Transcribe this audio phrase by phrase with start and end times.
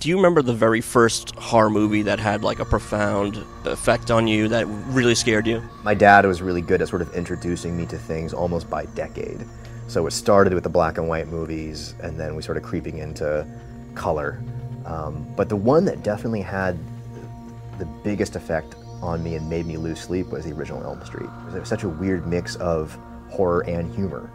[0.00, 4.26] do you remember the very first horror movie that had like a profound effect on
[4.26, 5.62] you that really scared you?
[5.82, 9.44] My dad was really good at sort of introducing me to things almost by decade.
[9.88, 13.46] So it started with the black and white movies, and then we started creeping into
[13.94, 14.42] color.
[14.86, 16.78] Um, but the one that definitely had
[17.78, 21.28] the biggest effect on me and made me lose sleep was the original Elm Street.
[21.54, 22.98] It was such a weird mix of
[23.28, 24.30] horror and humor.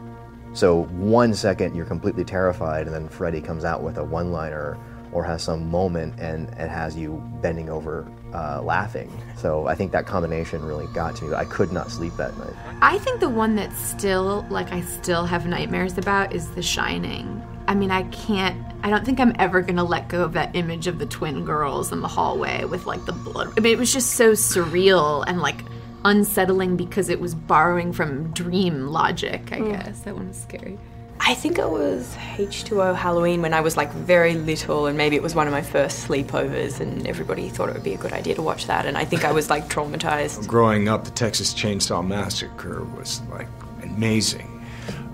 [0.53, 4.77] So one second you're completely terrified, and then Freddy comes out with a one-liner
[5.15, 9.09] or has some moment and it has you bending over uh, laughing.
[9.37, 11.33] So I think that combination really got to me.
[11.33, 12.53] I could not sleep that night.
[12.81, 17.41] I think the one that still, like, I still have nightmares about is The Shining.
[17.65, 18.61] I mean, I can't.
[18.83, 21.93] I don't think I'm ever gonna let go of that image of the twin girls
[21.93, 23.53] in the hallway with like the blood.
[23.57, 25.61] I mean, it was just so surreal and like
[26.03, 29.51] unsettling because it was borrowing from dream logic.
[29.51, 30.77] I guess that one was scary.
[31.19, 35.23] I think it was H2O Halloween when I was like very little, and maybe it
[35.23, 38.35] was one of my first sleepovers, and everybody thought it would be a good idea
[38.35, 38.85] to watch that.
[38.85, 40.47] And I think I was like traumatized.
[40.47, 43.47] Growing up, the Texas Chainsaw Massacre was like
[43.81, 44.65] amazing,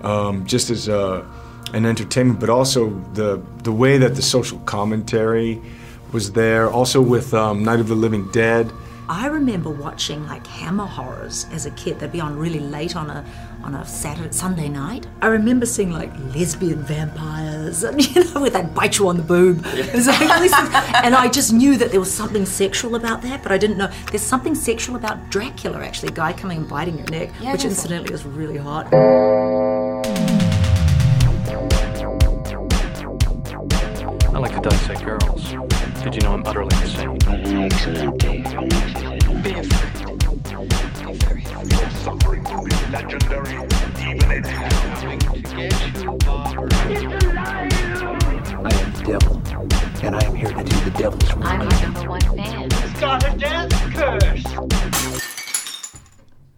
[0.02, 1.26] um, just as a,
[1.72, 5.60] an entertainment, but also the the way that the social commentary
[6.12, 6.68] was there.
[6.68, 8.70] Also with um, Night of the Living Dead.
[9.08, 11.98] I remember watching like Hammer horrors as a kid.
[11.98, 13.24] They'd be on really late on a
[13.62, 15.06] on a Saturday Sunday night.
[15.20, 19.22] I remember seeing like lesbian vampires, and you know, where they'd bite you on the
[19.22, 19.64] boob.
[19.66, 20.70] It was like all these things.
[20.94, 23.90] and I just knew that there was something sexual about that, but I didn't know
[24.10, 25.80] there's something sexual about Dracula.
[25.80, 28.88] Actually, a guy coming and biting your neck, Yeah, which incidentally was really hot.
[34.34, 35.52] I like to dissect girls.
[36.02, 38.41] Did you know I'm utterly insane?
[38.52, 38.68] I am
[48.92, 49.40] the devil,
[50.02, 51.46] and I am here to do the devil's work.
[51.46, 52.68] I'm our number one fan.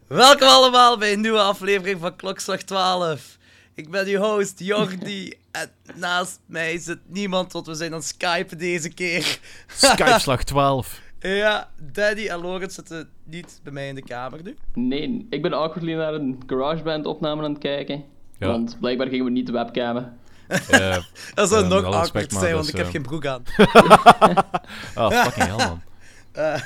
[0.07, 3.39] Welkom allemaal bij een nieuwe aflevering van Klokslag 12.
[3.75, 8.07] Ik ben uw host Jordi en naast mij zit niemand, want we zijn aan het
[8.07, 9.39] skypen deze keer.
[9.67, 11.03] Skype-slag 12.
[11.31, 14.57] Ja, Daddy en Lorenz zitten niet bij mij in de kamer nu.
[14.75, 18.05] Nee, ik ben awkwardly naar een GarageBand opname aan het kijken.
[18.39, 18.47] Ja.
[18.47, 20.19] Want blijkbaar gingen we niet de webcamen.
[20.49, 20.97] Eh,
[21.35, 23.43] Dat zou nog awkward respect, zijn, want is, ik heb eh, geen broek aan.
[24.95, 25.81] Ah, fucking hell, man.
[26.33, 26.61] Eh,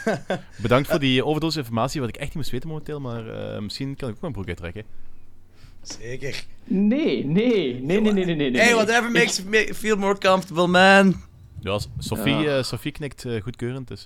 [0.57, 3.97] Bedankt voor die overdosis informatie, wat ik echt niet moest weten momenteel, maar eh, misschien
[3.97, 4.85] kan ik ook mijn broek uittrekken.
[5.83, 6.45] Zeker.
[6.65, 8.61] Nee, nee, nee, nee, nee, nee, nee.
[8.61, 11.15] Hey, whatever makes you ma- feel more comfortable, man.
[11.61, 12.57] Ja, Sophie, Ja.
[12.57, 14.05] eh, Sophie knikt goedkeurend, dus...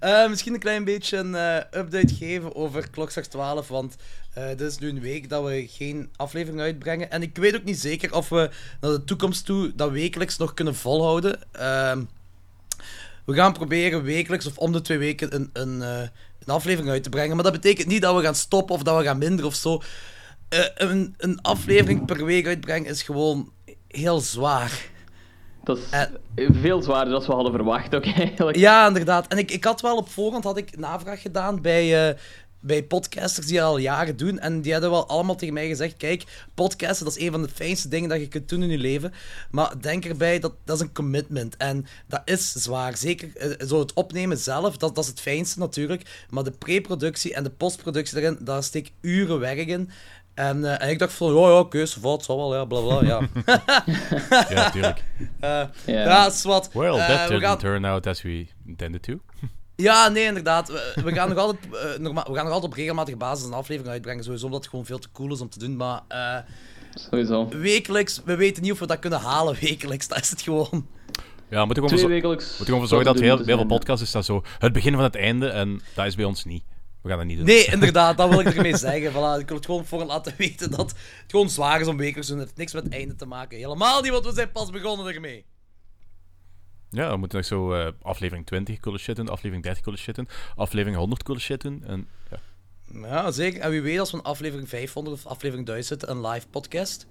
[0.00, 3.96] Eh, misschien een klein beetje een eh, update geven over Klokslag 12, want
[4.34, 7.10] eh dit is nu een week dat we geen aflevering uitbrengen.
[7.10, 8.50] En ik weet ook niet zeker of we
[8.80, 11.38] naar de toekomst toe dat wekelijks nog kunnen volhouden.
[11.52, 12.02] Ehm,
[13.24, 17.08] we gaan proberen wekelijks of om de twee weken een, een, een aflevering uit te
[17.08, 17.34] brengen.
[17.34, 19.82] Maar dat betekent niet dat we gaan stoppen of dat we gaan minderen of zo.
[20.74, 23.52] Een, een aflevering per week uitbrengen is gewoon
[23.88, 24.90] heel zwaar.
[25.64, 26.06] Dat is
[26.52, 28.58] veel zwaarder dan we hadden verwacht ook eigenlijk.
[28.58, 29.26] Ja, inderdaad.
[29.26, 32.16] En ik, ik had wel op voorhand had ik navraag gedaan bij, eh,
[32.60, 34.38] bij podcasters die dat al jaren doen.
[34.38, 37.48] En die hadden wel allemaal tegen mij gezegd: kijk, podcasten dat is een van de
[37.48, 39.12] fijnste dingen dat je kunt doen in je leven.
[39.50, 41.56] Maar denk erbij, dat, dat is een commitment.
[41.56, 42.96] En dat is zwaar.
[42.96, 46.26] Zeker eh, zo het opnemen zelf, dat, dat is het fijnste natuurlijk.
[46.30, 49.90] Maar de pre-productie en de postproductie daarin, daar steek uren werk in.
[50.48, 53.02] En, eh, en ik dacht van, ja, ja, okay, valt, zal wel, ja, bla bla,
[53.04, 53.20] ja.
[54.54, 55.02] Ja, tuurlijk.
[55.40, 56.70] Eh, ja, is wat.
[56.72, 59.12] Well, Eh, that we didn't gaan- turn out as we intended to.
[59.76, 60.68] Ja, nee, inderdaad.
[60.68, 63.92] We, we gaan nog altijd, norma- we gaan nog altijd op regelmatige basis een aflevering
[63.92, 64.24] uitbrengen.
[64.24, 65.76] Sowieso omdat het gewoon veel te cool is om te doen.
[65.76, 66.36] Maar eh,
[66.94, 67.48] Sowieso.
[67.48, 70.08] wekelijks, we weten niet of we dat kunnen halen wekelijks.
[70.08, 70.86] Dat is het gewoon.
[71.50, 74.94] Ja, we moeten gewoon zorgen dat heel, heel veel podcasts is dat zo het begin
[74.94, 76.64] van het einde en dat is bij ons niet.
[77.02, 77.46] We gaan dat niet doen.
[77.46, 79.10] Nee, inderdaad, dat wil ik ermee zeggen.
[79.12, 80.94] Voilà, ik wil het gewoon voor laten weten dat het
[81.26, 82.40] gewoon zwaar is om wekelijks te doen.
[82.40, 83.58] Het heeft niks met het einde te maken.
[83.58, 85.44] Helemaal niet, want we zijn pas begonnen ermee.
[86.90, 90.14] Ja, we moeten nog zo eh, aflevering 20 coole shit doen, aflevering 30 coole shit
[90.14, 91.84] doen, aflevering 100 coole shit doen.
[91.86, 92.38] En, ja.
[93.08, 93.60] Ja, zeker.
[93.60, 97.06] En wie weet als we een aflevering 500 of aflevering 1000 een live podcast.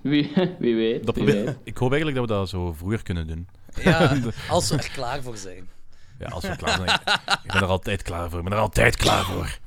[0.00, 1.06] Wie, wie weet.
[1.06, 1.56] Dat wie probeer- weet.
[1.64, 3.48] ik hoop eigenlijk dat we dat zo vroeger kunnen doen.
[3.82, 4.16] Ja,
[4.48, 5.68] als we er klaar voor zijn.
[6.18, 7.00] Ja, als we klaar zijn.
[7.44, 8.38] Ik ben er altijd klaar voor.
[8.38, 9.58] Ik ben er altijd klaar voor.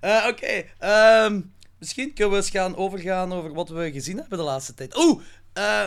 [0.00, 1.40] Eh, Oké, ehm,
[1.78, 4.96] misschien kunnen we eens gaan overgaan over wat we gezien hebben de laatste tijd.
[4.96, 5.22] Oeh,
[5.52, 5.86] eh,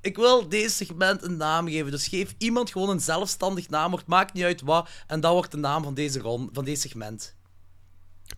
[0.00, 1.90] ik wil deze segment een naam geven.
[1.90, 4.06] Dus geef iemand gewoon een zelfstandig naamwoord.
[4.06, 4.88] Maakt niet uit wat.
[5.06, 7.34] En dat wordt de naam van deze, ron, van deze segment.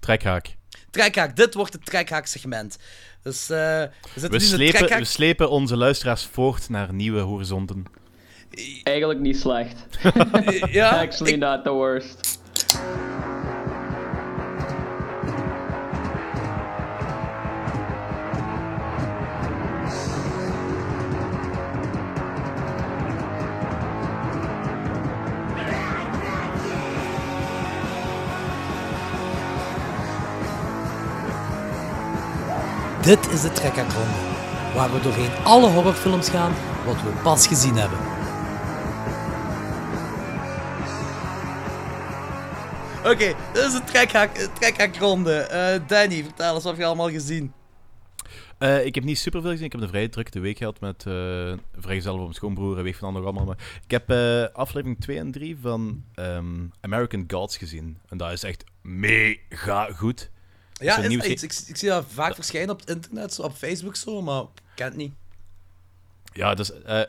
[0.01, 0.57] Trekhaak.
[0.91, 1.37] trekhaak.
[1.37, 2.79] Dit wordt het trekhaak-segment.
[3.23, 3.83] Dus eh,
[4.15, 7.85] we We slepen, we slepen onze luisteraars voort naar nieuwe horizonten.
[8.83, 9.87] Eigenlijk niet slecht.
[10.71, 12.39] ja, Actually not the worst.
[33.03, 34.11] Dit is de trekhaakronde.
[34.75, 36.53] Waar we doorheen alle horrorfilms gaan
[36.85, 38.16] wat we pas gezien hebben.
[43.07, 45.33] Oké, dit is trekhaak, trekhaakronde.
[45.33, 47.53] Eh Danny, vertel eens wat je allemaal gezien.
[48.59, 49.65] Eh, ik heb niet superveel gezien.
[49.65, 52.97] Ik heb een vrij drukke week gehad met uh, vrijgezel van mijn schoonbroer en weet
[52.97, 53.45] van allemaal.
[53.45, 57.99] Maar ik heb eh, aflevering 2 en 3 van ehm, American Gods gezien.
[58.09, 60.31] En dat is echt mega goed.
[60.73, 61.43] Ja, een is iets?
[61.43, 64.49] Ik, ik zie dat vaak verschijnen op het internet, zo op Facebook zo, maar ik
[64.75, 65.13] ken het niet.
[66.33, 67.03] Ja, dus eh,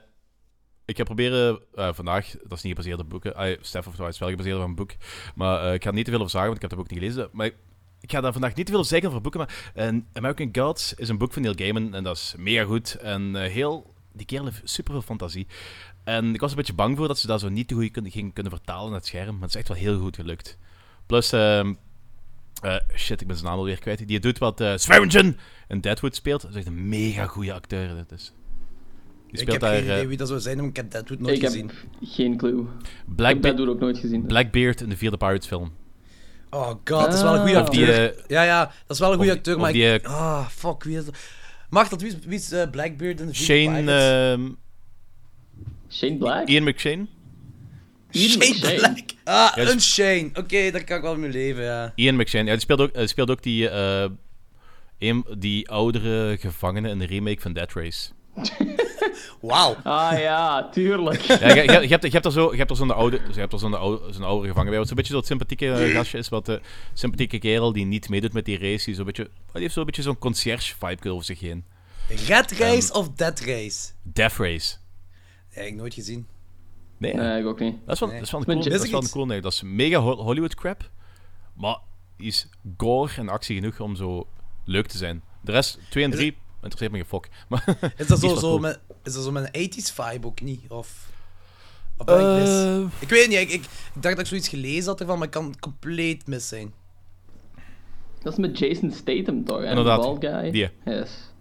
[0.88, 3.48] ik heb proberen eh, vandaag, dat is niet gebaseerd op boeken.
[3.48, 4.92] Uh, Stef of is wel gebaseerd op een boek.
[5.36, 7.00] Maar eh, ik ga niet te veel over zeggen, want ik heb het ook niet
[7.00, 7.30] gelezen.
[7.31, 7.45] Maar
[8.01, 9.39] ik ga daar vandaag niet te veel zeggen over boeken.
[9.39, 12.95] Maar eh, American Gods is een boek van Neil Gaiman en dat is mega goed.
[12.95, 15.48] En heel, die kerel heeft super veel fantasie.
[16.04, 18.12] En ik was een beetje bang voor dat ze dat zo niet te goed kunnen,
[18.12, 19.34] gingen kunnen vertalen naar het scherm.
[19.34, 20.57] Maar het is echt wel heel goed gelukt.
[21.06, 21.31] Plus,
[22.62, 24.07] eh, shit, ik ben zijn naam alweer kwijt.
[24.07, 24.74] Die doet wat uh,
[25.68, 26.42] in Deadwood speelt.
[26.42, 27.95] Dat is echt een mega goede acteur.
[27.95, 28.31] Dat is.
[29.31, 31.35] Die ik heb daar, geen idee wie dat zou zijn, maar ik heb Deadwood nooit
[31.38, 31.65] ik gezien.
[31.65, 32.65] Ik heb geen clue.
[33.15, 34.25] Black ik heb Deadwood ook nooit gezien.
[34.25, 35.71] Blackbeard in de vierde Pirates film.
[36.50, 38.13] Oh god, dat is wel een goede die, acteur.
[38.15, 40.03] eh, ja, ja, dat is wel een goede acteur, maar die, ik...
[40.03, 41.18] eh, Ah, fuck, wie is dat?
[41.69, 42.01] Mag dat?
[42.01, 43.83] Wie is, wie is eh, Blackbeard in de vierde Shane.
[43.83, 44.33] Pirates?
[44.39, 44.50] ehm,
[45.89, 46.47] Shane Black?
[46.47, 47.06] Ian McShane.
[48.12, 48.75] Ian Shane McShane.
[48.77, 48.97] Black.
[49.24, 50.29] Ah, Ja, dus- een Shane.
[50.33, 51.91] Oké, daar kan ik wel mee leven, ja.
[51.95, 52.44] Ian McShane.
[52.45, 54.06] Ja, die speelt ook, hij speelt ook die, eh,
[55.00, 58.09] een, die oudere gevangene in de remake van Dead Race.
[59.42, 59.75] Wauw.
[59.84, 61.22] Ah ja, tuurlijk.
[61.22, 63.39] Ja, je, je, je hebt, je hebt er zo, je hebt er zo'n oude, je
[63.39, 64.78] hebt er zo'n oude, zo'n oude gevangen bij.
[64.80, 66.62] Wat zo'n beetje zo'n sympathieke eh, gastje is, wat de
[66.94, 68.86] sympathieke kerel die niet meedoet met die race.
[68.86, 69.24] Die, zo'n beetje,
[69.54, 71.66] die heeft zo'n beetje zo'n concierge-vibe over zich heen.
[72.28, 73.89] Red Race of Dead Race?
[74.04, 74.75] Death Race.
[75.51, 76.28] Ja, ik nooit gezien.
[76.98, 77.75] Nee, Nee, ik ook niet.
[77.86, 78.18] Dat is wel, Nee.
[78.18, 79.42] dat is wel een cool, dat is wel een cool nee.
[79.42, 80.89] Dat is mega Ho- Hollywood crap.
[81.54, 81.78] Maar
[82.18, 84.28] die is gore en actie genoeg om zo
[84.66, 85.24] leuk te zijn.
[85.42, 86.38] De rest, 2 en 3,
[86.69, 87.27] interesseert me geen fok.
[87.49, 88.59] Maar Is dat zo, wel zo, cool.
[88.59, 90.61] met, is dat zo met een 80s vibe ook niet?
[90.69, 91.09] Of,
[91.97, 92.49] of ben ik mis?
[92.49, 95.27] Eh, Ik weet niet, ik, ik, ik dacht dat ik zoiets gelezen had ervan, maar
[95.27, 96.73] ik kan compleet mis zijn.
[98.21, 99.61] Dat is met Jason Statham toch?
[99.61, 100.51] En Inderdaad, Bald guy.
[100.51, 100.69] die.
[100.85, 101.31] Yes.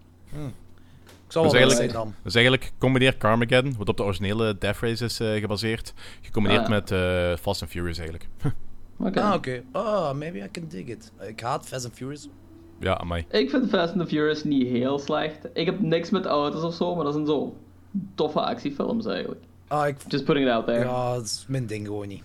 [1.26, 2.14] Ik zal Dat wel is, mis zijn eigenlijk, dan.
[2.22, 6.62] dat is eigenlijk combineer Carmageddon, wat op de originele Death Race is eh, gebaseerd, gecombineerd
[6.62, 6.74] Ah, ja.
[6.74, 8.28] met eh, Fast and Furious eigenlijk.
[8.98, 9.20] Oké.
[9.20, 9.62] Ah, oké.
[9.72, 11.12] Oh, maybe I can dig it.
[11.28, 12.28] Ik haat Fast and Furious.
[12.80, 13.24] Ja, amai.
[13.30, 15.48] Ik vind Fast and the Furious niet heel slecht.
[15.52, 17.56] Ik heb niks met auto's of zo, maar dat zijn zo
[18.14, 19.40] toffe actiefilms eigenlijk.
[19.68, 19.96] Ah, ik...
[20.08, 20.78] Just putting it out there.
[20.84, 22.22] Ja, dat is mijn ding gewoon niet.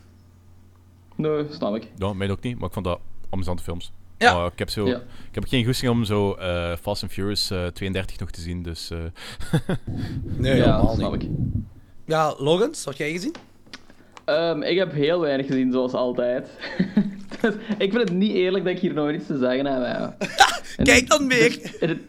[1.15, 1.91] Nee, snap ik.
[1.97, 2.99] Ja, mij ook niet, maar ik vond dat
[3.29, 3.91] amusante films.
[4.17, 4.45] Ja.
[4.45, 4.95] Ik heb, zo, Ja.
[5.29, 8.63] ik heb geen goesting om zo eh, Fast and Furious eh, 32 nog te zien,
[8.63, 8.89] dus...
[8.91, 8.97] eh,
[10.23, 11.23] Nee, ja, helemaal snap niet.
[11.23, 11.29] ik.
[12.05, 13.35] Ja, Logan, wat heb jij gezien?
[14.25, 16.49] Ehm, ik heb heel weinig gezien, zoals altijd.
[17.41, 19.81] Dus ik vind het niet eerlijk dat ik hier nooit iets te zeggen heb.
[19.83, 20.17] ja.
[20.83, 21.75] Kijk dan meer!
[21.79, 21.99] In het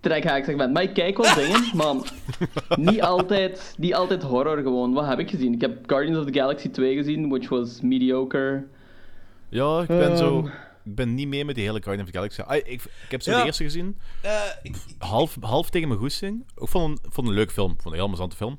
[0.00, 0.72] trekhaak-segment.
[0.72, 1.94] Maar ik kijk wel dingen, maar
[2.78, 4.92] niet altijd, niet altijd horror gewoon.
[4.92, 5.52] Wat heb ik gezien?
[5.52, 8.64] Ik heb Guardians of the Galaxy 2 gezien, which was mediocre.
[9.48, 10.38] ja, ik ben zo...
[10.38, 10.46] Ehm.
[10.84, 12.40] Ik ben niet mee met die hele Guardian of the Galaxy.
[12.40, 13.38] Ah, ik, ik heb zo Ja.
[13.40, 14.30] de eerste gezien, Eh,
[14.62, 16.44] ik- half, half tegen mijn goesting.
[16.56, 18.58] Ik vond, een- vond een leuk film, vond een heel amusante film.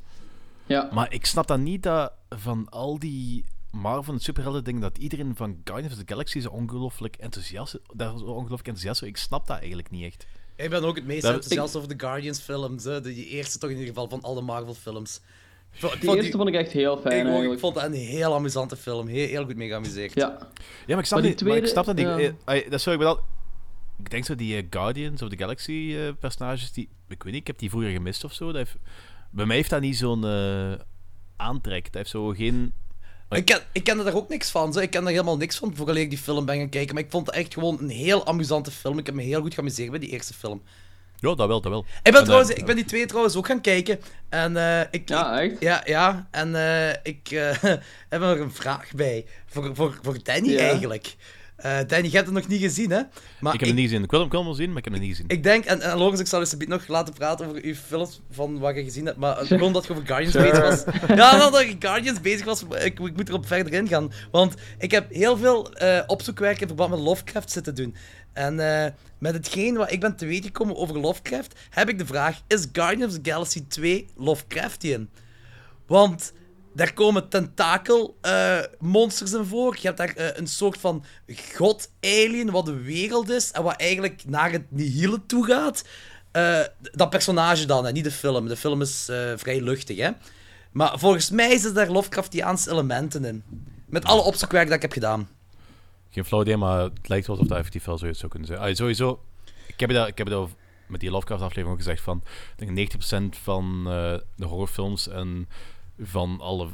[0.65, 0.89] Ja.
[0.93, 5.35] Maar ik snap dan niet dat van al die Marvel en superhelden dingen dat iedereen
[5.35, 9.07] van Guardians of the Galaxy zo ongelooflijk enthousiast, daar zo ongelooflijk enthousiast is.
[9.07, 10.25] Ik snap dat eigenlijk niet echt.
[10.55, 12.83] ik ben ook het meest Dat- enthousiast over de Guardians films.
[12.83, 13.01] Hè.
[13.01, 15.21] De eerste toch in ieder geval van alle Marvel films.
[15.79, 17.59] De eerste vond ik echt heel fijn ik eigenlijk.
[17.59, 19.07] vond dat een heel amusante film.
[19.07, 20.13] Heel, heel goed mee geamuseerd.
[20.13, 20.37] Ja.
[20.39, 20.45] Ja,
[20.87, 22.05] maar ik snap, Maar die niet, maar ik snap dat niet.
[22.05, 22.17] ja.
[22.53, 23.19] eh, dat is zo, ik ben al-
[23.99, 27.41] Ik denk zo die eh, Guardians of the Galaxy eh, personages, die, ik weet niet,
[27.41, 28.45] ik heb die vroeger gemist of zo.
[28.45, 28.75] Dat heeft,
[29.33, 30.71] bij mij heeft dat niet zo'n eh,
[31.37, 31.83] aantrek.
[31.83, 32.73] Dat heeft zo geen...
[33.29, 34.73] Ik, ken, ik kende daar ook niks van.
[34.73, 34.79] Zo.
[34.79, 36.93] Ik ken daar helemaal niks van voordat ik die film ben gaan kijken.
[36.95, 38.97] Maar ik vond het echt gewoon een heel amusante film.
[38.97, 40.61] Ik heb me heel goed geamuseerd bij die eerste film.
[41.19, 41.85] Ja, dat wel, dat wel.
[42.03, 43.99] Ik ben, En, trouwens, ik ben die twee trouwens ook gaan kijken.
[44.29, 45.55] En eh, ik, Ja, echt?
[45.59, 46.27] Ja, ja.
[46.31, 47.51] En eh, ik eh,
[48.09, 49.25] heb er een vraag bij.
[49.45, 50.59] Voor, voor, voor Danny Ja.
[50.59, 51.15] eigenlijk.
[51.55, 53.01] Eh, Danny, je hebt het nog niet gezien, hè?
[53.39, 54.03] Maar ik heb het niet gezien.
[54.03, 55.25] Ik wil hem, wel zien, maar ik heb het niet gezien.
[55.27, 58.59] Ik denk, en, en Logans, ik zal je nog laten praten over uw films van
[58.59, 59.47] wat je gezien hebt, maar Sure.
[59.47, 60.49] gewoon dat je over Guardians Sure.
[60.49, 61.17] bezig was.
[61.17, 64.11] Ja, dat je Guardians bezig was, ik, ik moet erop verder ingaan.
[64.31, 67.95] Want ik heb heel veel eh, opzoekwerk in verband met Lovecraft zitten doen.
[68.33, 72.05] En eh, met hetgeen wat ik ben te weten gekomen over Lovecraft, heb ik de
[72.05, 75.09] vraag, is Guardians of the Galaxy 2 Lovecraftian?
[75.87, 76.33] Want
[76.73, 79.75] daar komen tentakel-monsters in voor.
[79.81, 81.03] Je hebt daar eh, een soort van
[81.55, 85.83] god-alien wat de wereld is en wat eigenlijk naar het nihile toe gaat.
[86.31, 88.47] Eh, dat personage dan, niet de film.
[88.47, 90.09] De film is eh, vrij luchtig, hè.
[90.71, 93.43] Maar volgens mij zitten daar Lovecraftiaanse elementen in.
[93.85, 95.29] Met alle opzoekwerk dat ik heb gedaan.
[96.09, 98.75] Geen flauw idee, maar het lijkt wel alsof dat effectief wel zoiets zou kunnen zijn.
[98.75, 99.23] Sowieso,
[99.67, 100.49] ik heb al- ik heb al
[100.87, 102.23] met die Lovecraft-aflevering ook gezegd van...
[102.57, 102.91] Ik denk
[103.35, 105.47] 90% van eh, de horrorfilms en
[106.03, 106.69] van alle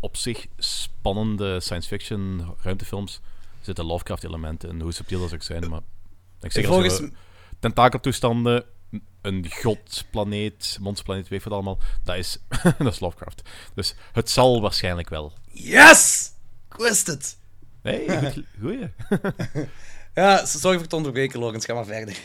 [0.00, 3.20] op zich spannende science-fiction ruimtefilms
[3.60, 5.70] zitten Lovecraft-elementen in, hoe subtiel dat ook zijn.
[5.70, 5.80] Maar
[6.40, 7.02] ik zeg Volgens
[7.58, 8.64] tentakeltoestanden,
[9.22, 12.38] een godplaneet, monsterplaneet, weet wat allemaal, dat is,
[12.78, 13.42] dat is Lovecraft.
[13.74, 15.32] Dus het zal waarschijnlijk wel.
[15.52, 16.32] Yes!
[16.70, 17.38] Ik wist het!
[17.82, 18.92] Nee, goed, goeie.
[20.14, 21.64] ja, sorry voor het onderbreken, Logans.
[21.64, 22.16] Ga maar verder.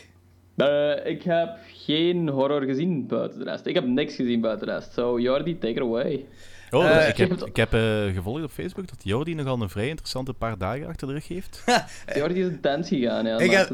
[0.56, 3.66] Eh, ik heb geen horror gezien buiten de rest.
[3.66, 4.92] Ik heb niks gezien buiten de rest.
[4.92, 6.26] So, Jordi, take it away.
[6.70, 9.88] Oh, Eh, ik heb, ik heb eh, gevolgd op Facebook dat Jordi nogal een vrij
[9.88, 11.64] interessante paar dagen achter de rug heeft.
[12.16, 13.70] Jordi is in dans gegaan, ja, de Ik heb,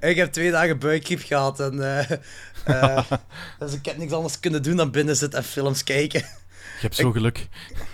[0.00, 2.10] ik, heb twee dagen buikgriep gehad en eh,
[2.64, 3.12] eh,
[3.58, 6.20] dus ik heb niks anders kunnen doen dan binnen zitten en films kijken.
[6.20, 7.48] Je hebt zo geluk.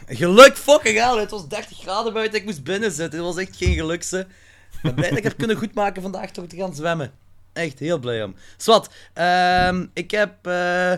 [0.06, 3.18] Geluk, fucking hell, het was 30 graden buiten, ik moest binnen zitten.
[3.18, 4.18] Het was echt geen gelukse.
[4.18, 7.21] Ik ben blij dat ik heb kunnen goedmaken vandaag door te gaan zwemmen.
[7.52, 8.35] Echt heel blij om.
[8.56, 10.47] Swat, ehm, ik heb...
[10.47, 10.94] eh,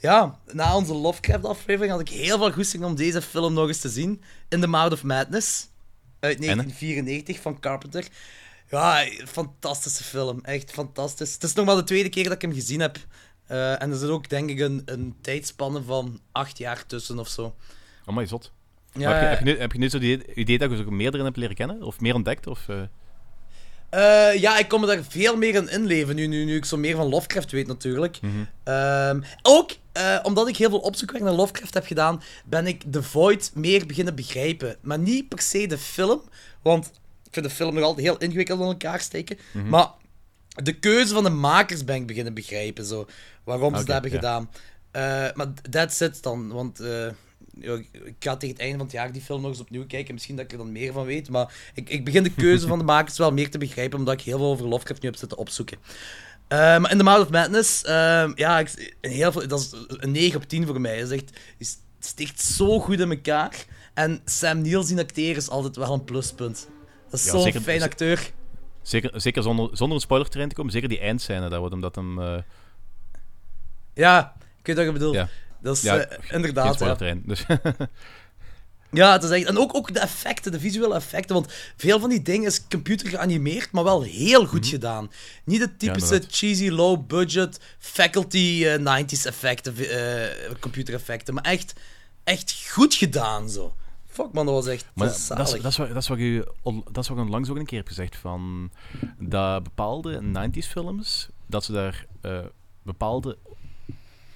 [0.00, 3.88] ja, na onze Lovecraft-aflevering had ik heel veel goesting om deze film nog eens te
[3.88, 4.22] zien.
[4.48, 5.68] In the Mouth of Madness.
[6.20, 8.06] Uit 1994 van Carpenter.
[8.70, 10.40] Ja, fantastische film.
[10.44, 11.32] Echt fantastisch.
[11.32, 12.98] Het is nog maar de tweede keer dat ik hem gezien heb.
[13.46, 17.28] Eh, en er zit ook, denk ik, een, een tijdspanne van acht jaar tussen of
[17.28, 17.54] zo.
[18.06, 18.52] Oh, maar zot.
[18.92, 20.90] Ja, heb, je, heb, je nu, heb je nu zo die idee dat je ook
[20.90, 21.82] meerdere hebt leren kennen?
[21.82, 22.46] Of meer ontdekt?
[22.46, 22.82] Of, eh,
[23.90, 26.76] Eh, ja, ik kom me daar veel meer in inleven nu, nu, nu ik zo
[26.76, 28.20] meer van Lovecraft weet natuurlijk.
[28.20, 28.34] Mhm.
[28.64, 33.02] Ehm, ook eh, omdat ik heel veel opzoekwerk naar Lovecraft heb gedaan, ben ik The
[33.02, 34.76] Void meer beginnen begrijpen.
[34.80, 36.22] Maar niet per se de film,
[36.62, 36.86] want
[37.24, 39.38] ik vind de film nog altijd heel ingewikkeld in elkaar steken.
[39.52, 39.68] Mhm.
[39.68, 39.88] Maar
[40.48, 43.06] de keuze van de makers ben ik beginnen begrijpen, zo.
[43.44, 44.50] Waarom ze Oké, dat hebben gedaan.
[44.90, 45.02] Eh,
[45.34, 46.80] maar that's it dan, want...
[47.60, 50.14] ik ga tegen het einde van het jaar die film nog eens opnieuw kijken.
[50.14, 51.28] Misschien dat ik er dan meer van weet.
[51.28, 53.98] Maar ik, ik begin de keuze van de makers wel meer te begrijpen.
[53.98, 55.78] Omdat ik heel veel over Lovecraft nu heb zitten opzoeken.
[56.48, 60.36] Maar in The Mouth of Madness, ehm, ja, ik, heel veel, dat is een 9
[60.36, 60.98] op 10 voor mij.
[60.98, 63.64] Het is echt, het sticht zo goed in elkaar.
[63.94, 66.68] En Sam Neill zien acteren is altijd wel een pluspunt.
[67.10, 68.30] Dat is Ja, zo'n fijn acteur.
[68.82, 72.20] zeker zeker zonder, zonder een spoiler te komen, zeker die eindscène, dat wordt omdat hem...
[72.22, 72.38] eh,
[73.94, 75.14] Ja, ik weet wat je bedoelt.
[75.14, 75.28] ja.
[75.62, 76.78] Dat is Ja, eh, inderdaad.
[76.78, 77.14] ja.
[77.24, 77.44] dus...
[78.92, 79.46] Ja, het is echt...
[79.46, 81.34] En ook, ook de effecten, de visuele effecten.
[81.34, 85.10] Want veel van die dingen is computer geanimeerd, maar wel heel goed gedaan.
[85.44, 91.34] Niet de typische cheesy, low-budget, faculty eh, 90s effecten, eh computereffecten.
[91.34, 91.72] Maar echt,
[92.24, 93.74] echt goed gedaan, zo.
[94.06, 95.62] Fuck man, dat was echt Maar dat is dat is, zalig.
[95.62, 97.66] dat, is wat, dat, is wat je, on- dat is wat ik onlangs ook een
[97.66, 98.70] keer heb gezegd, van
[99.18, 102.38] dat bepaalde 90s films, dat ze daar eh,
[102.82, 103.38] bepaalde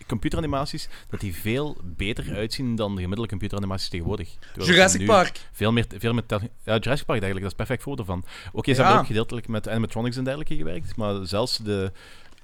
[0.06, 4.28] computeranimaties, dat die veel beter uitzien dan de gemiddelde computeranimaties tegenwoordig.
[4.52, 5.40] Terwijl Jurassic Park.
[5.52, 6.38] Veel meer, veel meer ja,
[6.78, 8.24] Jurassic Park eigenlijk, dat is perfect voorbeeld van.
[8.52, 8.82] Oké, ze Ja.
[8.82, 11.92] hebben ook gedeeltelijk met animatronics en dergelijke gewerkt, maar zelfs de...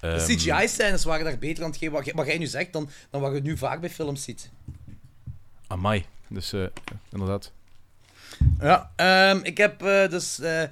[0.00, 2.73] De ehm, CGI-scènes waren daar beter aan het geven, wat, jij- wat jij nu zegt,
[2.73, 4.50] dan, dan wat je nu vaak bij films ziet.
[5.67, 6.05] Amai.
[6.29, 6.64] Dus eh,
[7.11, 7.52] inderdaad.
[8.61, 10.62] Ja, ehm, ik heb eh, dus eh,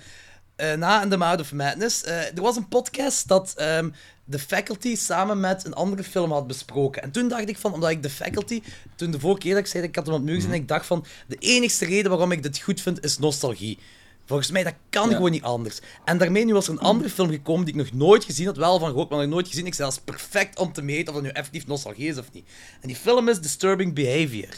[0.76, 2.04] na The Mouth of Madness...
[2.04, 3.88] er was een podcast dat ehm
[4.30, 7.02] The Faculty samen met een andere film had besproken.
[7.02, 8.62] En toen dacht ik van, omdat ik The Faculty...
[8.97, 10.87] Toen de vorige keer dat ik zei dat ik had hem opnieuw gezien, ik dacht
[10.87, 11.04] van...
[11.26, 13.78] De enigste reden waarom ik dit goed vind, is nostalgie.
[14.25, 15.14] Volgens mij, dat kan Ja.
[15.16, 15.80] gewoon niet anders.
[16.04, 18.56] En daarmee nu was er een andere film gekomen die ik nog nooit gezien had.
[18.56, 19.66] Wel van gehoord, maar nog nooit gezien.
[19.66, 22.32] Ik zei, dat is perfect om te meten of dat nu effectief nostalgie is of
[22.32, 22.44] niet.
[22.80, 24.54] En die film is Disturbing Behavior.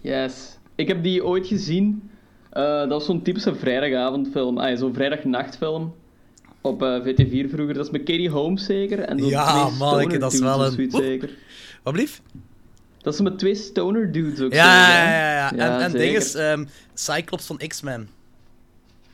[0.00, 0.58] Yes.
[0.74, 2.10] Ik heb die ooit gezien.
[2.50, 4.58] Eh, dat was zo'n typische vrijdagavondfilm.
[4.58, 5.94] Ah, ja, zo'n vrijdagnachtfilm.
[6.66, 7.74] Op eh, VT4 vroeger.
[7.74, 8.98] Dat is met Katie Holmes zeker.
[8.98, 11.30] En zo'n Ja, twee manneke, stoner dat is dudes wel een- zeker.
[11.82, 12.20] Wat blief?
[13.02, 15.34] Dat is met twee stoner dudes ook Ja, zo, ja, hè?
[15.36, 15.52] ja.
[15.56, 15.76] ja.
[15.76, 18.08] En, en ding is ehm, Cyclops van X-Men.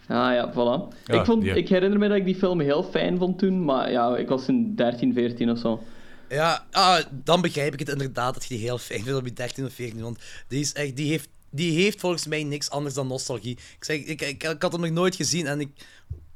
[0.06, 0.94] Ah ja, voilà.
[1.04, 3.90] Ja, ik, vond, ik herinner me dat ik die film heel fijn vond toen, maar
[3.90, 5.82] ja, ik was in 13, 14 of zo.
[6.28, 9.32] Ja, ah, dan begrijp ik het inderdaad dat je die heel fijn vindt op je
[9.32, 10.00] 13 of 14.
[10.02, 13.52] Want die, is echt, die heeft die heeft volgens mij niks anders dan nostalgie.
[13.76, 15.68] Ik, zeg, ik, ik, ik had hem nog nooit gezien en ik...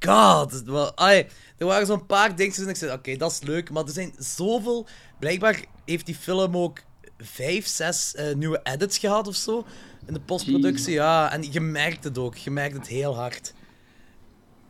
[0.06, 1.26] God, ai,
[1.58, 4.12] er waren zo'n paar dingetjes en ik zei, oké, dat is leuk, maar er zijn
[4.18, 4.87] zoveel...
[5.18, 6.78] Blijkbaar heeft die film ook
[7.18, 9.64] vijf, zes eh, nieuwe edits gehad of zo
[10.06, 10.92] in de postproductie.
[10.92, 12.37] Ja, en je merkt het ook.
[12.37, 13.54] Je merkt het heel hard.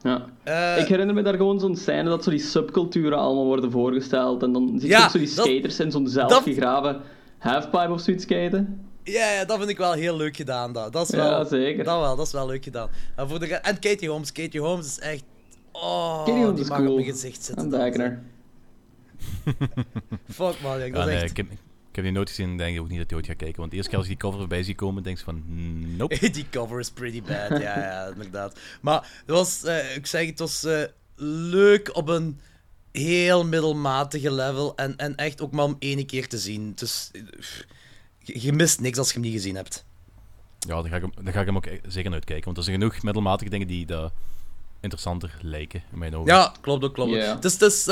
[0.02, 0.26] Ja.
[0.42, 4.42] Eh, ik herinner me daar gewoon zo'n scène dat zo die subculturen allemaal worden voorgesteld.
[4.42, 7.00] En dan zie je Ja, ook zo die dat- skaters in zo'n dat- zelfgegraven
[7.38, 8.88] halfpipe of zoiets skaten.
[9.04, 10.72] Ja, ja, dat vind ik wel heel leuk gedaan.
[10.72, 11.84] Dat, dat is Ja, wel, zeker.
[11.84, 12.88] Dat wel, dat is wel leuk gedaan.
[13.16, 14.32] En, voor de, en Katie Holmes.
[14.32, 15.24] Katie Holmes is echt...
[15.72, 16.90] Oh, Katie Holmes die is mag cool.
[16.90, 17.72] op mijn gezicht zitten.
[17.72, 18.22] Her.
[20.28, 21.30] Fuck man, ja, Ja, dat is nee, echt...
[21.30, 23.36] ik, heb, ik heb die nooit gezien en denk ook niet dat hij ooit gaat
[23.36, 23.58] kijken.
[23.58, 25.42] Want de eerste keer als ik die cover voorbij zie komen, denk ik van,
[25.96, 26.30] nope.
[26.30, 28.58] Die cover is pretty bad, ja, ja, inderdaad.
[28.80, 30.82] Maar het was, eh, ik zeg, het was eh,
[31.50, 32.40] leuk op een
[32.92, 34.76] heel middelmatige level.
[34.76, 36.72] En, en echt ook maar om één keer te zien.
[36.74, 37.22] Dus eh,
[38.24, 39.84] je, je mist niks als je hem niet gezien hebt.
[40.58, 42.44] Ja, dan ga ik hem, dan ga ik hem ook zeker nooit kijken.
[42.44, 44.10] Want er zijn genoeg middelmatige dingen die daar
[44.80, 46.32] interessanter lijken, in mijn ogen.
[46.32, 47.16] Ja, klopt ook, klopt ook.
[47.16, 47.34] Ja.
[47.34, 47.88] Het, is, het,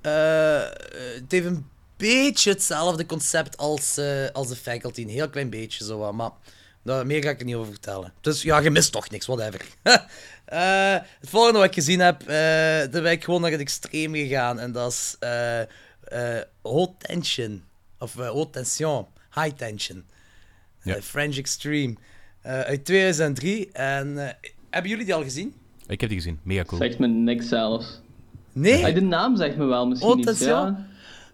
[0.00, 0.72] eh, eh,
[1.28, 1.66] heeft een
[1.96, 5.02] beetje hetzelfde concept als, eh, als de faculty.
[5.02, 6.30] Een heel klein beetje zo, wat, maar
[6.82, 8.12] daar, meer ga ik er niet over vertellen.
[8.20, 9.66] Dus ja, je mist toch niks, whatever.
[10.46, 14.14] Eh, het volgende wat ik gezien heb, eh daar ben ik gewoon naar het extreem
[14.14, 14.58] gegaan.
[14.58, 15.60] En dat is eh
[16.06, 17.64] eh, Haute Tension.
[17.98, 19.06] Of eh, Haute Tension.
[19.40, 20.04] High Tension.
[20.82, 20.94] Ja.
[20.94, 21.94] Eh, French Extreme.
[22.40, 23.72] Eh, uit 2003.
[23.72, 25.54] En eh, hebben jullie die al gezien?
[25.86, 26.80] Ik heb die gezien, mega cool.
[26.80, 28.00] Zegt me niks zelfs.
[28.52, 28.92] Nee?
[28.92, 30.86] De naam zegt me wel misschien Oh, iets, ja.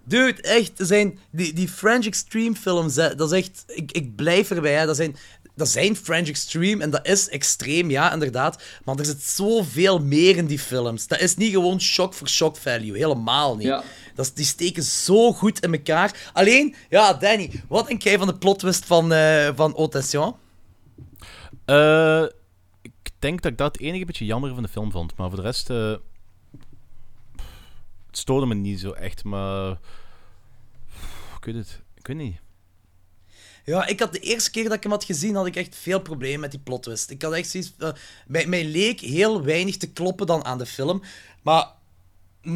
[0.04, 4.50] Dude, echt, zijn die, die French Extreme films, hè, dat is echt, ik, ik blijf
[4.50, 5.16] erbij, hè, dat zijn,
[5.54, 10.36] dat zijn French Extreme en dat is extreem, ja, inderdaad, maar er zit zoveel meer
[10.36, 11.06] in die films.
[11.06, 13.66] Dat is niet gewoon shock for shock value, helemaal niet.
[14.14, 16.30] Dat is, die steken zo goed in elkaar.
[16.32, 19.74] Alleen, ja, Danny, wat denk jij van de plot twist van, eh van?
[21.64, 22.24] Eh,
[22.82, 25.16] ik denk dat ik dat het enige beetje jammer van de film vond.
[25.16, 25.70] Maar voor de rest...
[25.70, 25.94] eh,
[28.06, 29.70] het stoorde me niet zo echt, maar...
[31.36, 31.80] Ik weet het.
[31.94, 32.36] Ik weet niet.
[33.64, 36.00] Ja, ik had de eerste keer dat ik hem had gezien, had ik echt veel
[36.00, 37.10] problemen met die plot twist.
[37.10, 37.72] Ik had echt zoiets...
[37.78, 37.92] eh,
[38.26, 41.02] mij, mij leek heel weinig te kloppen dan aan de film.
[41.42, 41.68] Maar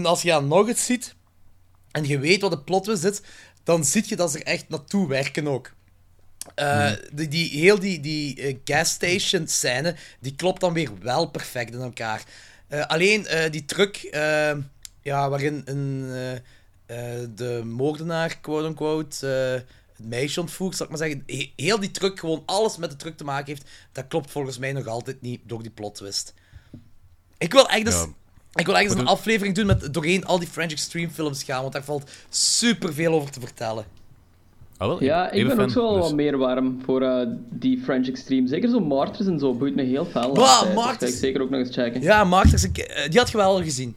[0.02, 1.14] als je dan nog eens ziet,
[1.90, 3.20] en je weet wat de plot twist is,
[3.62, 5.74] dan zie je dat ze er echt naartoe werken ook.
[6.54, 11.26] Eh, die, die, heel die, die eh, gas station scène, die klopt dan weer wel
[11.26, 12.22] perfect in elkaar.
[12.68, 14.08] Eh, alleen die truck,
[15.02, 16.10] ja, waarin een,
[17.34, 19.64] de moordenaar, quote-unquote,
[19.96, 21.22] het meisje ontvoert, zal ik maar zeggen.
[21.26, 24.58] he- Heel die truck, gewoon alles met de truck te maken heeft, dat klopt volgens
[24.58, 26.34] mij nog altijd niet door die plot twist.
[27.38, 28.06] Ik wil echt eens, Ja.
[28.54, 31.42] ik wil echt eens Maar een aflevering doen met doorheen al die French Extreme films
[31.42, 33.84] gaan, want daar valt super veel over te vertellen.
[34.78, 37.80] Ah, wel, Ja, ik ben ook zo wel dus- wat meer warm voor eh, die
[37.82, 38.48] French Extreme.
[38.48, 40.32] Zeker zo Martyrs en zo boeit me heel fel.
[40.32, 40.60] Bah.
[40.62, 42.00] Dat Martyrs- ga ik zeker ook nog eens checken.
[42.02, 43.94] Ja, Martyrs, ik- eh, die had je wel al gezien.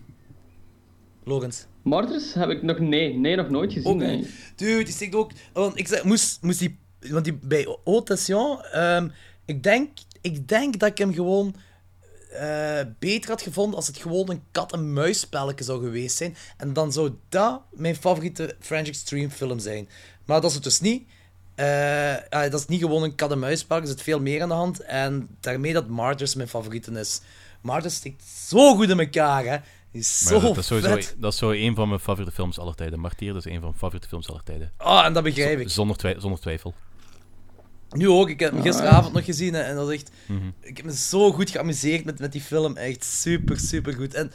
[1.24, 1.64] Lorenz.
[1.90, 2.80] Martyrs heb ik nog...
[2.80, 3.92] Nee, nee nog nooit gezien.
[3.92, 4.18] Ook nee.
[4.18, 4.30] niet.
[4.56, 5.32] Dude, die stikt ook...
[5.54, 6.80] Want ik zei, moest, moest die...
[7.00, 8.62] Want die bij Haute Tension...
[8.62, 9.08] ehm,
[9.46, 9.90] ik, denk,
[10.22, 11.56] ik denk dat ik hem gewoon
[12.32, 16.36] eh, beter had gevonden als het gewoon een kat-en-muisspelletje zou geweest zijn.
[16.58, 19.90] En dan zou dat mijn favoriete French Extreme film zijn.
[20.26, 21.08] Maar dat is het dus niet.
[22.30, 24.80] Ah, dat is niet gewoon een kat-en-muisspel, er zit veel meer aan de hand.
[24.80, 27.22] En daarmee dat Martyrs mijn favoriete is.
[27.62, 29.58] Martyrs stikt zo goed in elkaar, hè.
[29.92, 31.16] Is zo dat, is sowieso, vet.
[31.18, 33.00] dat is zo een van mijn favoriete films aller tijden.
[33.00, 34.72] Martyr dat is een van mijn favoriete films aller tijden.
[34.78, 35.70] Ah, en dat begrijp Z- ik.
[35.70, 36.74] Zonder, zonder twijfel.
[37.90, 40.12] Nu ook, ik heb hem gisteravond nog gezien en dat is echt...
[40.28, 40.48] Mhm.
[40.62, 42.76] Ik heb me zo goed geamuseerd met, met die film.
[42.78, 44.14] Echt super, super goed.
[44.14, 44.32] En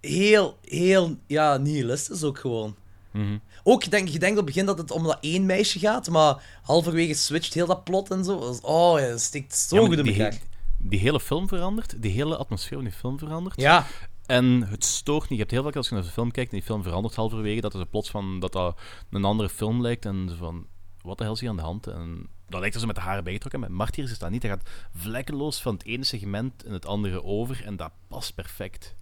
[0.00, 2.76] heel, heel, ja, nihilistisch ook gewoon.
[3.10, 3.38] Mhm.
[3.62, 6.08] Ook, je denkt, je denkt op het begin dat het om dat één meisje gaat,
[6.08, 8.58] maar halverwege switcht heel dat plot en zo.
[8.62, 10.32] Oh, ja, dat stikt zo Ja, goed in elkaar.
[10.32, 10.38] he-
[10.78, 13.60] die hele film verandert, die hele atmosfeer van die film verandert.
[13.60, 13.86] Ja.
[14.26, 15.30] En het stoort niet.
[15.30, 17.60] Je hebt heel vaak als je naar de film kijkt en die film verandert halverwege,
[17.60, 18.80] dat er plots van dat dat
[19.10, 20.66] een andere film lijkt en zo van
[21.02, 21.86] wat de hel is hier aan de hand?
[21.86, 23.60] En dat lijkt er zo met de haren bijgetrokken.
[23.60, 24.42] Met Martyrs is dat niet.
[24.42, 28.94] Dat gaat vlekkeloos van het ene segment in het andere over en dat past perfect.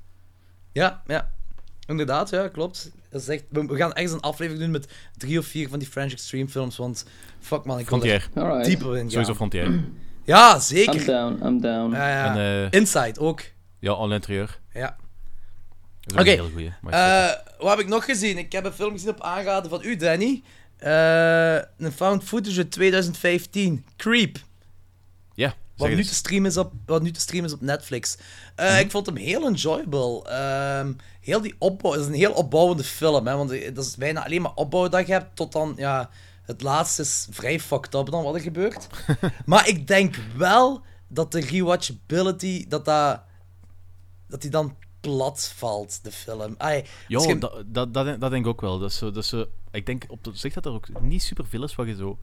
[0.72, 1.30] Ja, ja.
[1.86, 2.92] Inderdaad, ja, klopt.
[3.10, 5.78] Dat is echt, we, we gaan echt een aflevering doen met drie of vier van
[5.78, 7.06] die French Extreme films, want
[7.40, 8.28] fuck man, ik Frontier.
[8.34, 8.64] er Alright.
[8.64, 9.10] dieper in.
[9.10, 9.84] Sowieso Frontier.
[10.24, 10.94] Ja, zeker.
[10.94, 11.92] I'm down, I'm down.
[11.92, 12.36] Ja, ja.
[12.36, 13.42] En, eh, Inside ook.
[13.78, 14.60] Ja, en l'interieur.
[14.72, 14.96] Ja.
[16.18, 16.42] Oké.
[16.80, 16.92] Maar
[17.28, 18.38] Eh, wat heb ik nog gezien?
[18.38, 20.42] Ik heb een film gezien op aanraden van u, Danny.
[20.76, 23.84] Eh, een found footage uit 2015.
[23.96, 24.38] Creep.
[25.34, 28.16] Ja, Wat nu, te streamen is op, wat nu te streamen is op Netflix.
[28.54, 30.28] Eh, Ik vond hem heel enjoyable.
[30.28, 31.92] Ehm, heel die opbouw.
[31.92, 33.26] Het is een heel opbouwende film.
[33.26, 35.36] Hè, want dat is bijna alleen maar opbouw dat je hebt.
[35.36, 36.10] Tot dan ja,
[36.42, 38.86] het laatste is vrij fucked up dan wat er gebeurt.
[39.46, 43.20] maar ik denk wel dat de rewatchability, dat dat,
[44.28, 46.54] dat die dan plat valt, de film.
[46.58, 48.78] Ai, je- dat, dat, dat, dat denk ik ook wel.
[48.78, 51.74] Dat is zo, ik denk op de zich dat er ook niet super veel is
[51.74, 52.18] wat je zo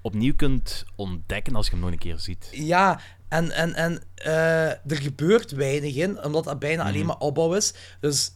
[0.00, 2.48] opnieuw kunt ontdekken als je hem nog een keer ziet.
[2.52, 7.06] Ja, en, en, en eh, er gebeurt weinig in, omdat dat bijna alleen Mhm.
[7.06, 7.74] maar opbouw is.
[8.00, 8.34] Dus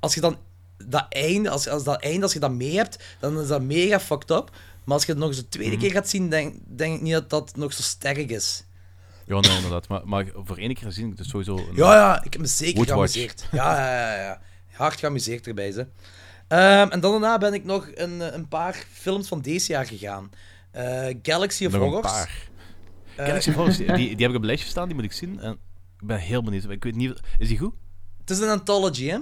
[0.00, 0.36] als je dan
[0.84, 4.00] dat einde, als, als dat einde, als je dat mee hebt, dan is dat mega
[4.00, 4.50] fucked up.
[4.84, 5.80] Maar als je het nog eens de tweede Mhm.
[5.82, 8.64] keer gaat zien, denk, denk ik niet dat dat nog zo sterk is.
[9.26, 9.88] Ja, nee, inderdaad.
[9.88, 11.56] Maar, maar voor één keer zien, dus sowieso...
[11.56, 13.12] Een, Ja, ja, ik heb me zeker Woodwatch.
[13.12, 13.48] geamuseerd.
[13.52, 14.40] Ja, ja, ja, ja.
[14.72, 15.86] Hard geamuseerd erbij, ze.
[16.48, 20.30] Ehm, en dan daarna ben ik nog een, een paar films van deze jaar gegaan.
[20.70, 22.48] Eh, Galaxy of Nog een paar.
[23.16, 25.12] Eh, Galaxy of Horrors, die, die heb ik op een lijstje staan, die moet ik
[25.12, 25.40] zien.
[25.40, 25.52] En
[26.00, 26.70] ik ben heel benieuwd.
[26.70, 27.20] Ik weet niet...
[27.38, 27.74] Is die goed?
[28.20, 29.18] Het is een anthology, hè?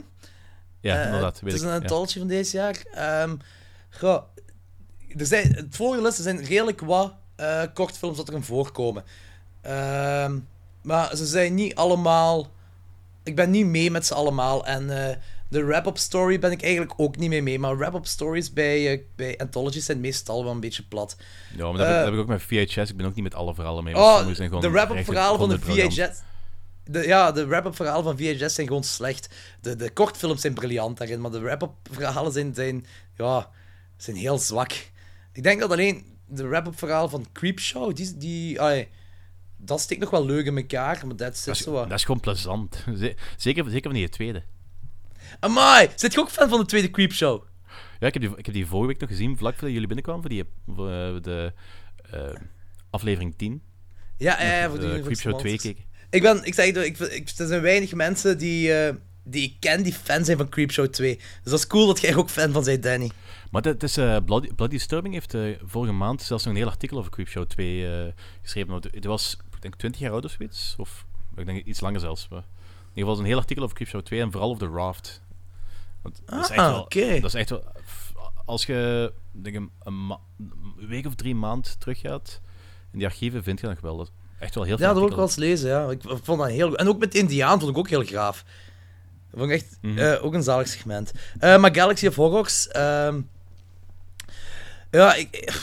[0.80, 1.34] Ja, Eh, inderdaad.
[1.34, 1.78] Het Weet is ik, een ja.
[1.80, 2.82] anthology van deze jaar.
[2.92, 3.36] Ehm
[3.90, 4.22] goh,
[5.16, 7.14] er zijn, het is, er zijn redelijk wat
[7.74, 9.04] kortfilms dat erin voorkomen.
[9.64, 10.38] Ehm,
[10.82, 12.50] maar ze zijn niet allemaal...
[13.22, 14.66] Ik ben niet mee met ze allemaal.
[14.66, 15.16] En eh,
[15.48, 17.58] de wrap-up story ben ik eigenlijk ook niet mee mee.
[17.58, 21.16] Maar wrap-up stories bij, eh, bij anthologies zijn meestal wel een beetje plat.
[21.56, 22.90] Ja, maar dat, heb, ik- Eh, dat heb ik ook met VHS.
[22.90, 23.96] Ik ben ook niet met alle verhalen mee.
[23.96, 26.22] Oh, zijn gewoon de wrap-up verhalen van de VHS.
[26.86, 29.28] De, ja, de wrap-up verhalen van VHS zijn gewoon slecht.
[29.60, 33.48] De, de kortfilms zijn briljant daarin, maar de wrap-up verhalen zijn, zijn, ja,
[33.96, 34.72] zijn heel zwak.
[35.32, 38.60] Ik denk dat alleen de wrap-up verhaal van Creepshow, die, die
[39.64, 41.72] dat steekt nog wel leuk in elkaar, maar dat is Dat zo.
[41.72, 41.88] wat.
[41.88, 42.84] dat is gewoon plezant.
[42.98, 44.42] Ze- Zeker, zeker van die tweede.
[45.40, 47.42] Amai, zit je ook fan van de tweede Creepshow?
[48.00, 50.20] Ja, ik heb, die, ik heb die vorige week nog gezien, vlak voordat jullie binnenkwamen,
[50.22, 51.52] voor, die, voor eh, de
[52.10, 52.20] eh,
[52.90, 53.62] aflevering 10.
[54.16, 55.74] Ja, ja, ja, voor eh, Universal Creepshow 2 Monsters.
[55.74, 55.90] keken.
[56.10, 58.72] Ik ben, ik zeg ik, ik, er zijn weinig mensen die,
[59.24, 61.16] die ik ken die fan zijn van Creepshow 2.
[61.16, 63.10] Dus dat is cool dat jij er ook fan van bent, Danny.
[63.50, 67.10] Maar het is, Bloody, Bloody Disturbing heeft vorige maand zelfs nog een heel artikel over
[67.10, 68.82] Creepshow 2 eh, geschreven.
[68.90, 70.74] Het was, denk, 20 jaar oud of zoiets.
[70.78, 71.04] Of
[71.36, 72.28] ik denk iets langer zelfs.
[72.28, 72.44] Maar in
[72.88, 75.22] ieder geval is een heel artikel over Creepshow 2 en vooral over The Raft.
[76.02, 76.88] Want dat is echt Ah, wel.
[77.20, 77.64] Dat is echt wel...
[78.44, 80.20] Als je denk, een, een ma-
[80.78, 82.40] een week of drie maand teruggaat
[82.92, 83.96] in die archieven, vind je nog wel.
[83.96, 85.90] Dat echt wel heel veel Ja, dat wil ik wel eens lezen, ja.
[85.90, 86.76] Ik vond dat heel goed.
[86.78, 88.44] En ook met Indiaan vond ik ook heel gaaf.
[89.30, 89.98] Dat vond ik echt Mhm.
[89.98, 91.12] eh, ook een zalig segment.
[91.38, 92.68] Eh, maar Galaxy of Horrors...
[92.68, 93.20] ehm,
[94.90, 95.54] ja, ik,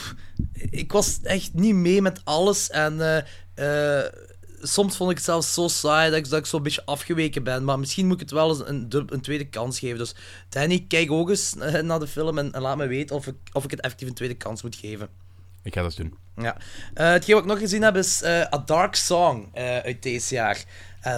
[0.52, 2.70] ik was echt niet mee met alles.
[2.70, 3.00] En
[3.62, 4.12] eh,
[4.62, 7.64] soms vond ik het zelfs zo saai dat ik, dat ik zo'n beetje afgeweken ben.
[7.64, 9.98] Maar misschien moet ik het wel eens een, een tweede kans geven.
[9.98, 10.14] Dus
[10.48, 13.34] Danny, kijk ook eens eh, naar de film en, en laat me weten of ik,
[13.52, 15.08] of ik het effectief een tweede kans moet geven.
[15.62, 16.14] Ik ga dat doen.
[16.36, 16.56] Ja.
[16.94, 20.64] Eh, hetgeen wat ik nog gezien heb is A Dark Song uit deze jaar.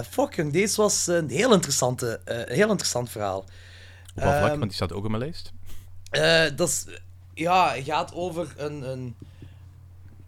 [0.09, 3.39] Fuck, jong, deze was een heel, interessante, een heel interessant verhaal.
[3.39, 5.51] Op wat vlak, Ehm, want die staat ook op mijn lijst.
[6.57, 6.85] dat is,
[7.33, 9.15] ja, gaat over een, een,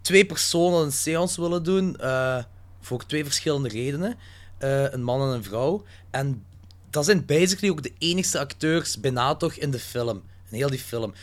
[0.08, 1.96] twee personen een seance willen doen.
[1.96, 2.38] eh,
[2.80, 4.16] voor twee verschillende redenen.
[4.58, 5.84] Eh, een man en een vrouw.
[6.10, 6.44] En
[6.90, 10.22] dat zijn basically ook de enigste acteurs bijna toch in de film.
[10.50, 11.14] In heel die film.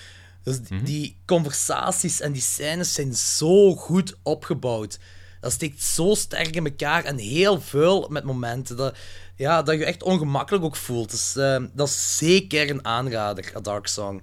[0.44, 5.00] Dus die- die conversaties en die scènes zijn zo goed opgebouwd.
[5.42, 8.78] Dat steekt zo sterk in elkaar en heel veel met momenten.
[8.78, 8.98] Dat,
[9.36, 11.12] ja, dat je echt ongemakkelijk ook voelt.
[11.12, 14.22] Dus eh, dat is zeker een aanrader, A Dark Song.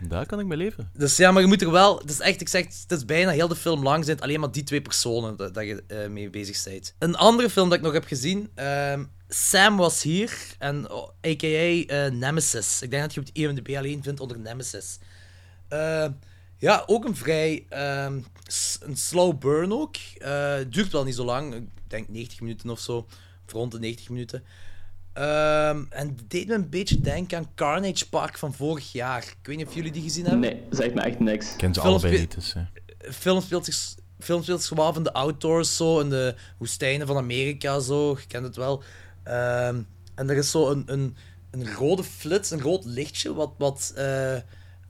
[0.00, 0.90] Daar kan ik mee leven.
[0.92, 1.98] Dus ja, maar je moet er wel...
[1.98, 4.40] Het is echt, ik zeg, het is bijna heel de film lang zijn het alleen
[4.40, 6.94] maar die twee personen dat, dat je eh, mee bezig bent.
[6.98, 11.46] Een andere film dat ik nog heb gezien, ehm, Sam was hier, en, oh, a.k.a.
[11.86, 12.82] eh, Nemesis.
[12.82, 14.98] Ik denk dat je op de IMDb alleen vindt onder Nemesis.
[15.68, 16.06] Eh,
[16.56, 17.66] ja, ook een vrij...
[17.68, 18.20] ehm,
[18.80, 19.96] een slow burn ook.
[20.18, 21.54] Eh, duurt wel niet zo lang.
[21.54, 23.06] Ik denk 90 minuten of zo.
[23.46, 24.44] Rond de 90 minuten.
[25.14, 29.22] Ehm, en het deed me een beetje denken aan Carnage Park van vorig jaar.
[29.22, 30.40] Ik weet niet of jullie die gezien hebben.
[30.40, 31.52] Nee, zegt me echt niks.
[31.52, 32.54] Ik ken ze Film allebei niet, dus...
[32.54, 32.62] eh.
[33.12, 37.06] film speelt zich, film speelt zich wel af in de outdoors, zo, in de woestijnen
[37.06, 38.10] van Amerika, zo.
[38.10, 38.82] Je kent het wel.
[39.22, 39.80] Ehm,
[40.14, 41.16] en er is zo een, een,
[41.50, 44.36] een rode flits, een rood lichtje, wat, wat eh,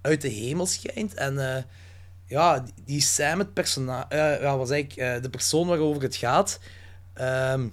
[0.00, 1.14] uit de hemel schijnt.
[1.14, 1.62] En eh,
[2.26, 6.58] ja, die- Sam, het personage, ja, was eigenlijk eh, de persoon waarover het gaat,
[7.14, 7.68] ehm,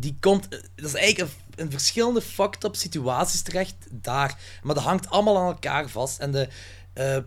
[0.00, 4.38] die komt, dat is eigenlijk in verschillende fucked up situaties terecht daar.
[4.62, 6.18] Maar dat hangt allemaal aan elkaar vast.
[6.18, 6.48] En de
[6.92, 7.18] eh,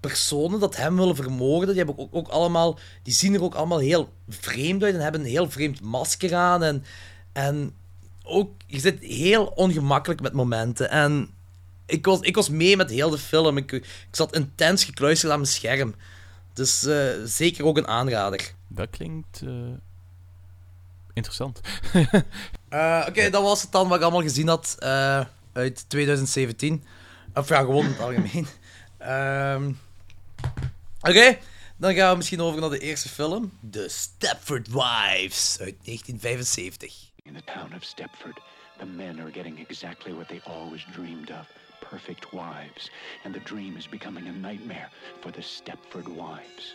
[0.00, 3.78] personen dat hem willen vermoorden, die, hebben ook, ook allemaal, die zien er ook allemaal
[3.78, 6.62] heel vreemd uit en hebben een heel vreemd masker aan.
[6.62, 6.84] En,
[7.32, 7.74] en
[8.22, 10.90] ook, je zit heel ongemakkelijk met momenten.
[10.90, 11.30] En
[11.86, 13.56] ik was, ik was mee met heel de film.
[13.56, 15.94] Ik, ik zat intens gekluisterd aan mijn scherm.
[16.52, 18.54] Dus eh, zeker ook een aanrader.
[18.68, 19.50] Dat klinkt eh,
[21.18, 21.60] interessant.
[22.68, 25.20] Eh, Oké, dat was het dan wat ik allemaal gezien had eh,
[25.52, 26.84] uit 2017.
[27.34, 28.46] Of ja, gewoon in het algemeen.
[28.98, 29.72] Ehm,
[31.00, 31.38] Oké,
[31.76, 33.52] dan gaan we misschien over naar de eerste film.
[33.70, 36.94] The Stepford Wives uit 1975.
[37.22, 38.40] In the town of Stepford,
[38.78, 41.46] the men are getting exactly what they always dreamed of
[41.90, 42.90] perfect wives.
[43.24, 44.88] And the dream is becoming a nightmare
[45.20, 46.74] for the Stepford Wives.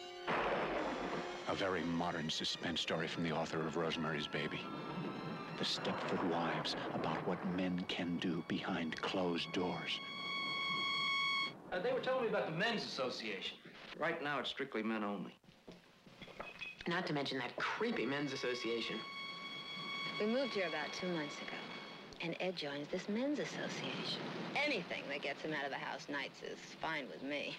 [1.50, 4.62] A very modern suspense story from the author of Rosemary's Baby.
[5.58, 10.00] The Stepford Wives, about what men can do behind closed doors.
[11.72, 13.58] Uh, they were telling me about the Men's Association.
[14.00, 15.34] Right now, it's strictly men only.
[16.88, 19.00] Not to mention that creepy men's association.
[20.20, 21.58] We moved here about two months ago,
[22.22, 24.22] and Ed joins this men's association.
[24.56, 27.56] Anything that gets him out of the house nights is fine with me.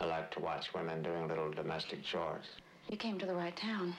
[0.00, 2.46] I like to watch women doing little domestic chores.
[2.88, 3.94] You came to the right town.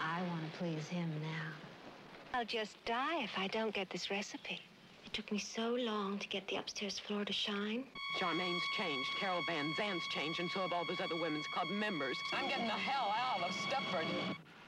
[0.00, 2.38] I want to please him now.
[2.38, 4.60] I'll just die if I don't get this recipe.
[5.06, 7.84] It took me so long to get the upstairs floor to shine.
[8.18, 12.16] Charmaine's changed, Carol Van Zandt's changed, and so have all those other women's club members.
[12.32, 14.06] I'm getting the hell out of Stepford.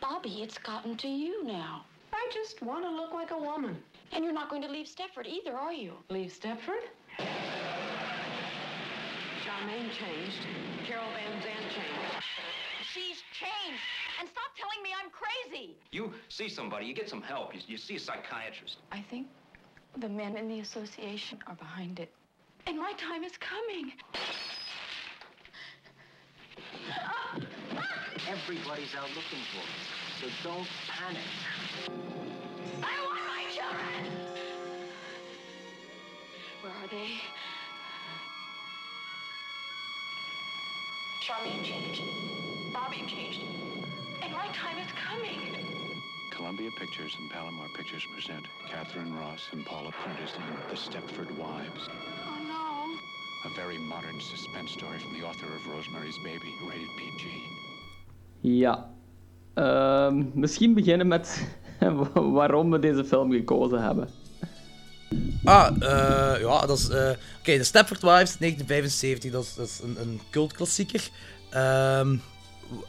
[0.01, 1.85] Bobby, it's gotten to you now.
[2.13, 3.77] I just want to look like a woman.
[4.13, 5.93] And you're not going to leave Stepford either, are you?
[6.09, 6.89] Leave Stepford?
[9.61, 10.39] Charmaine changed,
[10.87, 12.25] Carol Van Zandt changed.
[12.95, 13.83] She's changed.
[14.19, 15.77] And stop telling me I'm crazy.
[15.93, 17.55] You see somebody, you get some help.
[17.55, 18.79] You, you see a psychiatrist.
[18.91, 19.27] I think
[19.99, 22.11] the men in the association are behind it.
[22.67, 23.93] And my time is coming.
[28.29, 29.75] Everybody's out looking for me,
[30.21, 31.21] so don't panic.
[32.83, 34.13] I want my children!
[36.63, 37.50] Where are they?
[41.31, 42.03] Charmaine changed.
[42.73, 43.43] Bobby changed.
[44.21, 45.39] And my time is coming.
[46.33, 51.89] Columbia Pictures and Palomar Pictures present Catherine Ross and Paula Prentice in The Stepford Wives.
[52.27, 53.49] Oh no.
[53.49, 57.29] A very modern suspense story from the author of Rosemary's Baby, rated PG.
[58.41, 58.91] Ja.
[59.55, 61.57] Ehm, misschien beginnen met
[62.15, 64.09] waarom we deze film gekozen hebben.
[65.45, 66.89] Ah, eh, ja, dat is...
[66.89, 71.09] eh, Oké, The Stepford Wives, 1975, dat is, dat is een, een cultklassieker.
[71.51, 72.17] Ehm,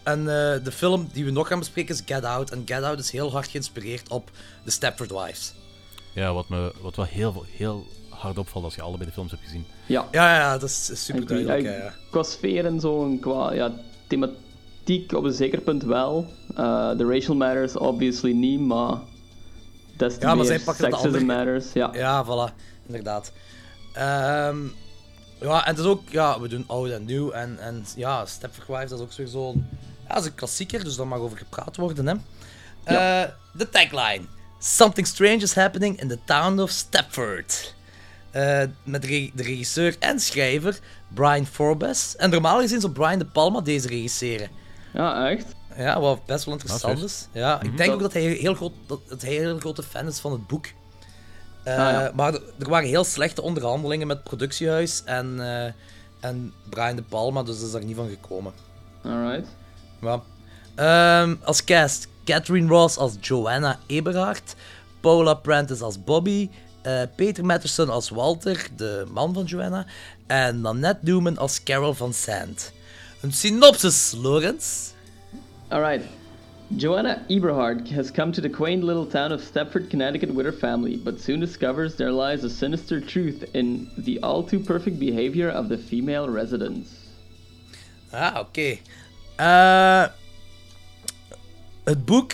[0.04, 2.50] en eh, de film die we nog gaan bespreken is Get Out.
[2.52, 4.30] En Get Out is heel hard geïnspireerd op
[4.64, 5.54] The Stepford Wives.
[6.14, 9.44] Ja, wat, me, wat wel heel, heel hard opvalt als je allebei de films hebt
[9.44, 9.66] gezien.
[9.86, 10.08] Ja.
[10.12, 11.60] Ja, ja, dat is super duidelijk.
[11.64, 11.94] qua- ja, ja.
[12.12, 13.72] Qua sfeer en zo, en qua ja,
[14.08, 16.28] thematiek op een zeker punt wel.
[16.56, 18.98] Eh, The racial matters obviously niet, maar...
[20.02, 21.24] Des te Ja, maar zij pakken de andere...
[21.24, 21.90] matters, ja.
[21.94, 22.54] Ja, voilà.
[22.86, 23.32] Inderdaad.
[23.94, 24.58] Ehm,
[25.40, 26.02] ja, en het is ook...
[26.10, 27.32] Ja, we doen oud en nieuw.
[27.32, 29.68] En, en ja, Stepford Wives, dat is ook weer zo'n...
[30.08, 32.16] Ja, dat is een klassieker, dus daar mag over gepraat worden, hè.
[32.84, 34.26] Eh, De tagline.
[34.60, 37.76] Something strange is happening in the town of Stepford.
[38.32, 42.16] Eh, met de regisseur en schrijver Brian Forbes.
[42.16, 44.50] En normaal gezien zou Brian De Palma deze regisseren.
[44.94, 45.46] Ja, echt?
[45.78, 47.28] Ja, wat best wel interessant Ah, is.
[47.32, 47.76] Ja, ik Mhm.
[47.76, 50.20] denk Dat- ook dat hij heel, groot, dat het hij een heel grote fan is
[50.20, 50.66] van het boek.
[51.64, 52.12] Eh, Ah, ja.
[52.16, 55.72] Maar er, er waren heel slechte onderhandelingen met het productiehuis en, eh,
[56.20, 58.54] en Brian De Palma, dus dat is daar niet van gekomen.
[59.04, 59.48] Alright.
[60.02, 60.22] Ja.
[60.76, 64.56] Ehm, als cast, Catherine Ross als Joanna Eberhard,
[65.00, 66.50] Paula Prentice als Bobby,
[66.82, 69.86] eh, Peter Matterson als Walter, de man van Joanna,
[70.28, 72.72] en Nanette Newman als Carol van Zandt.
[73.22, 74.14] Een synopsis,
[75.72, 76.02] Lorenz?
[76.02, 76.02] Alright.
[76.78, 80.96] Joanna Eberhard has come to the quaint little town of Stepford, Connecticut with her family,
[80.98, 85.68] but soon discovers there lies a sinister truth in the all too perfect behavior of
[85.68, 86.90] the female residents.
[88.12, 88.78] Ah, oké.
[89.36, 90.06] Eh,
[91.84, 92.32] het boek,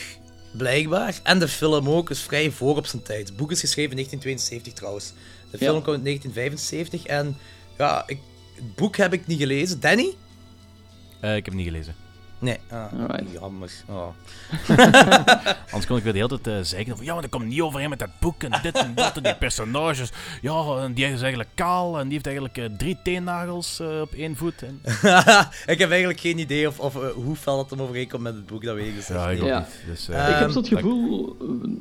[0.58, 3.28] blijkbaar, en de film ook, is vrij voor op zijn tijd.
[3.28, 5.14] Het boek is geschreven in 1972 trouwens.
[5.52, 5.82] De film Ja.
[5.82, 7.38] komt in 1975 en
[7.78, 8.20] ja, ik,
[8.56, 9.80] het boek heb ik niet gelezen.
[9.80, 10.16] Danny?
[11.20, 11.96] Eh, ik heb het niet gelezen.
[12.40, 12.58] Nee.
[12.70, 12.86] Ah,
[13.32, 13.72] jammer.
[13.90, 14.08] Oh.
[15.72, 17.62] Anders kon ik weer de hele tijd eh, zeggen van ja, maar dat komt niet
[17.62, 20.12] overeen met dat boek en dit en dat en die personages.
[20.42, 24.14] Ja, en die is eigenlijk kaal en die heeft eigenlijk eh, drie teennagels eh, op
[24.14, 24.64] één voet.
[24.64, 24.82] En...
[25.74, 28.64] ik heb eigenlijk geen idee of, of hoe fel het hem overeenkomt met het boek,
[28.64, 29.82] dat weet ik dus Ja, ik ook niet.
[29.88, 31.38] Dus, eh, ik heb Ehm, zo het gevoel...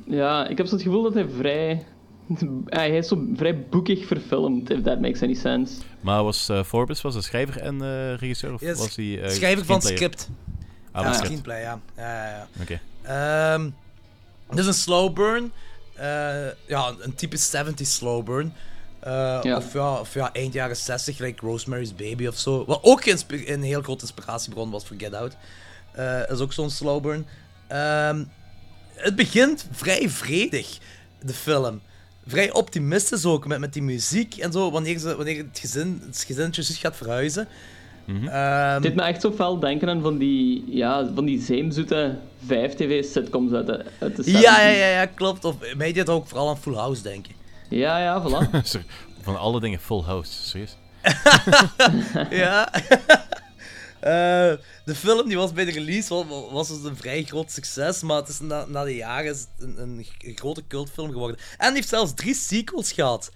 [0.06, 1.86] Ja, ik heb zo het gevoel dat hij vrij...
[2.66, 5.74] Hij is zo vrij boekig verfilmd, if that makes any sense.
[6.00, 8.54] Maar was eh, Forbes was de schrijver en eh, regisseur?
[8.54, 10.28] Of Ja, was hij eh, schrijver van het script.
[10.30, 10.32] Ah,
[10.92, 11.26] ja, van het script.
[11.26, 11.80] screenplay, ja.
[11.96, 12.48] ja, ja, ja.
[12.60, 12.80] Oké.
[13.02, 13.70] Ehm,
[14.50, 15.52] dit is een slow burn.
[15.94, 16.06] Eh,
[16.66, 18.52] ja, een, een typisch 70s slow burn.
[19.00, 19.56] Eh, Ja.
[19.56, 22.64] Of, ja, of ja, eind jaren 60, like Rosemary's Baby of zo.
[22.64, 25.36] Wat ook een heel grote inspiratiebron was voor Get Out.
[25.92, 27.26] Eh is ook zo'n slow burn.
[27.66, 28.24] Ehm,
[28.94, 30.78] het begint vrij vredig,
[31.20, 31.80] de film.
[32.26, 36.24] Vrij optimistisch ook, met, met die muziek en zo, wanneer, ze, wanneer het gezin het
[36.26, 37.48] gezin juist gaat verhuizen.
[38.06, 43.52] Het deed me echt zo fel denken aan van die, ja, van die zeemzoete 5-tv-sitcoms
[43.52, 44.78] uit de, uit de ja, ja, 70s.
[44.78, 45.44] ja, ja, klopt.
[45.44, 47.34] Of mij deed ook vooral aan Full House denken.
[47.68, 48.60] Ja, ja, voilà.
[49.22, 50.76] Van alle dingen full house, serieus.
[52.30, 52.68] ja.
[54.00, 54.10] Eh,
[54.84, 58.16] de film die was bij de release was, was dus een vrij groot succes, maar
[58.16, 61.36] het is na, na de jaren is het een, een g- grote cultfilm geworden.
[61.58, 63.30] En die heeft zelfs drie sequels gehad.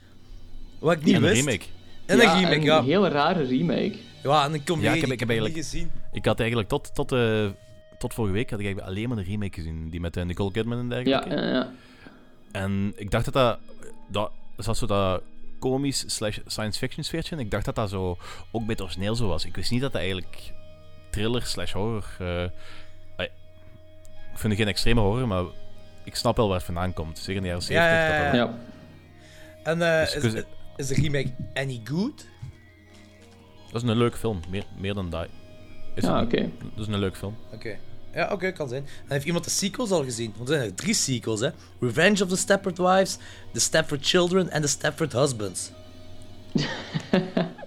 [0.78, 1.44] Wat ik niet En een wist.
[1.44, 1.64] remake.
[2.06, 2.82] En Ja, een remake, een ja.
[2.82, 3.94] heel rare remake.
[4.22, 4.88] Ja, en een comedie.
[4.88, 5.56] Ja, ik heb, ik heb eigenlijk...
[5.56, 5.90] niet gezien.
[6.12, 7.46] Ik had eigenlijk tot, tot, eh,
[7.98, 9.90] tot vorige week had ik eigenlijk alleen maar een remake gezien.
[9.90, 11.28] Die met eh, Nicole Kidman en dergelijke.
[11.30, 11.72] Ja, ja, ja.
[12.52, 13.58] En ik dacht dat
[14.10, 14.30] dat...
[14.56, 15.22] dat zo dat
[15.60, 17.40] komisch slash science fiction sfeertje in.
[17.40, 18.16] Ik dacht dat dat zo
[18.50, 19.44] ook bij het origineel zo was.
[19.44, 20.52] Ik wist niet dat dat eigenlijk
[21.10, 22.04] thriller slash horror...
[22.18, 22.44] eh,
[24.32, 25.44] ik vind het geen extreme horror, maar
[26.04, 27.18] ik snap wel waar het vandaan komt.
[27.18, 27.90] Zeker in de jaren 70.
[27.90, 28.46] Ja, ja, ja.
[28.46, 28.58] dat dat-
[29.62, 30.44] En eh, Dus is,
[30.76, 32.26] is de remake any good?
[33.72, 35.26] Dat is een leuke film, meer, meer dan die.
[35.94, 36.50] Is Ah, oké.
[36.74, 37.36] Dat is een leuke film.
[37.52, 37.78] Oké.
[38.14, 38.82] Ja, oké, kan zijn.
[38.82, 40.32] En heeft iemand de sequels al gezien?
[40.36, 41.48] Want er zijn er drie sequels, hè.
[41.80, 43.18] Revenge of the Stepford Wives,
[43.52, 45.70] The Stepford Children en The Stepford Husbands.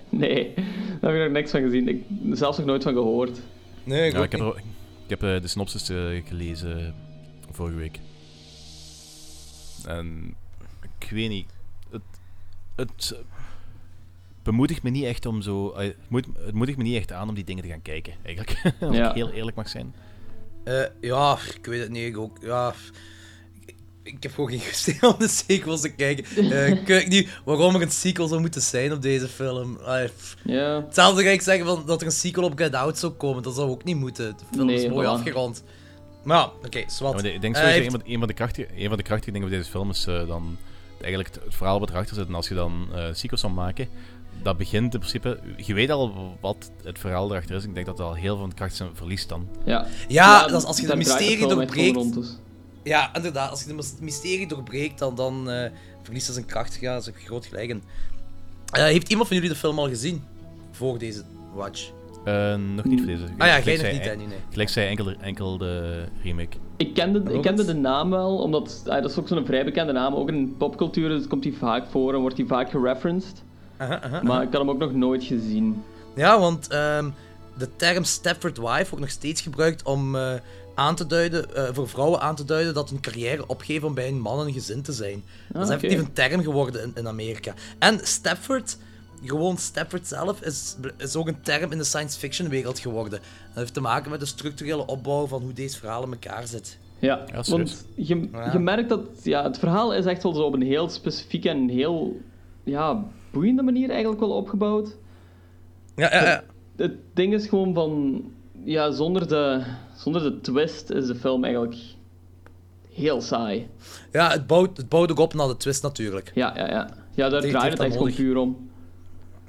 [0.09, 0.53] Nee,
[1.01, 1.87] daar heb ik nog niks van gezien.
[1.87, 3.39] Ik heb er zelfs nog nooit van gehoord.
[3.83, 4.57] Nee, Ja, ik heb, er-
[5.03, 6.95] ik heb eh, de synopsis eh, gelezen
[7.51, 7.99] vorige week.
[9.85, 10.35] En
[10.99, 11.49] ik weet niet.
[11.89, 12.01] Het,
[12.75, 13.15] het
[14.43, 15.71] bemoedigt me niet echt om zo.
[15.71, 18.61] eh, Het, moedigt me niet echt aan om die dingen te gaan kijken, eigenlijk.
[18.81, 19.09] Als Ja.
[19.09, 19.93] ik heel eerlijk mag zijn.
[20.63, 22.03] Eh, ja, ik weet het niet.
[22.07, 22.37] Ik ook.
[22.41, 22.73] Ja.
[23.65, 26.25] Ik, ik heb gewoon geen goesting om de sequels te kijken.
[26.51, 29.77] Eh, ik weet niet waarom er een sequel zou moeten zijn op deze film.
[29.85, 33.43] Hetzelfde ga ik zeggen van dat er een sequel op Get Out zou komen.
[33.43, 34.35] Dat zou ook niet moeten.
[34.37, 35.63] De film is mooi afgerond.
[36.23, 37.15] Maar ja, oké, zwart.
[37.15, 38.97] Ja, maar ik denk Eh, sowieso, heeft- een, van, een, van de krachtige, een van
[38.97, 40.57] de krachtige dingen van deze film is eh, dan
[41.01, 42.27] eigenlijk het, het verhaal wat erachter zit.
[42.27, 43.87] En als je dan eh sequels zou maken,
[44.43, 45.39] dat begint in principe...
[45.57, 47.63] Je weet al wat het verhaal erachter is.
[47.63, 49.47] Ik denk dat dat al heel veel van de kracht zijn verliest dan.
[49.65, 52.39] Ja, Ja, dat als je draait mysterie het doorbreekt.
[52.83, 53.49] Ja, inderdaad.
[53.49, 55.71] Als je de mys- mysterie doorbreekt, dan, dan eh,
[56.03, 56.77] verliest het zijn kracht.
[56.81, 57.69] Ja, dat is ook groot gelijk.
[57.69, 57.83] in.
[58.71, 60.23] Eh, heeft iemand van jullie de film al gezien?
[60.71, 61.91] Voor deze watch?
[62.25, 63.23] Eh, nog niet voor deze.
[63.37, 64.37] Ah ja, Gelijk nog zei- niet, hè, nee, nee.
[64.49, 66.57] Gelijk zei enkel, enkel de remake.
[66.77, 69.91] Ik kende, ik kende de naam wel, omdat ah, dat is ook zo'n vrij bekende
[69.93, 70.15] naam.
[70.15, 73.43] Ook in popcultuur dus komt hij vaak voor en wordt hij vaak gereferenced.
[73.77, 74.23] Aha, aha, aha.
[74.23, 75.83] Maar ik had hem ook nog nooit gezien.
[76.15, 77.09] Ja, want ehm,
[77.57, 80.33] de term Stepford Wife wordt nog steeds gebruikt om eh,
[80.75, 84.07] aan te duiden, eh, voor vrouwen aan te duiden dat hun carrière opgeven om bij
[84.07, 85.23] een man en een gezin te zijn.
[85.51, 87.53] dat is Ah, effectief een term geworden in, in Amerika.
[87.79, 88.77] En Stepford,
[89.25, 93.19] gewoon Stepford zelf, is, is ook een term in de science fiction wereld geworden.
[93.47, 96.77] Dat heeft te maken met de structurele opbouw van hoe deze verhaal in elkaar zit.
[96.99, 97.47] Ja, serieus.
[97.49, 98.51] want je, Ja.
[98.51, 101.69] je merkt dat ja, het verhaal is echt wel zo op een heel specifieke en
[101.69, 102.17] heel
[102.63, 103.03] ja,
[103.33, 104.97] boeiende manier eigenlijk wel opgebouwd.
[105.95, 106.29] Ja, ja, ja.
[106.29, 106.43] Het,
[106.75, 108.23] het ding is gewoon van,
[108.63, 109.63] ja, zonder de,
[109.95, 111.75] zonder de twist is de film eigenlijk
[112.93, 113.67] heel saai.
[114.11, 116.31] Ja, het bouwt, het bouwt ook op naar de twist natuurlijk.
[116.35, 116.89] Ja, ja, ja.
[117.15, 118.69] Ja, daar Het draait het echt gewoon puur om.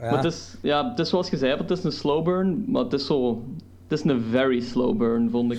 [0.01, 0.11] Ja.
[0.11, 2.83] Maar het is, ja, het is zoals je zei, het is een slow burn, maar
[2.83, 3.43] het is zo...
[3.89, 5.59] Het is een very slow burn, vond ik.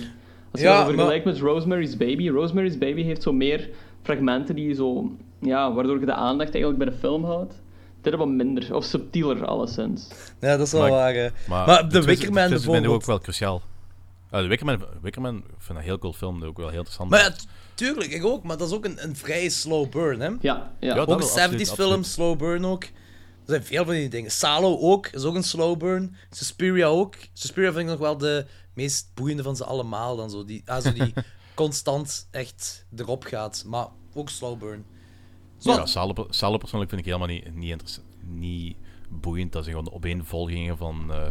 [0.50, 3.70] Als je Ja, dat vergelijkt met Rosemary's Baby, Rosemary's Baby heeft zo meer
[4.02, 5.10] fragmenten die zo...
[5.38, 7.54] Ja, waardoor je de aandacht eigenlijk bij de film houdt.
[8.14, 10.08] Wat minder, of subtieler alleszins.
[10.40, 11.14] Ja, dat is wel Maar- waar.
[11.14, 11.28] hè.
[11.48, 12.94] Maar, Maar, de Wickerman twist is bijvoorbeeld...
[12.94, 13.62] ook wel cruciaal.
[14.30, 17.10] Eh, de Wickerman, Wickerman, ik vind dat een heel cool film, ook wel heel interessant.
[17.10, 17.32] Maar ja,
[17.74, 20.26] tuurlijk, ik ook, maar dat is ook een, een vrij slow burn, hè?
[20.26, 20.94] Ja, ja.
[20.94, 22.06] Ja, ook een 70s absoluut, film, absoluut.
[22.06, 22.82] slow burn ook.
[22.82, 22.90] Er
[23.52, 24.30] zijn veel van die dingen.
[24.30, 26.16] Salo ook, is ook een slow burn.
[26.30, 27.14] Suspiria ook.
[27.32, 30.16] Suspiria vind ik nog wel de meest boeiende van ze allemaal.
[30.16, 31.12] Dan zo die, ah, zo die
[31.54, 33.62] constant echt erop gaat.
[33.66, 34.84] Maar ook slow burn.
[35.58, 35.86] Zo, Ja,
[36.30, 38.76] Salo persoonlijk vind ik helemaal niet, niet, interessant, niet
[39.08, 39.52] boeiend.
[39.52, 41.26] Dat zijn gewoon de opeenvolgingen van eh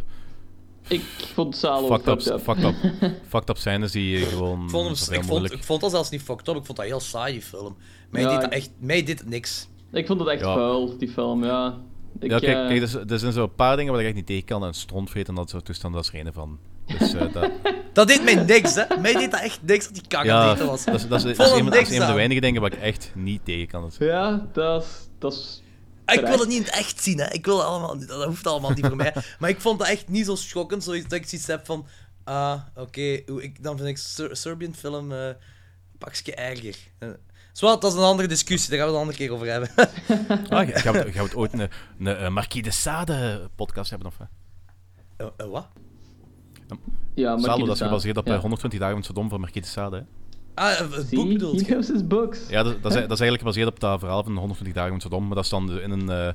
[0.87, 1.01] Ik
[1.33, 2.75] vond Salo fucked, up, fucked up.
[2.75, 5.81] fucked, up, fucked up scènes die je gewoon ik, vond hem, ik, vond, ik vond
[5.81, 6.55] dat zelfs niet fucked up.
[6.55, 7.75] Ik vond dat heel saai, die film.
[8.09, 9.67] Mij Ja, deed dat echt mij deed niks.
[9.91, 10.53] Ik vond het echt Ja.
[10.53, 11.77] vuil, die film, ja.
[12.19, 14.45] Ik, ja, kijk, eh, kijk er, zijn zo'n paar dingen waar ik echt niet tegen
[14.45, 14.65] kan.
[14.65, 16.59] En strontvreten en dat soort toestanden, dat is er een van.
[16.85, 17.51] Dus, eh, dat,
[17.93, 18.97] Dat deed mij niks, hè.
[18.99, 20.85] Mij deed dat echt niks dat die kakker ja, deed was.
[20.85, 22.79] dat is, dat is, dat een, dat is een van de weinige dingen waar ik
[22.79, 23.91] echt niet tegen kan.
[23.99, 24.89] Ja, dat is...
[25.19, 25.63] Dat is
[26.05, 27.31] Ik wil het niet in het echt zien, hè.
[27.31, 28.07] Ik wil het allemaal niet.
[28.07, 29.13] Dat hoeft allemaal niet voor mij.
[29.39, 31.87] Maar ik vond het echt niet zo schokkend, zoiets dat ik zoiets heb van...
[32.23, 33.21] Ah, oké,
[33.61, 35.29] dan vind ik Ser- Serbian film eh
[35.97, 36.75] pakje erger.
[36.97, 37.09] Eh,
[37.51, 39.69] Zwart, dat is een andere discussie, daar gaan we het een andere keer over hebben.
[40.57, 41.69] Ah, gaan, we, gaan we het ooit een,
[41.99, 44.07] een, eh, Marquis de Sade podcast hebben?
[44.07, 44.17] Of?
[45.17, 45.67] Eh, eh, wat?
[47.13, 48.33] Ja, Salo, dat is gebaseerd op ja.
[48.33, 49.95] eh, 120 dagen met Sodom van Marquis de Sade.
[49.95, 50.03] hè?
[50.55, 52.03] Ah, het See, boek bedoelt je?
[52.03, 52.49] books.
[52.49, 54.93] Ja, dat, dat, is, dat is eigenlijk gebaseerd op dat verhaal van de 120 dagen
[54.93, 56.27] met Sodom, maar dat is dan in een eh,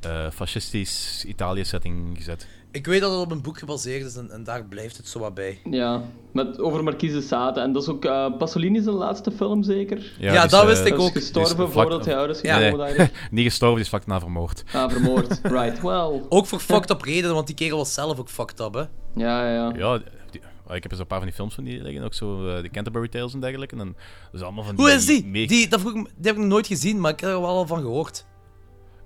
[0.00, 2.46] eh, fascistisch Italië-setting gezet.
[2.72, 5.18] Ik weet dat het op een boek gebaseerd is en, en daar blijft het zo
[5.18, 5.60] wat bij.
[5.70, 6.02] Ja,
[6.32, 7.60] met, over Marquise de Sade.
[7.60, 10.12] En dat is ook eh, Pasolini zijn laatste film, zeker?
[10.18, 11.12] Ja, Ja, die dat is, wist eh, ik Hij is ook.
[11.16, 12.96] gestorven Die is vlak- voordat hij oud is Nee, gekomen, nee.
[12.96, 13.28] dacht ik.
[13.30, 14.64] Niet gestorven, die is vlak na vermoord.
[14.72, 15.40] Ah, vermoord.
[15.42, 16.22] Right, well.
[16.28, 18.80] Ook voor fucked up redenen, want die kerel was zelf ook fucked up, hè?
[19.22, 19.98] Ja, ja, ja.
[20.30, 20.40] Die-
[20.76, 22.70] ik heb eens een paar van die films van die liggen, ook zo eh, de
[22.70, 23.76] Canterbury Tales en dergelijke.
[23.76, 25.46] En dat is allemaal van Hoe is die?
[25.46, 27.66] die, dat vroeg die heb ik nog nooit gezien, maar ik heb er wel al
[27.66, 28.26] van gehoord.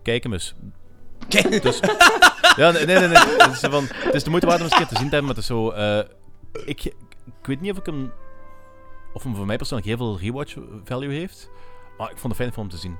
[0.03, 0.55] Kijk hem eens.
[1.29, 1.63] Kijk.
[1.63, 1.81] Dus,
[2.57, 3.09] ja, nee, nee, nee.
[3.09, 3.19] nee.
[3.19, 5.15] Het, is van, het is de moeite waard om eens een keer te zien te
[5.15, 5.71] hebben, maar het is zo...
[5.71, 5.99] eh,
[6.65, 8.13] ik, ik weet niet of ik hem...
[9.15, 11.51] Of hem voor mij persoonlijk heel veel rewatch value heeft,
[11.99, 12.97] maar ik vond het fijn om te zien.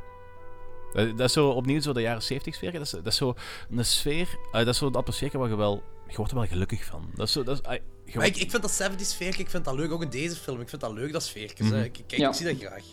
[0.93, 2.73] Dat, dat is zo opnieuw zo de jaren 70 sfeer.
[2.73, 3.35] Dat is, dat is zo
[3.71, 4.29] een sfeer...
[4.47, 5.83] eh, dat is zo de atmosfeer waar je wel...
[6.09, 7.11] Je wordt er wel gelukkig van.
[7.15, 7.43] Dat is zo...
[7.43, 7.75] Dat is, ah,
[8.05, 10.37] je Maar ik, ik vind dat 70s sfeer, ik vind dat leuk, ook in deze
[10.37, 10.61] film.
[10.61, 11.69] Ik vind dat leuk, dat sfeertjes.
[11.69, 11.77] hè.
[11.77, 11.85] Mhm.
[11.85, 12.29] Ik, kijk, Ja.
[12.29, 12.85] ik zie dat graag.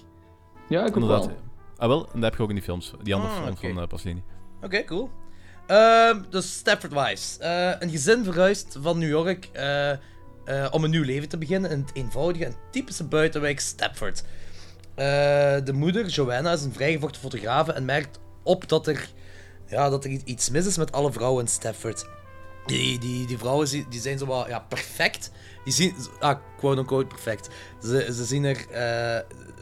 [0.69, 1.25] Ja, ik ook Inderdaad.
[1.25, 1.35] wel.
[1.77, 1.99] Ah, wel.
[2.05, 2.93] En dat heb je ook in die films.
[3.01, 3.73] Die andere Ah, films oké.
[3.73, 4.23] van eh, Pasolini.
[4.61, 5.09] Oké, cool.
[5.69, 7.37] Ehm, dus Stafford Wives.
[7.39, 9.97] Eh, een gezin verhuist van New York eh, eh,
[10.71, 14.23] om een nieuw leven te beginnen in het eenvoudige en typische buitenwijk Stafford.
[14.95, 19.09] De moeder, Joanna, is een vrijgevochten fotograaf en merkt op dat er,
[19.67, 22.05] ja, dat er iets mis is met alle vrouwen in Stafford.
[22.65, 25.31] Die, die, die vrouwen die zijn zo wat ja, perfect.
[25.63, 27.49] Die zien, ah, quote-unquote perfect.
[27.81, 28.65] Ze, ze zien er,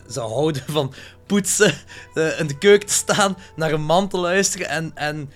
[0.09, 0.93] ze houden van
[1.25, 1.73] poetsen,
[2.13, 5.31] in de keuken te staan, naar een man te luisteren en, en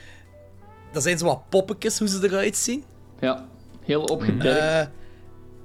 [0.91, 2.83] dat zijn zo wat poppetjes hoe ze eruit zien.
[3.19, 3.45] Ja,
[3.85, 4.57] heel opgedirkt.
[4.59, 4.81] Eh,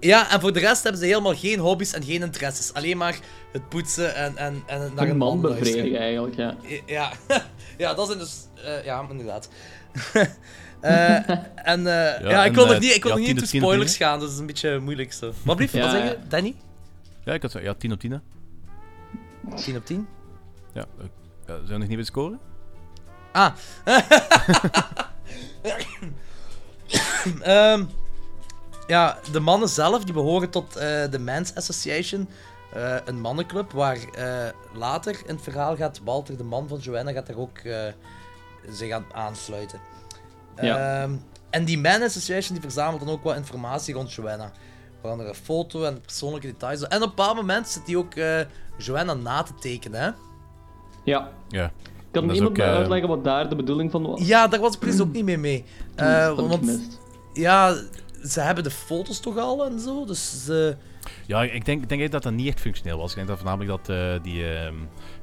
[0.00, 2.72] ja, en voor de rest hebben ze helemaal geen hobby's en geen interesses.
[2.74, 3.18] Alleen maar
[3.52, 6.56] het poetsen en, en, en naar een een man man bevredigen eigenlijk, ja.
[6.86, 7.12] Ja,
[7.78, 8.46] ja dat zijn dus...
[8.64, 9.48] eh, ja, inderdaad.
[10.80, 13.42] Eh, en eh, ja, ik wil nog niet, ik wil ja, nog niet 10 into
[13.44, 15.32] op 10 spoilers gaan, dus dat is een beetje moeilijk zo.
[15.42, 16.16] Wat blieft, Ja, wat zeg je, ja.
[16.28, 16.54] Danny?
[17.24, 18.10] Ja, ik had zo, ja, 10 op 10.
[18.10, 18.18] hè.
[19.56, 20.06] 10 op 10?
[20.72, 21.06] Ja, ja,
[21.46, 22.38] zijn we nog niet bij scoren?
[23.32, 23.52] Ah.
[27.42, 27.84] Ehm,
[28.86, 32.28] ja, de mannen zelf die behoren tot eh, de Men's Association.
[32.72, 37.12] eh, een mannenclub waar eh, later in het verhaal gaat Walter, de man van Joanna,
[37.12, 37.84] gaat daar ook eh,
[38.68, 39.80] zich aan aansluiten.
[40.60, 41.02] Ja.
[41.02, 41.12] Ehm,
[41.50, 44.52] en die Man Association die verzamelt dan ook wat informatie rond Joanna.
[44.94, 46.80] Onder andere een foto en persoonlijke details.
[46.82, 48.40] En op een bepaald moment zit hij ook eh,
[48.78, 50.00] Joanna na te tekenen.
[50.00, 50.10] Hè?
[51.04, 51.30] Ja.
[51.48, 51.70] Ja.
[52.20, 54.26] Kan iemand ook, mij eh, uitleggen wat daar de bedoeling van was?
[54.26, 55.64] Ja, daar was ik precies ook niet mee mee.
[55.94, 56.98] Eh, dat heb ik want gemist.
[57.32, 57.74] ja,
[58.24, 60.76] ze hebben de foto's toch al en zo, dus ze...
[61.26, 63.10] Ja, ik denk, ik denk dat dat niet echt functioneel was.
[63.10, 64.74] Ik denk dat voornamelijk dat eh, die ehm,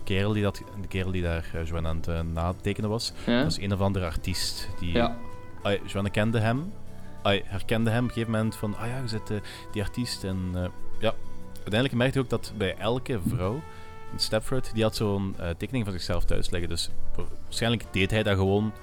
[0.03, 3.41] kerel, die dat, de kerel die daar uh, Joanna aan het uh, natekenen was, Ja.
[3.41, 4.69] dat is een of andere artiest.
[4.79, 5.17] Die, Ja.
[5.63, 6.71] Ai, Joanna kende hem.
[7.23, 9.37] Herkende hem op een gegeven moment van, ah ja, je zit eh,
[9.71, 10.23] die artiest.
[10.23, 10.63] En eh,
[10.99, 11.13] ja,
[11.53, 13.61] uiteindelijk merkte je ook dat bij elke vrouw
[14.15, 16.69] Stepford, die had zo'n eh, tekening van zichzelf thuis liggen.
[16.69, 16.89] Dus
[17.45, 18.73] waarschijnlijk deed hij dat gewoon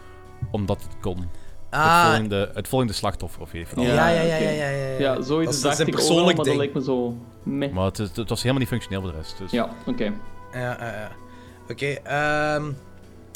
[0.50, 1.28] omdat het kon.
[1.70, 2.02] Ah.
[2.02, 3.82] Het, volgende, het volgende slachtoffer of even.
[3.82, 4.98] Ja, ja, ja, ja, ja, ja, ja.
[4.98, 7.16] Ja, zoiets is- dat is een ik ook wel, persoonlijk maar dat lijkt me zo...
[7.42, 7.72] Meh.
[7.72, 9.38] Maar het, het was helemaal niet functioneel voor de rest.
[9.38, 9.50] Dus.
[9.50, 10.04] Ja, oké.
[10.52, 11.10] Ja, ja, ja.
[11.68, 12.70] Oké, ehm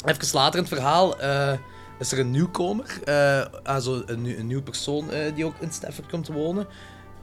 [0.05, 1.53] even later in het verhaal eh,
[1.99, 2.99] is er een nieuwkomer.
[3.03, 6.67] eh also een, nieuw- een nieuw persoon eh, die ook in Stafford komt wonen.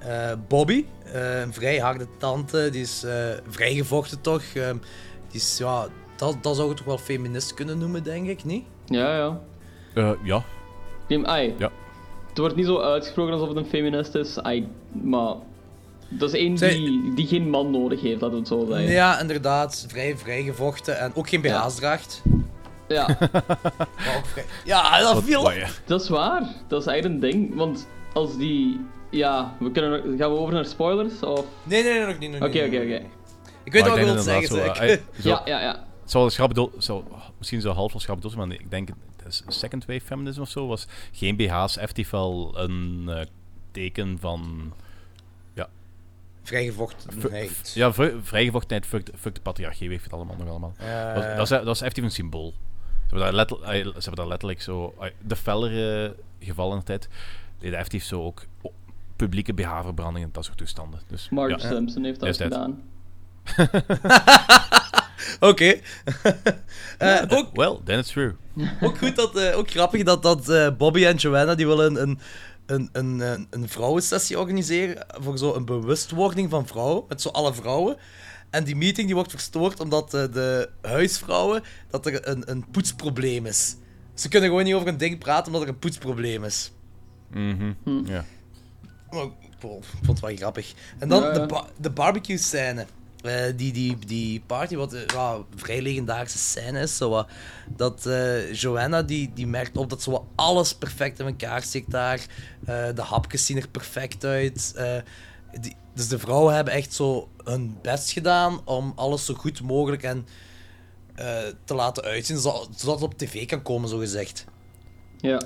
[0.06, 3.14] Eh, Bobby, eh, een vrij harde tante, die is eh,
[3.48, 4.42] vrijgevochten toch.
[4.54, 4.76] Ehm,
[5.30, 5.86] die is, ja,
[6.16, 8.64] dat, dat zou je toch wel feminist kunnen noemen, denk ik, niet?
[8.86, 9.40] Ja, ja.
[9.94, 10.42] Eh, ja.
[11.08, 11.70] Die, ai, Ja.
[12.28, 14.68] Het wordt niet zo uitgesproken alsof het een feminist is, ai,
[15.02, 15.34] maar...
[16.08, 18.90] Dat is één Zij- die, die geen man nodig heeft, laten we het zo zeggen.
[18.90, 22.22] Ja, inderdaad, vrij vrijgevochten en ook geen BH's draagt.
[22.88, 23.06] Ja.
[24.64, 25.50] Ja, dat viel...
[25.84, 26.42] Dat is waar.
[26.68, 28.80] Dat is eigenlijk een ding, want als die...
[29.12, 31.20] Ja, we kunnen, gaan we over naar spoilers?
[31.22, 31.44] Of...
[31.62, 32.30] Nee, nee, nee, nog niet.
[32.30, 33.02] nog Oké, niet, oké, oké.
[33.64, 35.84] Ik weet Maar wat je ik wilt denk zeggen, zo, eh, zo- Ja, ja, ja.
[36.30, 37.04] Schrap zo,
[37.38, 40.66] misschien zo half wel schrap maar ik denk, dat is second wave feminism of zo,
[40.66, 43.24] was geen BH's, effectief wel een eh,
[43.70, 44.72] teken van,
[45.54, 45.68] ja...
[46.42, 47.72] Vrijgevochtenheid.
[47.74, 50.74] Ja, vri- vrijgevochtenheid, fuck, de- fuck de patriarchie, weet je het allemaal nog allemaal.
[51.14, 52.50] Dat, dat, is, dat is effectief een symbool.
[52.50, 56.78] Ze hebben daar, lettel- eh, ze hebben daar letterlijk zo, eh, de fellere gevallen in
[56.78, 57.08] de tijd,
[57.58, 58.42] deden effectief zo ook
[59.24, 61.00] publieke BH-verbrandingen en dat soort toestanden.
[61.06, 61.68] Dus, Marge ja.
[61.68, 62.82] Simpson heeft dat gedaan.
[65.50, 65.74] Oké.
[66.98, 68.34] Eh, ook, Well, then it's true.
[68.80, 72.18] ook goed dat, eh, ook grappig dat, dat eh, Bobby en Joanna die willen een,
[72.66, 77.54] een, een, een, een vrouwensessie organiseren voor zo een bewustwording van vrouwen, met zo alle
[77.54, 77.96] vrouwen.
[78.50, 83.46] En die meeting die wordt verstoord omdat eh, de huisvrouwen, dat er een, een poetsprobleem
[83.46, 83.76] is.
[84.14, 86.72] Ze kunnen gewoon niet over een ding praten omdat er een poetsprobleem is.
[87.30, 87.72] Mhm,
[88.04, 88.24] ja.
[89.12, 90.72] Maar ik vond het wel grappig.
[90.98, 91.38] En dan Ja, ja.
[91.38, 92.86] de, ba- de barbecue scène.
[93.22, 96.96] eh, die, die, die party, wat eh, ja, een vrij legendarische scène is.
[96.96, 97.24] Zo,
[97.76, 102.26] dat eh, Joanna die, die merkt op dat zo alles perfect in elkaar steekt daar.
[102.64, 104.72] Eh, de hapjes zien er perfect uit.
[104.76, 104.96] Eh,
[105.60, 110.02] die, dus de vrouwen hebben echt zo hun best gedaan om alles zo goed mogelijk
[110.02, 110.26] en,
[111.14, 111.26] eh,
[111.64, 114.44] te laten uitzien, zodat, zodat het op tv kan komen, zo gezegd.
[115.22, 115.40] Ja.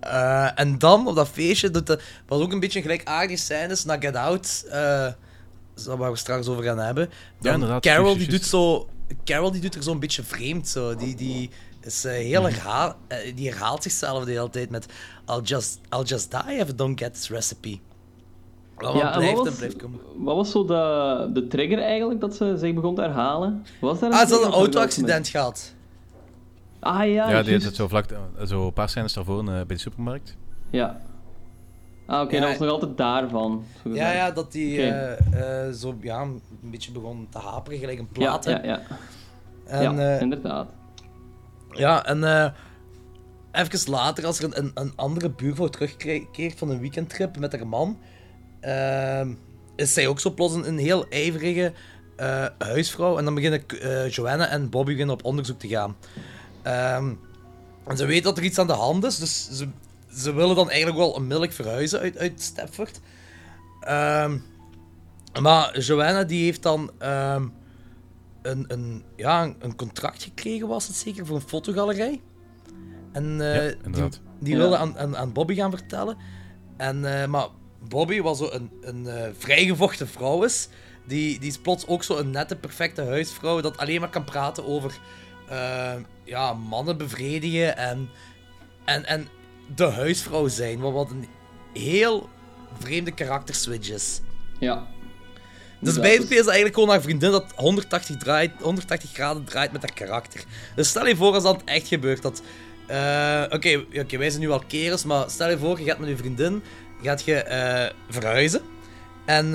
[0.00, 3.84] Eh, en dan op dat feestje, dat, dat was ook een beetje een gelijkaardige scènes
[3.84, 5.06] naar Get Out, eh,
[5.74, 7.10] zo waar we straks over gaan hebben.
[7.40, 8.88] Dan inderdaad, Carol die doet zo,
[9.24, 10.96] Carol die doet er zo'n beetje vreemd zo.
[10.96, 12.50] Die, die is eh, heel Mhm.
[12.52, 12.96] herhaal,
[13.34, 14.86] die herhaalt zichzelf de hele tijd met
[15.28, 17.78] I'll just, I'll just die if I don't get this recipe.
[18.76, 20.00] Wat Ja, blijft wat en was, blijft komen.
[20.16, 23.64] wat was zo de, de trigger eigenlijk dat ze zich begon te herhalen?
[23.80, 25.74] Was daar Ah, ze had een dat auto-accident gehad.
[26.82, 28.04] Ah ja, Ja, die het zo vlak,
[28.46, 30.36] zo een paar scènes daarvoor eh, bij de supermarkt.
[30.70, 31.00] Ja.
[32.06, 32.40] Ah, oké, Ja.
[32.40, 33.64] dat was nog altijd daarvan.
[33.84, 38.08] Ja, ja, dat die eh, eh, zo ja, een beetje begon te haperen, gelijk een
[38.08, 38.44] plaat.
[38.44, 38.80] Ja, ja, ja.
[39.66, 40.70] En, ja, eh, inderdaad.
[41.70, 42.50] Ja, en eh
[43.52, 47.98] even later, als er een, een, andere buurvrouw terugkeert van een weekendtrip met haar man,
[48.60, 49.34] ehm,
[49.76, 51.72] is zij ook zo plots een, een heel ijverige
[52.16, 53.18] eh, huisvrouw.
[53.18, 55.96] En dan beginnen eh, Joanna en Bobby beginnen op onderzoek te gaan.
[56.62, 57.12] Ehm,
[57.86, 59.68] en ze weet dat er iets aan de hand is, dus ze,
[60.14, 63.00] ze willen dan eigenlijk wel onmiddellijk verhuizen uit, uit Stepford.
[63.80, 64.38] Ehm,
[65.40, 67.46] maar Joanna die heeft dan ehm,
[68.42, 72.20] een, een, ja, een, contract gekregen, was het zeker, voor een fotogalerij.
[73.12, 74.08] En eh, Ja,
[74.38, 76.16] die, wilde aan, aan, aan Bobby gaan vertellen.
[76.76, 77.46] En, eh, maar
[77.88, 80.68] Bobby was zo een, een eh, vrijgevochten vrouw is.
[81.06, 84.66] Die, die is plots ook zo een nette, perfecte huisvrouw dat alleen maar kan praten
[84.66, 84.98] over
[85.48, 88.10] eh, ja, mannen bevredigen en,
[88.84, 89.28] en, en
[89.74, 90.80] de huisvrouw zijn.
[90.80, 91.28] Wat, wat een
[91.82, 92.28] heel
[92.78, 94.20] vreemde karakterswitch is.
[94.58, 94.86] Ja.
[95.80, 99.82] Dus bij het is eigenlijk gewoon haar vriendin dat 180, draait, 180 graden draait met
[99.82, 100.44] haar karakter.
[100.74, 102.22] Dus stel je voor als dat echt gebeurt.
[102.22, 102.42] dat
[102.86, 106.08] eh, Oké, oké, wij zijn nu al kerels, maar stel je voor, je gaat met
[106.08, 106.62] je vriendin
[107.02, 108.60] gaat je, eh, verhuizen.
[109.24, 109.46] En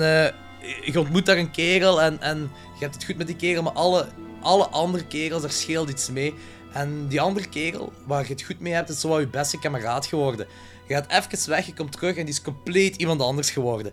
[0.84, 3.72] je ontmoet daar een kerel en, en je hebt het goed met die kerel, maar
[3.72, 4.06] alle,
[4.48, 6.34] alle andere kerels, daar scheelt iets mee.
[6.72, 9.58] En die andere kerel, waar je het goed mee hebt, is zo wel je beste
[9.58, 10.46] kameraad geworden.
[10.88, 13.92] Je gaat even weg, je komt terug en die is compleet iemand anders geworden.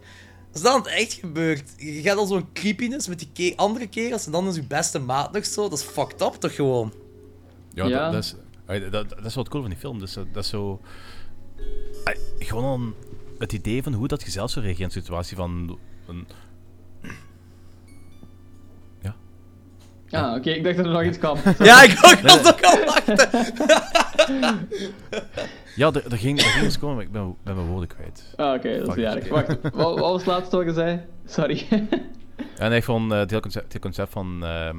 [0.53, 4.31] Als dat echt gebeurt, je gaat al zo'n creepiness met die ke- andere kerels en
[4.31, 6.93] dan is je beste maat nog zo, dat is fucked up toch gewoon?
[7.73, 8.11] Ja, Ja.
[8.11, 8.23] Dat, dat,
[8.81, 9.99] is, dat, dat is wat cool van die film.
[9.99, 10.81] Dus, dat, dat is zo...
[12.39, 12.93] Gewoon
[13.39, 15.79] het idee van hoe dat je zelf zou reageren in een situatie van...
[16.07, 16.27] Een,
[20.15, 21.37] Ah, oké, ik dacht dat er nog iets kwam.
[21.63, 23.17] Ja, ik ook was ook al wachten.
[25.75, 28.33] ja, er, er, ging, er ging iets komen, maar ik ben, ben mijn woorden kwijt.
[28.35, 29.29] Ah, oké, dat is niet erg.
[29.29, 31.01] Wacht, wat, wat was het laatste wat je zei?
[31.25, 31.65] Sorry.
[32.57, 34.77] En ik vond eh, het, hele concept, het hele concept van ehm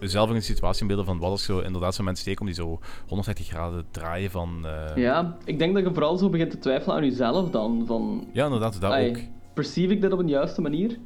[0.00, 2.78] jezelf in een situatie inbeelden van wat als zo inderdaad zo'n mensen tegenkomt die zo
[3.06, 4.66] 180 graden draaien van...
[4.66, 7.82] eh, ja, ik denk dat je vooral zo begint te twijfelen aan jezelf dan.
[7.86, 9.16] Van, Ja, inderdaad, dat ai, ook.
[9.54, 10.98] Perceive ik dit op een juiste manier?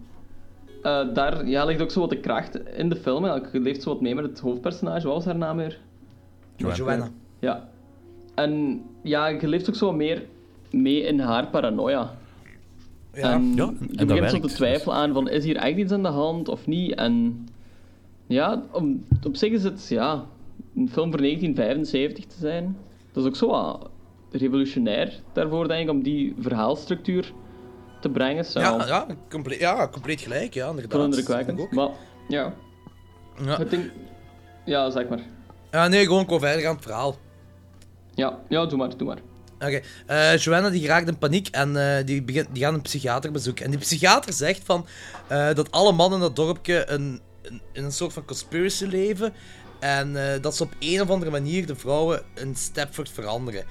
[0.84, 3.24] Eh, daar ja, ligt ook zo wat de kracht in de film.
[3.24, 5.06] Je leeft zo wat mee met het hoofdpersonage.
[5.06, 5.78] Wat was haar naam weer?
[6.56, 6.76] Joanna.
[6.76, 7.10] Joanna.
[7.38, 7.68] Ja.
[8.34, 10.22] En ja, je leeft ook zo wat meer
[10.70, 12.14] mee in haar paranoia.
[13.12, 13.32] Ja.
[13.32, 15.92] En Ja, en- je dat begint zo te twijfelen aan van, is hier echt iets
[15.92, 16.94] aan de hand of niet?
[16.94, 17.46] En
[18.26, 20.24] ja, om, op zich is het ja,
[20.76, 22.76] een film voor 1975 te zijn.
[23.12, 23.90] Dat is ook zo wat
[24.30, 27.32] revolutionair daarvoor, denk ik, om die verhaalstructuur
[28.04, 28.44] te brengen.
[28.44, 28.60] Zo.
[28.60, 30.92] Ja, ja, compleet, ja, compleet gelijk, ja, inderdaad.
[30.92, 31.88] Dat Maar
[32.28, 32.52] ja,
[33.44, 33.58] Ja.
[33.58, 33.90] ik denk...
[34.64, 35.20] Ja, zeg maar.
[35.70, 37.16] Ja, nee, gewoon kom verder aan het verhaal.
[38.14, 39.18] Ja, ja doe maar, doe maar.
[39.54, 43.32] Oké, eh, Joanna die raakt in paniek en eh, die, begint, die gaan een psychiater
[43.32, 43.64] bezoeken.
[43.64, 44.86] En die psychiater zegt van,
[45.26, 49.32] eh, dat alle mannen in dat dorpje een, een, in een soort van conspiracy leven.
[49.80, 53.64] En dat ze op een of andere manier de vrouwen in Stepford veranderen.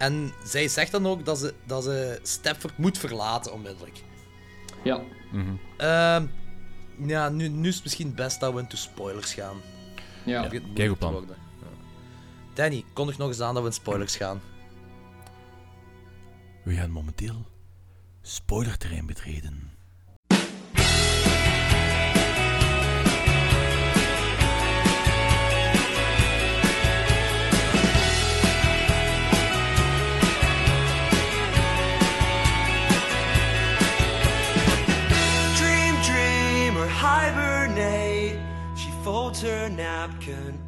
[0.00, 4.02] En zij zegt dan ook dat ze, dat ze Stepford moet verlaten onmiddellijk.
[4.84, 5.00] Ja.
[5.32, 5.54] Mhm.
[5.76, 6.26] Ehm,
[6.98, 9.56] ja, nu, nu is het misschien best dat we into spoilers gaan.
[10.24, 10.48] Ja.
[10.74, 11.00] Kijk op.
[11.00, 11.36] Ja.
[12.54, 14.40] Danny, kondig nog eens aan dat we in spoilers gaan.
[16.64, 17.46] We gaan momenteel
[18.22, 19.69] spoilerterrein betreden.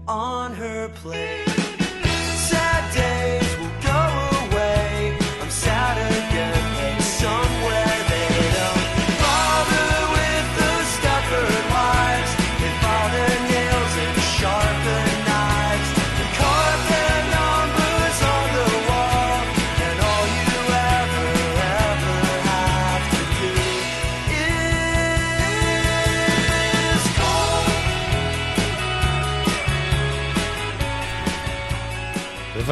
[0.09, 1.52] On her plate.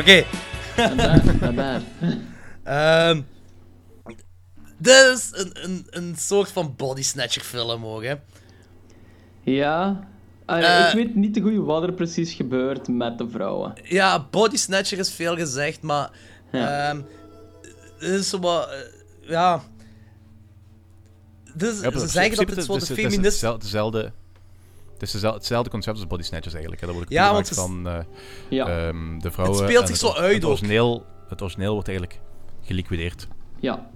[0.01, 0.24] Oké.
[0.76, 1.82] Not bad, not bad.
[2.64, 3.20] Ehm,
[4.78, 8.14] dit is een, een, een soort van body snatcher film ook, hè.
[9.42, 10.09] Ja.
[10.46, 10.88] Ah, Eh.
[10.88, 13.72] ik weet niet te goed wat er precies gebeurt met de vrouwen.
[13.82, 16.11] Ja, body snatcher is veel gezegd, maar...
[16.51, 17.01] ehm
[17.98, 18.68] het is zo wat...
[18.70, 18.76] eh,
[19.30, 19.62] ja...
[21.55, 23.40] Dus, Ja, ze zeggen dat het is feminist...
[23.42, 24.12] hetzelfde-
[25.01, 26.80] Het is hetzelfde concept als Body Snatchers eigenlijk.
[26.82, 26.86] Hè.
[26.86, 28.12] Dat wordt Ja, want van het eh,
[28.48, 28.66] Ja.
[28.88, 29.59] ehm, de vrouwen.
[29.59, 30.51] speelt en zich het, zo uit het ook.
[30.51, 32.20] origineel, het origineel wordt eigenlijk
[32.62, 33.26] geliquideerd.
[33.61, 33.90] Ja.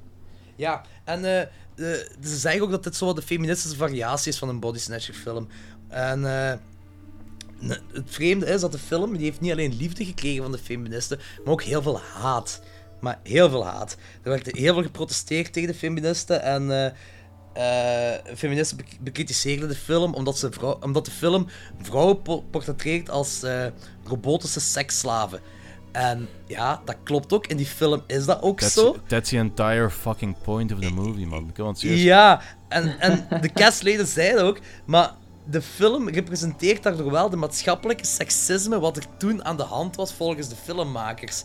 [0.57, 4.48] Ja, en eh, de- ze zeggen ook dat dit zo de feministische variatie is van
[4.48, 5.48] een body snatcher film.
[5.88, 6.59] En eh,
[7.92, 11.18] het vreemde is dat de film die heeft niet alleen liefde gekregen van de feministen,
[11.44, 12.62] maar ook heel veel haat.
[13.00, 13.96] Maar heel veel haat.
[14.22, 16.70] Er werd heel veel geprotesteerd tegen de feministen en
[17.55, 21.46] eh, feministen bek- bekritiseerden de film omdat, ze vrou- omdat de film
[21.82, 23.66] vrouwen po- portretteert als eh,
[24.05, 25.40] robotische seksslaven.
[25.92, 27.46] En ja, dat klopt ook.
[27.46, 28.96] In die film is dat ook That's, zo.
[29.07, 31.52] that's the entire fucking point of the movie, man.
[31.52, 32.02] Come on, serieus.
[32.02, 35.12] Ja, en, en de castleden zeiden ook, maar
[35.50, 40.12] de film representeert daardoor wel de maatschappelijke seksisme wat er toen aan de hand was
[40.12, 41.44] volgens de filmmakers.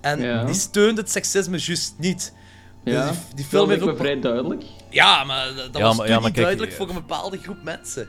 [0.00, 2.32] En die steunde het seksisme juist niet.
[2.84, 3.96] Dus Ja, die, die film heeft ook...
[3.96, 4.62] vrij duidelijk.
[4.90, 6.94] Ja, maar dat Ja, was maar- toen ja, maar niet kijk, duidelijk eh, voor een
[6.94, 8.08] bepaalde groep mensen.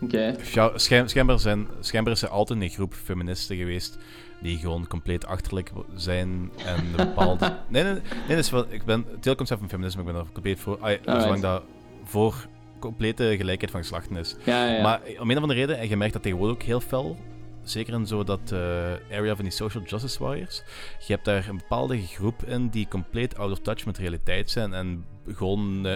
[0.00, 0.36] Oké.
[0.52, 3.98] Ja, schijn- schijnbaar, zijn, schijnbaar is er altijd een groep feministen geweest
[4.40, 7.56] die gewoon compleet achterlijk zijn en een bepaalde...
[7.68, 10.14] nee, nee, nee, dat is wel, ik ben, het hele concept van feminisme, ik ben
[10.14, 10.78] daar compleet voor.
[11.04, 11.62] Zolang dat
[12.04, 12.34] voor
[12.78, 14.34] complete gelijkheid van geslachten is.
[14.44, 14.82] Ja, ja, ja.
[14.82, 17.16] Maar om een of andere reden, en je merkt dat tegenwoordig ook heel fel,
[17.70, 18.58] zeker in zo dat eh,
[19.10, 20.62] area van die social justice warriors,
[21.06, 24.50] je hebt daar een bepaalde groep in die compleet out of touch met de realiteit
[24.50, 25.92] zijn en gewoon eh,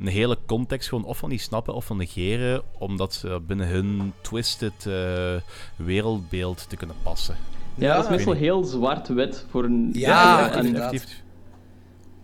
[0.00, 4.12] een hele context gewoon of van die snappen of van negeren, omdat ze binnen hun
[4.20, 5.34] twisted eh,
[5.76, 7.36] wereldbeeld te kunnen passen.
[7.74, 9.90] Ja, dat is meestal heel zwart-wit voor een...
[9.92, 10.92] Ja, inderdaad.
[10.92, 11.24] Effectief.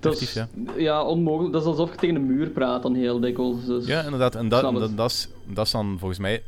[0.01, 0.45] Dat is,
[0.76, 1.05] ja.
[1.05, 1.53] onmogelijk.
[1.53, 3.66] Dat is alsof je tegen een muur praat dan heel dikwijls.
[3.66, 4.34] Dus Ja, inderdaad.
[4.34, 6.43] En dat, dat, is, dat is dan volgens mij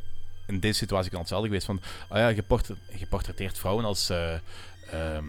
[0.46, 1.66] in deze situatie kan hetzelfde geweest.
[1.66, 4.32] Van, ah ja, je, portret- je portretteert vrouwen als, eh
[4.90, 5.24] ehm,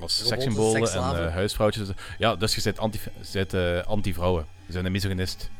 [0.00, 1.88] als sekssymbolen en eh, huisvrouwtjes.
[2.18, 3.00] Ja, dus je bent anti,
[3.32, 4.46] je bent, eh, anti-vrouwen.
[4.66, 5.50] Je bent een misogynist.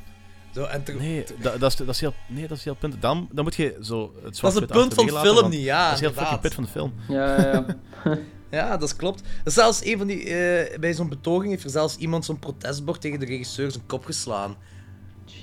[0.55, 3.03] Zo, en ter- Nee, dat, dat, is, dat, is heel, nee, dat is heel punt.
[3.03, 5.61] Dan, dan moet je zo het Dat is het punt van de laten, film niet,
[5.63, 5.85] ja.
[5.85, 6.95] Dat is heel fucking put van de film.
[7.09, 7.65] Ja, ja,
[8.05, 8.19] ja.
[8.51, 9.23] Ja, dat is klopt.
[9.45, 10.23] Zelfs een van die...
[10.25, 14.05] eh, bij zo'n betoging heeft er zelfs iemand zo'n protestbord tegen de regisseur zijn kop
[14.05, 14.57] geslaan.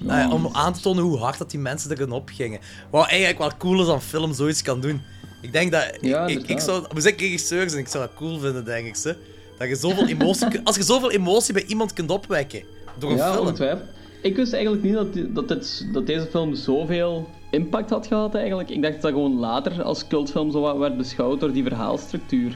[0.03, 2.59] Nou ja, om aan te tonen hoe hard dat die mensen erin opgingen.
[2.89, 5.01] Wat eigenlijk wel cool is aan film zoiets kan doen.
[5.41, 5.97] Ik denk dat...
[6.01, 6.85] Ja, ik, ik, ik zou...
[6.93, 8.95] We zijn regisseur zijn, ik zou dat cool vinden, denk ik.
[8.95, 9.15] Ze.
[9.57, 10.47] Dat je zoveel emotie...
[10.63, 12.63] als je zoveel emotie bij iemand kunt opwekken.
[12.97, 13.45] Door een ja, film.
[13.45, 13.89] ongetwijfeld.
[14.21, 18.35] Ik wist eigenlijk niet dat, die- dat, dit, dat deze film zoveel impact had gehad
[18.35, 18.69] eigenlijk.
[18.69, 22.55] Ik dacht dat dat gewoon later als cultfilm zo wat werd beschouwd door die verhaalstructuur.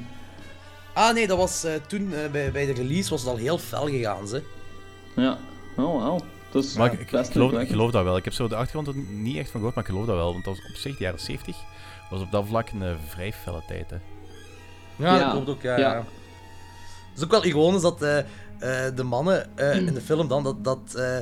[0.93, 3.57] Ah nee, dat was eh, toen eh, bij, bij de release was het al heel
[3.57, 4.41] fel gegaan, ze.
[5.15, 5.37] Ja.
[5.77, 6.19] Oh, wauw.
[6.61, 7.69] Dus Maar ik, ik, best geloof, ik indrukwekkend.
[7.77, 8.17] geloof dat wel.
[8.17, 10.31] Ik heb zo de achtergrond er niet echt van gehoord, maar ik geloof dat wel.
[10.33, 11.55] Want dat was op zich, de jaren 70,
[12.09, 13.89] was op dat vlak een eh, vrij felle tijd.
[13.89, 13.95] Hè.
[14.95, 15.77] Ja, Ja, dat klopt ook, ja.
[17.09, 18.25] Het is ook wel ironisch dat eh, eh,
[18.95, 21.17] de mannen eh, in de film dan, dat, dat eh,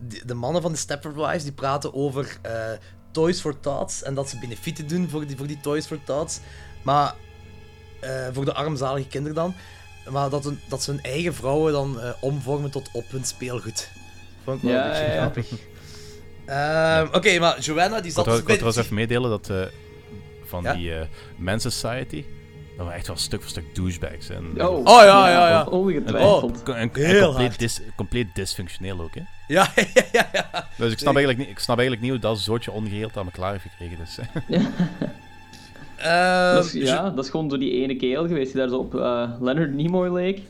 [0.00, 2.52] die- de mannen van de Stepford Wives, die praten over eh,
[3.10, 6.40] Toys for Tots en dat ze benefieten doen voor die, voor die Toys for Tots.
[6.82, 7.14] Maar,
[8.00, 9.54] eh, voor de armzalige kinderen dan.
[10.10, 13.90] Maar dat, hun, dat ze hun eigen vrouwen dan eh, omvormen tot op hun speelgoed.
[14.44, 15.20] Vond ik wel Ja, een beetje ja, ja.
[15.20, 15.46] grappig.
[16.46, 19.62] Ehm, Oké, maar Joanna die Ik zat wil dus bij trouwens even meedelen dat eh,
[20.44, 20.74] van Ja?
[20.74, 22.24] die eh Men's Society,
[22.76, 24.62] dat we echt wel stuk voor stuk douchebags zijn.
[24.62, 25.64] Oh, Oh, ja, ja, ja.
[25.64, 26.62] Ongetwijfeld.
[26.62, 27.58] En, en, en Heel compleet, hard.
[27.58, 29.20] dis, compleet dysfunctioneel ook, hè.
[29.54, 30.68] Ja, ja, ja, ja.
[30.76, 33.30] Dus ik snap, eigenlijk niet, ik snap eigenlijk niet hoe dat zootje ongeheeld aan me
[33.30, 33.96] klaar heeft gekregen.
[34.04, 34.60] Dus, eh.
[35.96, 38.76] Ehm, Dat is, ja, dat is gewoon door die ene kerel geweest die daar zo
[38.78, 40.40] op eh, Leonard Nimoy leek.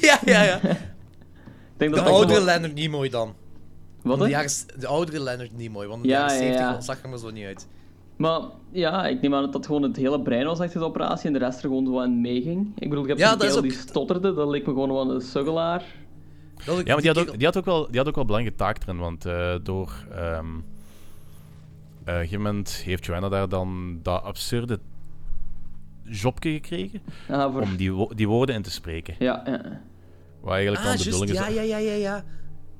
[0.00, 0.60] ja, ja, ja.
[1.82, 3.34] Denk De dat oudere gewoon- Leonard Nimoy dan.
[4.02, 6.80] Wat, de, jaren, de oudere Leonard Nimoy, want in de Ja, jaren ja, 70 ja.
[6.80, 7.68] zag er maar zo niet uit.
[8.16, 11.26] Maar ja, ik neem aan dat dat gewoon het hele brein was achter de operatie
[11.26, 12.72] en de rest er gewoon zo aan meeging.
[12.78, 14.72] Ik bedoel, ik heb Ja, zo'n dat is kerel ook- die stotterde, dat leek me
[14.72, 15.84] gewoon wel een suggelaar.
[16.66, 18.82] Ja, maar die had, ook, die, had ook wel, die had ook wel belangrijke taak
[18.82, 19.92] erin, want eh, door...
[20.10, 20.38] ehm, eh,
[22.00, 24.78] op een gegeven moment heeft Joanna daar dan dat absurde
[26.04, 29.14] jobje gekregen Ah, voor- om die, wo- die woorden in te spreken.
[29.18, 29.80] Ja, ja.
[30.42, 31.38] Waar eigenlijk ah, dan de bedoeling is...
[31.38, 32.24] ja, ja, ja, ja, ja.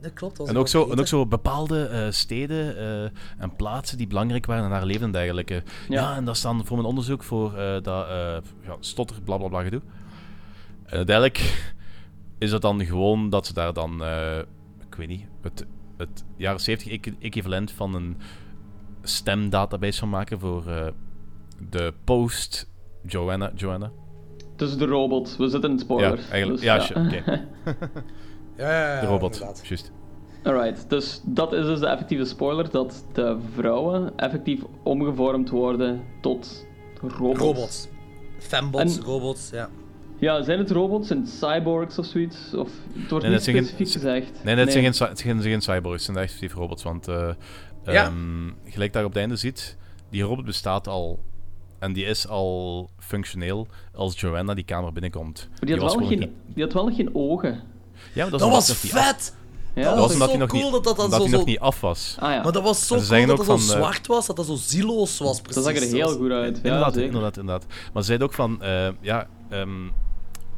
[0.00, 0.36] Dat klopt.
[0.36, 3.02] dat En ook, zo, en ook zo bepaalde eh, steden eh,
[3.38, 5.54] en plaatsen die belangrijk waren in haar leven en dergelijke.
[5.54, 5.62] Ja.
[5.88, 6.16] Ja.
[6.16, 8.36] en dat is dan voor mijn onderzoek voor eh, dat eh,
[8.66, 9.80] ja, stotter, bla bla bla gedoe.
[10.84, 11.72] En uiteindelijk
[12.38, 14.38] is het dan gewoon dat ze daar dan, eh,
[14.88, 18.16] ik weet niet, het, het jaren 70 equ- equivalent van een
[19.02, 20.86] stemdatabase van maken voor eh,
[21.70, 22.70] de post
[23.06, 23.52] Joanna.
[23.54, 23.90] Joanna.
[24.68, 26.24] Dus de robot, we zitten in spoilers.
[26.24, 27.02] Ja, eigenlijk- dus ja.
[28.56, 29.66] Ja, ja, ja, De robot, inderdaad.
[29.66, 29.92] juist.
[30.42, 36.66] Alright, dus dat is dus de effectieve spoiler, dat de vrouwen effectief omgevormd worden tot
[37.00, 37.38] robots.
[37.40, 37.88] Robots.
[38.38, 39.68] Fembots, En- robots, ja.
[40.18, 41.06] Ja, zijn het robots?
[41.08, 42.54] Zijn het cyborgs of zoiets?
[42.54, 44.44] Of, het wordt Nee, niet dat zijn geen- specifiek gezegd.
[44.44, 46.82] Nee, dat zijn geen, het zijn geen cyborgs, het zijn effectief robots.
[46.82, 47.28] Want eh,
[47.84, 48.04] Ja.
[48.04, 49.76] ehm, gelijk daar op het einde ziet,
[50.10, 51.24] die robot bestaat al.
[51.82, 55.48] En die is al functioneel als Joanna die kamer binnenkomt.
[55.50, 57.62] Maar die had, wel geen, die had wel geen ogen.
[58.12, 59.34] Ja, maar dat, Dat was vet!
[59.74, 61.20] Ja, dat dat was was omdat zo hij nog cool niet, dat dat dan omdat
[61.20, 62.16] zo- hij nog niet af was.
[62.18, 62.42] Ah ja.
[62.42, 65.18] Maar dat was zo cool dat het zo eh, zwart was, dat dat zo zieloos
[65.18, 65.64] was, precies.
[65.64, 66.56] Dat zag er heel goed uit.
[66.56, 67.06] Ja, inderdaad, zeker.
[67.08, 67.66] inderdaad, inderdaad.
[67.92, 69.84] Maar ze zei ook van, eh, ja, ehm,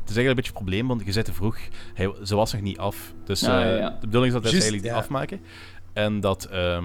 [0.00, 1.56] het is eigenlijk een beetje een probleem, want je zei te vroeg,
[1.94, 3.12] hij, ze was nog niet af.
[3.24, 3.90] Dus Ah, eh, ja, ja.
[4.00, 4.94] de bedoeling is dat wij ze eigenlijk ja.
[4.94, 5.40] niet afmaken.
[5.92, 6.84] En dat ehm,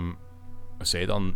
[0.82, 1.36] zij dan,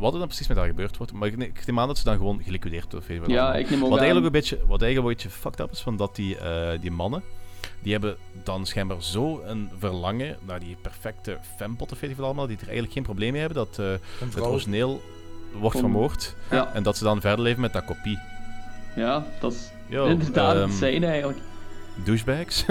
[0.00, 1.98] wat er dan precies met haar gebeurd wordt, maar ik, ne- ik neem aan dat
[1.98, 3.26] ze dan gewoon geliquideerd wordt.
[3.26, 4.04] Ja, ik neem ook wat aan.
[4.04, 6.90] eigenlijk een beetje, wat eigenlijk een beetje fucked up is, van dat die, eh, die
[6.90, 7.22] mannen,
[7.82, 12.26] die hebben dan schijnbaar zo een verlangen naar die perfecte fempot of weet ik wat
[12.26, 13.92] allemaal, die er eigenlijk geen probleem mee hebben, dat eh,
[14.34, 15.00] het origineel
[15.52, 16.34] wordt Om- vermoord.
[16.50, 16.74] Ja.
[16.74, 18.18] En dat ze dan verder leven met dat kopie.
[18.96, 21.38] Ja, dat is Yo, inderdaad ehm, insane eigenlijk.
[22.04, 22.64] Douchebags.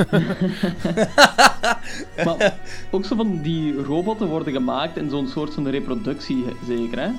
[2.26, 2.58] Maar
[2.92, 7.10] ook zo van die robotten worden gemaakt in zo'n soort van reproductie, zeker hè?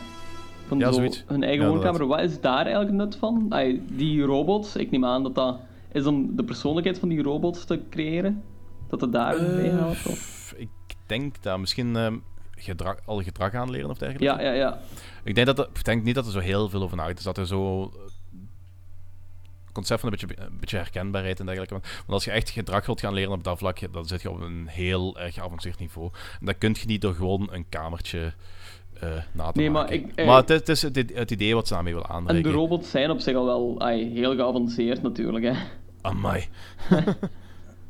[0.66, 1.24] Van Ja, zo zoiets.
[1.26, 2.06] hun eigen Ja, woonkamer.
[2.06, 3.54] Wat is daar eigenlijk nut van?
[3.92, 5.58] Die robots, ik neem aan dat dat
[5.92, 8.42] is om de persoonlijkheid van die robots te creëren.
[8.88, 10.06] Dat het daar Eh, mee helpt.
[10.06, 10.54] Of?
[10.56, 10.68] ik
[11.06, 12.16] denk dat misschien ehm,
[12.50, 14.24] gedrag, al gedrag aanleren of dergelijke.
[14.42, 14.78] Ja, ja, ja.
[15.24, 17.24] Ik denk, dat er- ik denk niet dat er zo heel veel over nagedacht is.
[17.24, 17.90] Dat er zo...
[19.70, 21.74] eh, concept van een beetje, een beetje herkenbaarheid en dergelijke.
[21.74, 24.30] Want want als je echt gedrag wilt gaan leren op dat vlak, dan zit je
[24.30, 26.10] op een heel erg geavanceerd niveau.
[26.40, 28.32] En dat kun je niet door gewoon een kamertje
[29.00, 29.96] eh, na te Nee, maar maken.
[29.96, 32.14] ik- eh, maar het is, het is het, het idee wat ze daarmee willen En
[32.14, 32.50] aanreiken.
[32.50, 35.52] de robots zijn op zich al wel ai, heel geavanceerd natuurlijk hè.
[36.10, 36.48] Amai.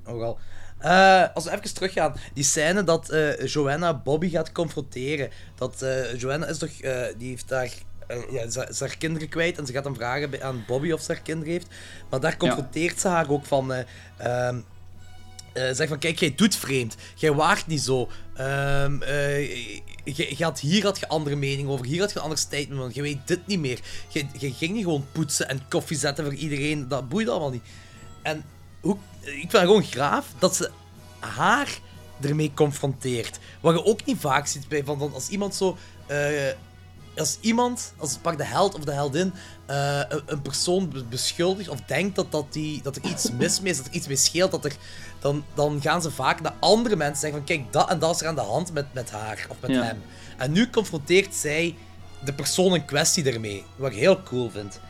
[0.06, 0.38] Oh wel.
[0.78, 5.30] Eh, als we even teruggaan, die scène dat eh, Joanna Bobby gaat confronteren.
[5.54, 7.70] Dat eh, Joanna is toch, eh, die heeft daar, eh,
[8.30, 11.12] ja, ze, ze haar kinderen kwijt en ze gaat dan vragen aan Bobby of ze
[11.12, 11.66] haar kinderen heeft.
[12.10, 13.72] Maar daar confronteert ze haar ook van.
[14.16, 14.58] ehm,
[15.52, 16.94] eh, zegt van, kijk, jij doet vreemd.
[17.14, 18.08] Jij waart niet zo.
[18.34, 18.86] Eh,
[20.04, 21.86] je, je had, hier had je andere mening over.
[21.86, 22.90] Hier had je een ander statement van.
[22.94, 23.80] Je weet dit niet meer.
[24.08, 26.88] Je, je ging niet gewoon poetsen en koffie zetten voor iedereen.
[26.88, 27.62] Dat boeit allemaal niet.
[28.22, 28.44] En
[28.80, 30.70] hoe, ik vind het gewoon graaf dat ze
[31.18, 31.78] haar
[32.20, 33.38] ermee confronteert.
[33.60, 35.76] Wat je ook niet vaak ziet bij van, van als iemand zo.
[36.06, 36.48] eh,
[37.20, 39.32] als iemand, als pak de held of de heldin,
[39.66, 43.60] eh, een, een persoon be- beschuldigt of denkt dat, dat, die, dat er iets mis
[43.60, 44.72] mee is, dat er iets mee scheelt, dat er,
[45.18, 48.20] dan, dan gaan ze vaak naar andere mensen zeggen van kijk, dat en dat is
[48.20, 49.82] er aan de hand met, met haar of met Ja.
[49.82, 50.02] hem.
[50.36, 51.74] En nu confronteert zij
[52.24, 54.80] de persoon in kwestie ermee, wat ik heel cool vind.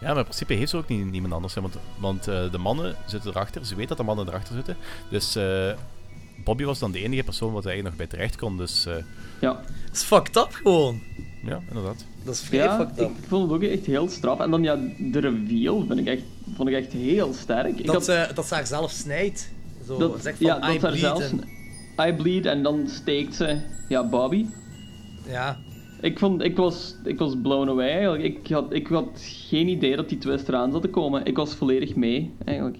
[0.00, 1.54] Ja, maar in principe heeft ze ook niet, niemand anders.
[1.54, 3.66] Hè, want want eh, de mannen zitten erachter.
[3.66, 4.76] Ze weet dat de mannen erachter zitten.
[5.10, 5.70] Dus eh,
[6.44, 8.56] Bobby was dan de enige persoon wat eigenlijk nog bij terecht kon.
[8.56, 8.94] Dus eh,
[9.40, 9.52] Ja.
[9.86, 11.00] Dat is fucked up gewoon.
[11.44, 12.04] ja, inderdaad.
[12.24, 13.08] Dat is vrij Ja, fucked up.
[13.18, 14.40] ik vond het ook echt heel straf.
[14.40, 16.22] En dan ja, de reveal vind ik echt,
[16.56, 17.78] vond ik echt heel sterk.
[17.78, 19.50] Ik Dat, had- ze, dat ze haar zelf snijdt.
[19.86, 21.44] Zo, dat, zegt van, ja, I dat haar bleed zelfs en-
[22.08, 23.58] I bleed en dan steekt ze
[23.88, 24.46] ja, Bobby.
[25.28, 25.56] Ja.
[26.00, 28.22] Ik, vond, ik, was, ik was blown away eigenlijk.
[28.24, 29.08] Ik had, ik had
[29.48, 31.24] geen idee dat die twist eraan zat te komen.
[31.24, 32.76] Ik was volledig mee eigenlijk.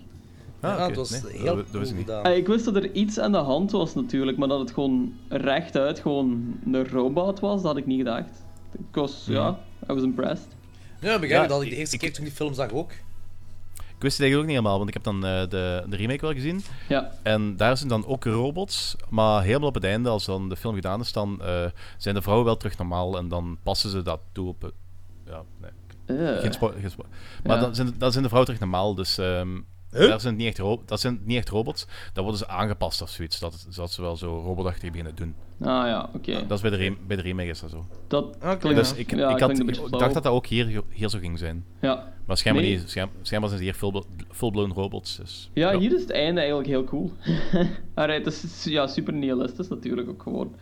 [0.61, 2.07] Ah, Ja, het was Nee, heel dat, dat wist ik niet.
[2.07, 2.33] gedaan.
[2.33, 6.01] Ik wist dat er iets aan de hand was natuurlijk, maar dat het gewoon rechtuit
[6.01, 8.45] gewoon een robot was, dat had ik niet gedacht.
[8.73, 9.59] Ik was, ja,
[9.91, 10.49] I was impressed.
[11.01, 12.91] Ja, begrijp Ja, dat ik de eerste ik- keer toen ik die film zag ook.
[12.93, 16.21] Ik wist het eigenlijk ook niet helemaal, want ik heb dan eh, de, de remake
[16.21, 16.63] wel gezien.
[16.89, 17.13] Ja.
[17.23, 20.75] En daar zijn dan ook robots, maar helemaal op het einde, als dan de film
[20.75, 21.65] gedaan is, dan eh,
[21.97, 24.73] zijn de vrouwen wel terug normaal en dan passen ze dat toe op...
[25.27, 25.71] ja, nee.
[26.19, 26.39] Eh.
[26.41, 27.05] Geen spo- geen spo-
[27.45, 27.63] maar Ja.
[27.63, 29.19] dan, zijn, dan zijn de vrouwen terug normaal, dus...
[29.19, 29.49] ehm,
[29.93, 30.09] Huh?
[30.09, 33.11] Daar zijn niet echt ro- dat zijn niet echt robots, dan worden ze aangepast of
[33.11, 35.35] zoiets, dat, zodat ze wel zo robotachtig beginnen doen.
[35.61, 36.33] Ah ja, oké.
[36.47, 37.87] Dat is bij de, rem- bij de remake is dat zo.
[38.09, 40.47] Dat klinkt, Dus ik, ja, ik, had, klinkt een ik beetje dacht dat dat ook
[40.47, 41.65] hier, hier zo ging zijn.
[41.81, 42.13] Ja.
[42.27, 42.77] Maar schijnbaar Nee.
[42.79, 42.91] niet.
[42.91, 45.17] Schijn- Schijnbaar zijn ze hier full- full-blown robots.
[45.17, 47.13] Dus, Ja, hier is het einde eigenlijk heel cool.
[47.95, 50.55] Alright, het is ja, super nihilistisch natuurlijk ook gewoon.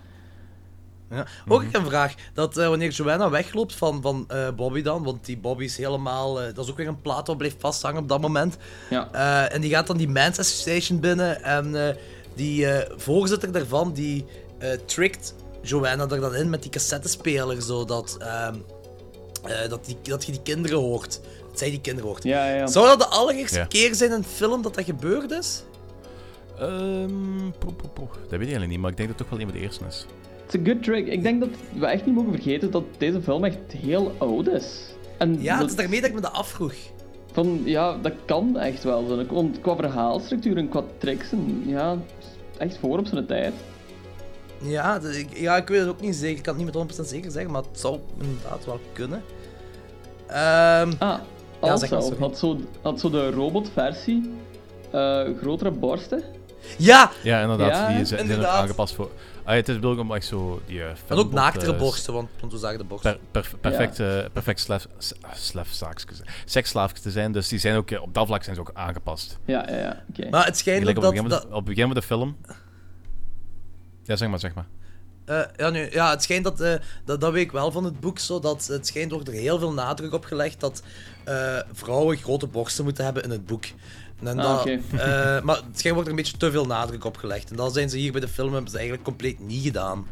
[1.11, 1.27] Ja.
[1.49, 1.69] Ook Mhm.
[1.69, 2.15] ik een vraag.
[2.35, 6.41] Dat eh, wanneer Joanna wegloopt van, van eh, Bobby dan, want die Bobby is helemaal...
[6.41, 8.57] eh, dat is ook weer een plaat wat blijft vasthangen op dat moment.
[8.91, 9.09] Ja.
[9.13, 11.95] Eh, en die gaat dan die Men's Association binnen en eh,
[12.35, 14.25] die eh, voorzitter daarvan, die
[14.59, 18.55] eh trickt Joanna er dan in met die cassettespeler, zodat ehm,
[19.45, 21.21] eh, dat, die, dat je die kinderen hoort.
[21.49, 22.23] Dat zij die kinderen hoort.
[22.23, 22.67] Ja, ja.
[22.67, 23.65] Zou dat de allereerste Ja.
[23.65, 25.63] keer zijn in een film dat dat gebeurd is?
[26.59, 27.51] Ehm.
[27.61, 29.63] Dat weet ik eigenlijk niet, maar ik denk dat het toch wel een van de
[29.65, 30.07] eerste is.
[30.47, 31.07] Het is een good trick.
[31.07, 34.95] Ik denk dat we echt niet mogen vergeten dat deze film echt heel oud is.
[35.19, 36.75] En Ja, dat, het is daarmee dat ik me dat afvroeg.
[37.33, 39.07] Van, ja, dat kan echt wel.
[39.07, 39.25] Zo.
[39.35, 41.97] Want qua verhaalstructuur en qua tricks, en, ja,
[42.59, 43.53] echt voor op zijn tijd.
[44.63, 46.37] Ja, de- ik, ja, ik weet het ook niet zeker.
[46.37, 49.23] Ik kan het niet met 100% zeker zeggen, maar het zou inderdaad wel kunnen.
[50.27, 51.19] Ehm ah,
[51.63, 54.31] ja, zeg maar, Also, had, zo, had zo de robotversie
[54.91, 56.23] eh, grotere borsten.
[56.79, 57.11] Ja!
[57.23, 57.71] Ja, inderdaad.
[57.71, 58.61] Ja, die zijn, ook inderdaad.
[58.61, 59.11] aangepast voor...
[59.47, 60.63] Ah, het is bedoeld om echt zo...
[60.67, 63.19] Die, eh, En ook naaktere eh, borsten, want, want we zagen de borsten.
[63.31, 63.97] Per, per- perfect,
[64.33, 66.21] perfect slef, s- slefzaakjes.
[66.45, 69.39] Seksslaafjes te zijn, dus die zijn ook, op dat vlak zijn ze ook aangepast.
[69.45, 70.03] Ja, ja, ja.
[70.11, 70.29] Oké.
[70.31, 71.25] Maar het schijnt Gelijk ook op het dat...
[71.31, 72.37] begin van de- Op het begin van de film...
[74.05, 74.67] Ja, zeg maar, zeg maar.
[75.25, 76.75] Eh, ja, nu, ja, het schijnt dat, eh,
[77.05, 79.59] dat, dat weet ik wel van het boek, zo, dat het schijnt wordt er heel
[79.59, 80.83] veel nadruk op gelegd dat
[81.25, 83.65] eh, vrouwen grote borsten moeten hebben in het boek.
[84.23, 87.17] En Ah, dat, eh, maar het schijnt wordt er een beetje te veel nadruk op
[87.17, 87.51] gelegd.
[87.51, 90.07] En dat zijn ze hier bij de film hebben ze eigenlijk compleet niet gedaan.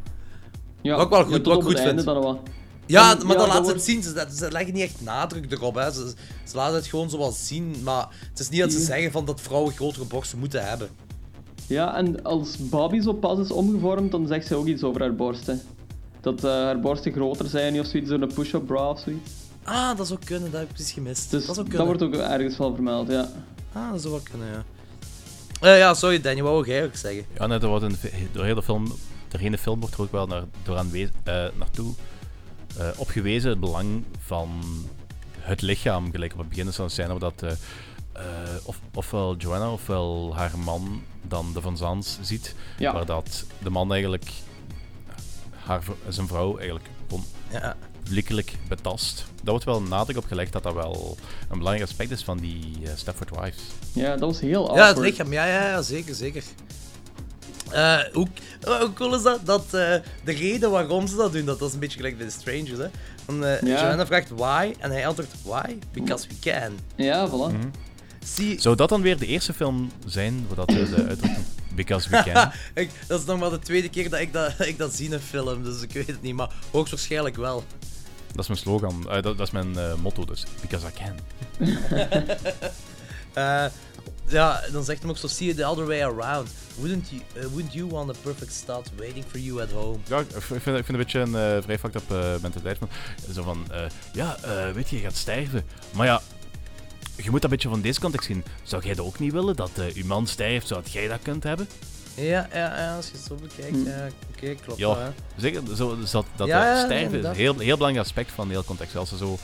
[0.80, 2.04] Ja, wat ik wel goed, wat goed vind.
[2.04, 2.38] dan.
[2.86, 4.02] Ja, maar ja, dan laten ze het zien.
[4.02, 5.74] Ze, ze leggen niet echt nadruk erop.
[5.74, 5.92] Hè.
[5.92, 6.12] Ze,
[6.44, 7.76] ze laten het gewoon zoals zien.
[7.84, 10.88] Maar het is niet dat ze zeggen van dat vrouwen grotere borsten moeten hebben.
[11.66, 15.14] Ja, en als Bobby zo pas is omgevormd, dan zegt ze ook iets over haar
[15.14, 15.60] borsten.
[16.20, 19.30] Dat eh, haar borsten groter zijn of zoiets, een push-up bra of zoiets.
[19.62, 20.50] Ah, dat zou kunnen.
[20.50, 21.30] Dat heb ik precies gemist.
[21.30, 23.28] Dus dat dat wordt ook ergens wel vermeld, ja.
[23.74, 24.64] Ah, dat zou wel kunnen, ja.
[25.60, 27.26] Eh, ja, sorry Danny, wat wou jij ook zeggen?
[27.38, 27.96] Ja, net, er wordt een,
[28.32, 28.92] door heel de film,
[29.28, 31.94] de hele film wordt er ook wel naar, door eh, naartoe
[32.76, 34.62] eh, opgewezen het belang van
[35.38, 36.10] het lichaam.
[36.10, 37.50] Gelijk op het begin is een scène waar dat, eh,
[38.12, 38.22] eh,
[38.62, 42.54] of, ofwel Joanna ofwel haar man dan de Van Zans ziet.
[42.78, 42.92] Ja.
[42.92, 44.30] Waar dat de man eigenlijk
[45.50, 47.76] haar, zijn vrouw eigenlijk gewoon Ja.
[48.04, 49.24] Publiekelijk betast.
[49.34, 51.16] Daar wordt wel nadruk op gelegd dat dat wel
[51.50, 53.62] een belangrijk aspect is van die eh, Stepford Wives.
[53.92, 55.06] Ja, dat was heel Ja, het awkward.
[55.10, 55.32] lichaam.
[55.32, 56.42] Ja, ja, ja zeker, zeker.
[57.70, 58.26] Eh, hoe,
[58.62, 59.40] hoe cool is dat?
[59.46, 59.70] Dat eh,
[60.24, 62.78] de reden waarom ze dat doen, dat, dat is een beetje gelijk bij The Strangers.
[62.78, 62.86] Hè?
[63.26, 63.80] Dan, eh, Ja.
[63.82, 65.74] Joanna vraagt why en hij antwoordt why?
[65.92, 66.72] Because we can.
[66.96, 67.52] Ja, voilà.
[67.54, 67.68] Mhm.
[68.24, 71.44] Zie, Zou dat dan weer de eerste film zijn waar dat de uitdrukking
[71.74, 72.52] Because We Can?
[72.82, 75.12] ik, dat is nog maar de tweede keer dat ik dat, ik dat zie in
[75.12, 77.64] een film, dus ik weet het niet, maar hoogstwaarschijnlijk wel.
[78.34, 80.44] Dat is mijn slogan, eh, dat, dat is mijn eh, motto dus.
[80.60, 81.18] Because I can.
[83.34, 83.64] Eh,
[84.26, 86.48] ja, dan zegt hem ook zo, see it the other way around.
[86.76, 89.98] Wouldn't you, wouldn't you want a perfect start waiting for you at home?
[90.06, 92.78] Ja, ik vind, ik vind het een beetje een vrij fucked up mentaliteit.
[92.78, 92.88] Van,
[93.32, 93.66] zo van,
[94.12, 94.36] ja,
[94.74, 95.64] weet je, je gaat sterven.
[95.92, 96.20] Maar ja,
[97.16, 98.44] je moet dat een beetje van deze context zien.
[98.62, 101.68] Zou jij dat ook niet willen, dat uw man sterft, zodat jij dat kunt hebben?
[102.16, 103.86] Ja, ja, ja als je het zo bekijkt, Hm.
[103.88, 105.76] ja, oké, klopt Ja, wel, zeker.
[105.76, 108.46] Zo, dus dat dat Ja, eh, ja, sterven is een heel, heel belangrijk aspect van
[108.46, 108.96] de hele context.
[108.96, 109.38] Als er zo,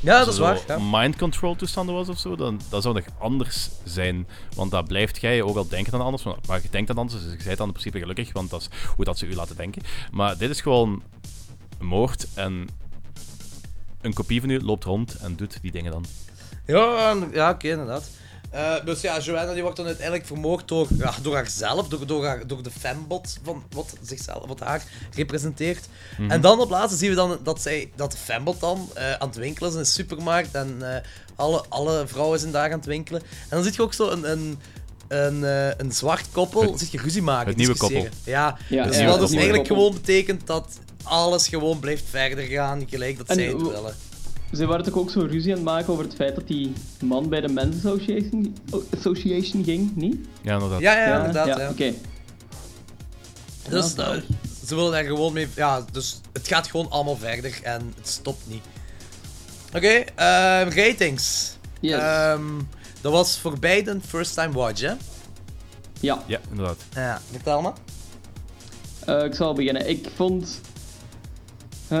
[0.00, 0.58] Ja, als dat is waar.
[0.66, 0.78] Ja.
[0.80, 4.26] mind control toestanden was of zo, dan dat zou nog anders zijn.
[4.54, 6.22] Want dat blijft jij ook al denken dan anders.
[6.46, 8.68] Maar je denkt dan anders, dus je bent dan in principe gelukkig, want dat is
[8.96, 9.82] hoe dat ze u laten denken.
[10.10, 11.02] Maar dit is gewoon
[11.78, 12.68] een moord en
[14.00, 16.04] een kopie van u loopt rond en doet die dingen dan.
[16.66, 18.10] Ja, ja oké, inderdaad.
[18.54, 22.24] Eh, dus ja, Joanna die wordt dan uiteindelijk vermoord door, ja, door haarzelf, door, door,
[22.26, 24.82] haar, door de fembot van wat zichzelf, wat haar
[25.14, 25.86] representeert.
[26.18, 26.30] Mhm.
[26.30, 29.28] En dan op laatste zien we dan dat, zij, dat de fembot dan eh, aan
[29.28, 31.00] het winkelen is in de supermarkt en eh,
[31.36, 33.20] alle, alle vrouwen zijn daar aan het winkelen.
[33.22, 34.58] En dan zie je ook zo een, een,
[35.08, 37.48] een, eh, een zwart koppel, Het- zit je ruzie maken.
[37.48, 38.06] het nieuwe koppel.
[38.24, 39.76] Ja, Ja, dus ja, dus eigenlijk koppel.
[39.76, 43.94] gewoon betekent dat alles gewoon blijft verder gaan, gelijk dat En zij het willen.
[44.56, 47.28] Ze waren toch ook zo ruzie aan het maken over het feit dat die man
[47.28, 48.56] bij de Men's Association,
[48.96, 50.16] Association ging, niet?
[50.42, 50.80] Ja, inderdaad.
[50.80, 51.46] Ja, ja, inderdaad.
[51.46, 51.92] Ja, Oké.
[53.68, 54.10] Dus eh,
[54.66, 55.48] ze willen daar gewoon mee.
[55.54, 58.62] Ja, dus het gaat gewoon allemaal verder en het stopt niet.
[59.74, 61.56] Oké, ehm, ratings.
[61.80, 62.00] Yes.
[62.00, 62.42] Ehm,
[63.00, 64.92] dat was voor beiden first time watch, hè?
[66.00, 66.22] Ja.
[66.26, 66.76] Ja, inderdaad.
[66.94, 67.72] Ja, vertel maar.
[69.04, 69.88] Eh, ik zal beginnen.
[69.88, 70.60] Ik vond,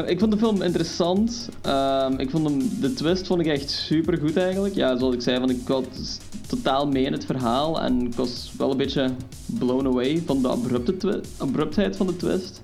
[0.02, 1.48] eh, ik vond de film interessant.
[1.62, 4.74] Ehm, ik vond hem, de twist vond ik echt super goed eigenlijk.
[4.74, 8.52] Ja, zoals ik zei, van, ik was totaal mee in het verhaal en ik was
[8.58, 9.10] wel een beetje
[9.46, 12.62] blown away van de abrupte abruptheid van de twist.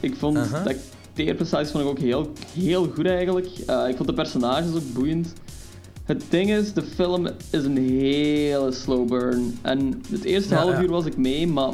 [0.00, 0.76] Ik vond de
[1.08, 3.48] acteerprestaties vond ik ook heel, heel goed eigenlijk.
[3.66, 5.32] Eh, ik vond de personages ook boeiend.
[6.04, 9.58] Het ding is, de film is een hele slow burn.
[9.62, 10.82] En het eerste Ja, half ja.
[10.82, 11.72] uur was ik mee, maar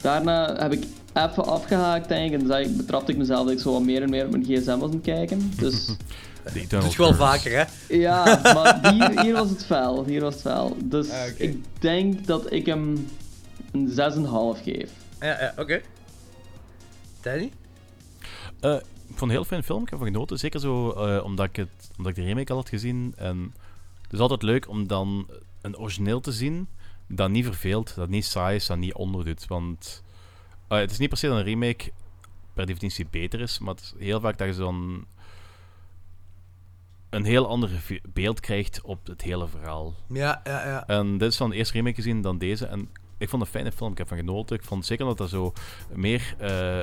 [0.00, 0.84] daarna heb ik
[1.16, 4.02] even afgehaakt denk ik, en zei, ik- betrapte ik mezelf dat ik zo wat meer
[4.02, 5.52] en meer op mijn gsm was aan het kijken.
[5.56, 5.86] Dus
[6.68, 7.94] Dat doe je wel vaker, hè?
[7.96, 10.04] ja, maar hier, hier was het vuil.
[10.04, 10.76] Hier was het vuil.
[10.84, 13.06] Dus Ah, ik denk dat ik hem
[13.72, 14.90] een 6,5 geef.
[15.20, 15.80] Ja, ja, oké.
[17.20, 17.50] Danny?
[18.60, 20.38] Eh, ik vond het een heel fijn film, ik heb ervan genoten.
[20.38, 23.12] Zeker zo eh, omdat, ik het, omdat ik de remake al had gezien.
[23.16, 23.54] En
[24.02, 25.26] het is altijd leuk om dan
[25.60, 26.68] een origineel te zien
[27.08, 29.46] dat niet verveelt, dat niet saai is, dat niet onderdoet.
[29.46, 30.02] Want
[30.68, 31.90] eh, het is niet per se dat een remake
[32.54, 35.06] per definitie beter is, maar het is heel vaak dat je zo'n
[37.10, 37.70] een heel ander
[38.12, 39.94] beeld krijgt op het hele verhaal.
[40.08, 40.86] Ja, ja, ja.
[40.86, 42.66] En dit is van de eerste remake gezien dan deze.
[42.66, 42.80] En
[43.18, 44.56] ik vond het een fijne film, ik heb van genoten.
[44.56, 45.52] Ik vond zeker dat dat zo
[45.94, 46.34] meer...
[46.38, 46.80] eh,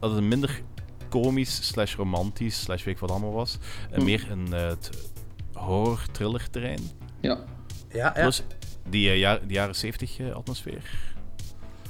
[0.00, 0.62] dat het minder
[1.08, 3.58] komisch, slash romantisch, slash weet ik wat allemaal was.
[3.90, 4.04] En Hm.
[4.04, 5.10] meer in eh, het
[5.52, 6.80] horror-thriller terrein.
[7.20, 7.44] Ja.
[7.88, 8.10] Ja, ja.
[8.10, 8.42] Plus
[8.88, 11.12] die, eh, ja- die jaren 70 eh, atmosfeer.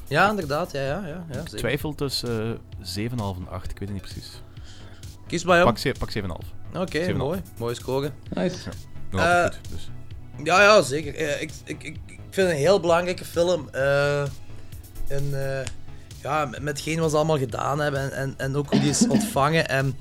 [0.09, 0.72] Ja, inderdaad.
[0.72, 1.59] Ja, ja, ja, ja, Ik zeker.
[1.59, 4.42] twijfel tussen eh, 7,5 en 8, ik weet het niet precies.
[5.26, 5.66] Kies maar, Jan.
[5.66, 6.52] Pak, ze- pak 7,5.
[6.74, 7.16] Oké, 7,5.
[7.16, 7.40] mooi.
[7.59, 8.14] Mooi scoren.
[8.34, 8.57] Nice.
[8.64, 8.70] Ja,
[9.11, 9.90] nog altijd Eh, goed, dus.
[10.44, 11.14] Ja, ja, zeker.
[11.14, 13.68] Eh, ik, ik, ik, ik vind het een heel belangrijke film.
[13.72, 14.20] eh
[15.09, 15.28] en
[15.59, 15.66] eh,
[16.22, 18.88] ja, met- met hetgeen wat ze allemaal gedaan hebben en, en, en ook hoe die
[18.90, 19.68] is ontvangen.
[19.68, 19.98] En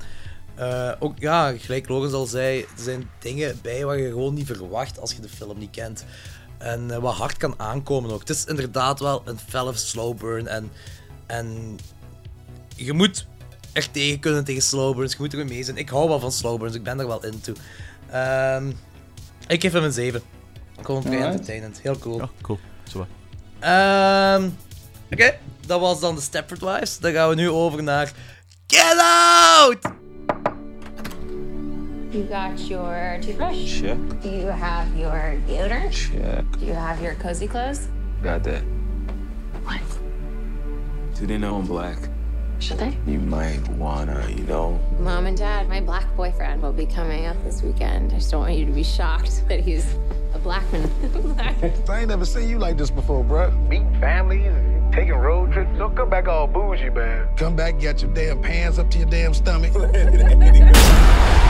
[0.56, 4.46] eh, ook, ja, gelijk Logan al zei, er zijn dingen bij waar je gewoon niet
[4.46, 6.06] verwacht als je de film niet kent.
[6.64, 8.20] En eh, wat hard kan aankomen ook.
[8.20, 10.48] Het is inderdaad wel een felle slow burn.
[10.48, 10.72] En,
[11.26, 11.78] en
[12.76, 13.28] je moet
[13.74, 15.12] er tegen kunnen tegen slow burns.
[15.12, 15.78] Je moet er mee zijn.
[15.78, 16.76] Ik hou wel van slow burns.
[16.76, 17.54] Ik ben er wel into.
[18.10, 18.72] Ehm,
[19.48, 20.22] ik geef hem een 7.
[20.82, 21.34] Gewoon vrij Alright.
[21.34, 21.80] entertainend.
[21.82, 22.18] Heel cool.
[22.18, 22.60] Ja, cool.
[22.92, 23.08] Zo wat.
[23.60, 24.50] Ehm,
[25.12, 27.00] Oké, dat was dan de Stepford Wives.
[27.00, 28.12] Dan gaan we nu over naar
[28.68, 30.03] Get Out!
[32.14, 33.82] You got your toothbrush?
[33.82, 33.98] Check.
[34.22, 35.92] Do you have your deodorant?
[35.92, 36.46] Check.
[36.60, 37.88] Do you have your cozy clothes?
[38.22, 38.62] Got that.
[39.64, 39.82] What?
[41.16, 41.98] Do they know I'm black?
[42.60, 42.96] Should they?
[43.08, 44.80] You might wanna, you know.
[45.00, 48.12] Mom and Dad, my black boyfriend will be coming up this weekend.
[48.12, 49.96] I just don't want you to be shocked that he's
[50.36, 50.92] a black man.
[51.90, 53.52] I ain't never seen you like this before, bruh.
[53.68, 54.54] Meeting families
[54.94, 55.76] taking road trips.
[55.80, 57.28] Don't come back all bougie, man.
[57.38, 59.74] Come back, get your damn pants up to your damn stomach.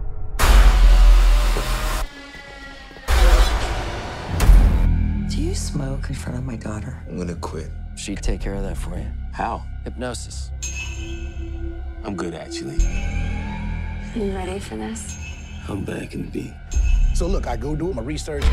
[5.29, 7.03] Do you smoke in front of my daughter?
[7.07, 7.69] I'm gonna quit.
[7.95, 9.07] She'd take care of that for you.
[9.33, 9.63] How?
[9.83, 10.51] Hypnosis.
[12.03, 12.77] I'm good, actually.
[14.15, 15.15] You ready for this?
[15.63, 16.53] How bad can it be?
[17.13, 18.43] So look, I go do my research.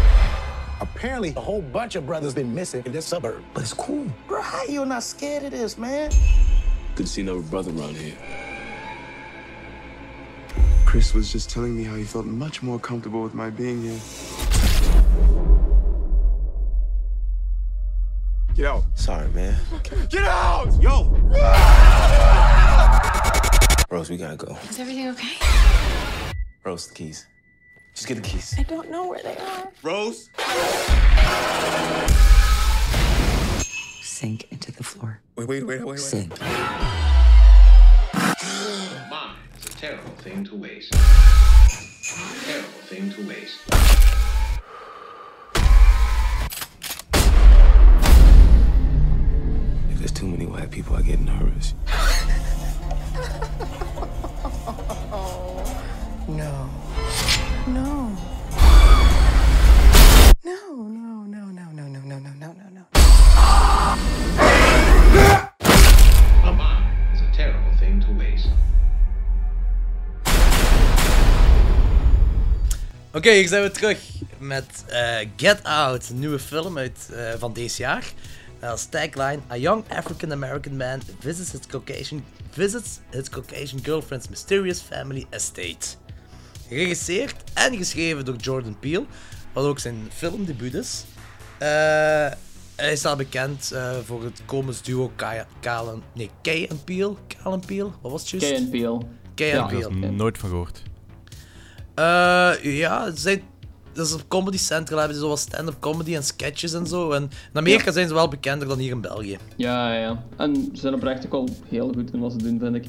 [0.80, 3.42] Apparently, a whole bunch of brothers been missing in this suburb.
[3.54, 4.06] But it's cool.
[4.26, 6.10] Bro, how you not scared of this, man?
[6.94, 8.16] Good to see another brother around here.
[10.88, 14.00] Chris was just telling me how he felt much more comfortable with my being here.
[18.56, 18.84] Get out.
[18.94, 19.54] Sorry, man.
[20.08, 20.72] Get out!
[20.80, 21.10] Yo!
[23.90, 24.56] Rose, we gotta go.
[24.70, 25.34] Is everything okay?
[26.64, 27.26] Rose, the keys.
[27.94, 28.54] Just get the keys.
[28.56, 29.68] I don't know where they are.
[29.82, 30.30] Rose?
[34.00, 35.20] Sink into the floor.
[35.36, 35.98] Wait, wait, wait, wait, wait.
[35.98, 36.32] Sink.
[39.80, 40.92] Mine is a terrible thing to waste.
[42.44, 43.58] Terrible thing to waste.
[49.90, 51.74] If there's too many white people, I get nervous.
[56.28, 56.68] No.
[57.66, 58.16] No.
[60.44, 62.77] No, no, no, no, no, no, no, no, no, no,
[73.18, 73.98] Oké, hier zijn we terug
[74.38, 78.12] met eh, Get Out, een nieuwe film uit, eh, van deze jaar.
[78.62, 84.28] Uh, als tagline: A young African American man visits his Caucasian, visits his Caucasian girlfriend's
[84.28, 85.86] mysterious family estate.
[86.68, 89.04] Geregisseerd en geschreven door Jordan Peele,
[89.52, 91.04] wat ook zijn filmdebuut is.
[91.58, 91.68] Eh,
[92.76, 97.14] hij staat bekend eh, voor het komisch duo Kay, Kalen, nee, Kay en Peele.
[97.42, 98.46] Kalen Peele, wat was het juist?
[98.46, 99.00] Kay en Peele.
[99.34, 99.62] Kay Ja.
[99.62, 100.00] en Peele.
[100.00, 100.82] Daar nooit van gehoord.
[101.98, 103.04] Eh, ja,
[103.92, 107.10] dat is op Comedy Central hebben ze zoals stand-up comedy en sketches en zo.
[107.12, 109.38] En in Amerika zijn ze wel bekender dan hier in België.
[109.56, 110.22] Ja, ja, ja.
[110.36, 112.84] En ze zijn oprecht ook al heel goed in wat ze doen, vind ik.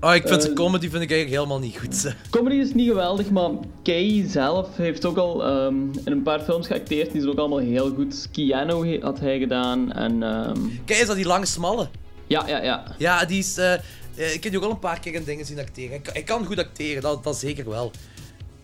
[0.00, 2.14] Oh, ik vind Eh, zijn comedy vind ik eigenlijk helemaal niet goed.
[2.30, 3.50] Comedy is niet geweldig, maar
[3.82, 7.12] Kay zelf heeft ook al ehm, in een paar films geacteerd.
[7.12, 8.28] Die zijn ook allemaal heel goed.
[8.32, 10.22] Keanu had hij gedaan en...
[10.22, 11.88] ehm, Kijk, is dat die lange smalle?
[12.26, 12.84] Ja, ja, ja.
[12.98, 13.56] Ja, die is...
[13.58, 13.72] eh,
[14.14, 16.00] ik heb die ook al een paar keer in dingen zien acteren.
[16.12, 17.90] Hij kan, goed acteren, dat, dat zeker wel.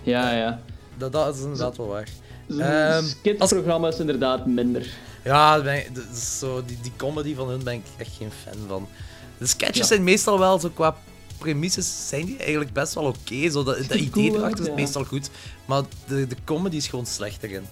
[0.02, 0.60] Ja, ja.
[0.98, 2.08] Dat, dat is inderdaad wel waar.
[2.48, 4.86] Zijn Ehm, skitprogramma is inderdaad minder.
[5.24, 5.90] Ja, ben ik-
[6.40, 8.88] zo, die, die comedy van hun ben ik echt geen fan van.
[9.38, 9.84] De sketches Ja.
[9.84, 10.96] zijn meestal wel zo qua
[11.38, 13.50] premisses zijn die eigenlijk best wel oké.
[13.50, 15.30] Zo dat, dat idee cool erachter is meestal goed,
[15.64, 17.66] maar de, de comedy is gewoon slechter in.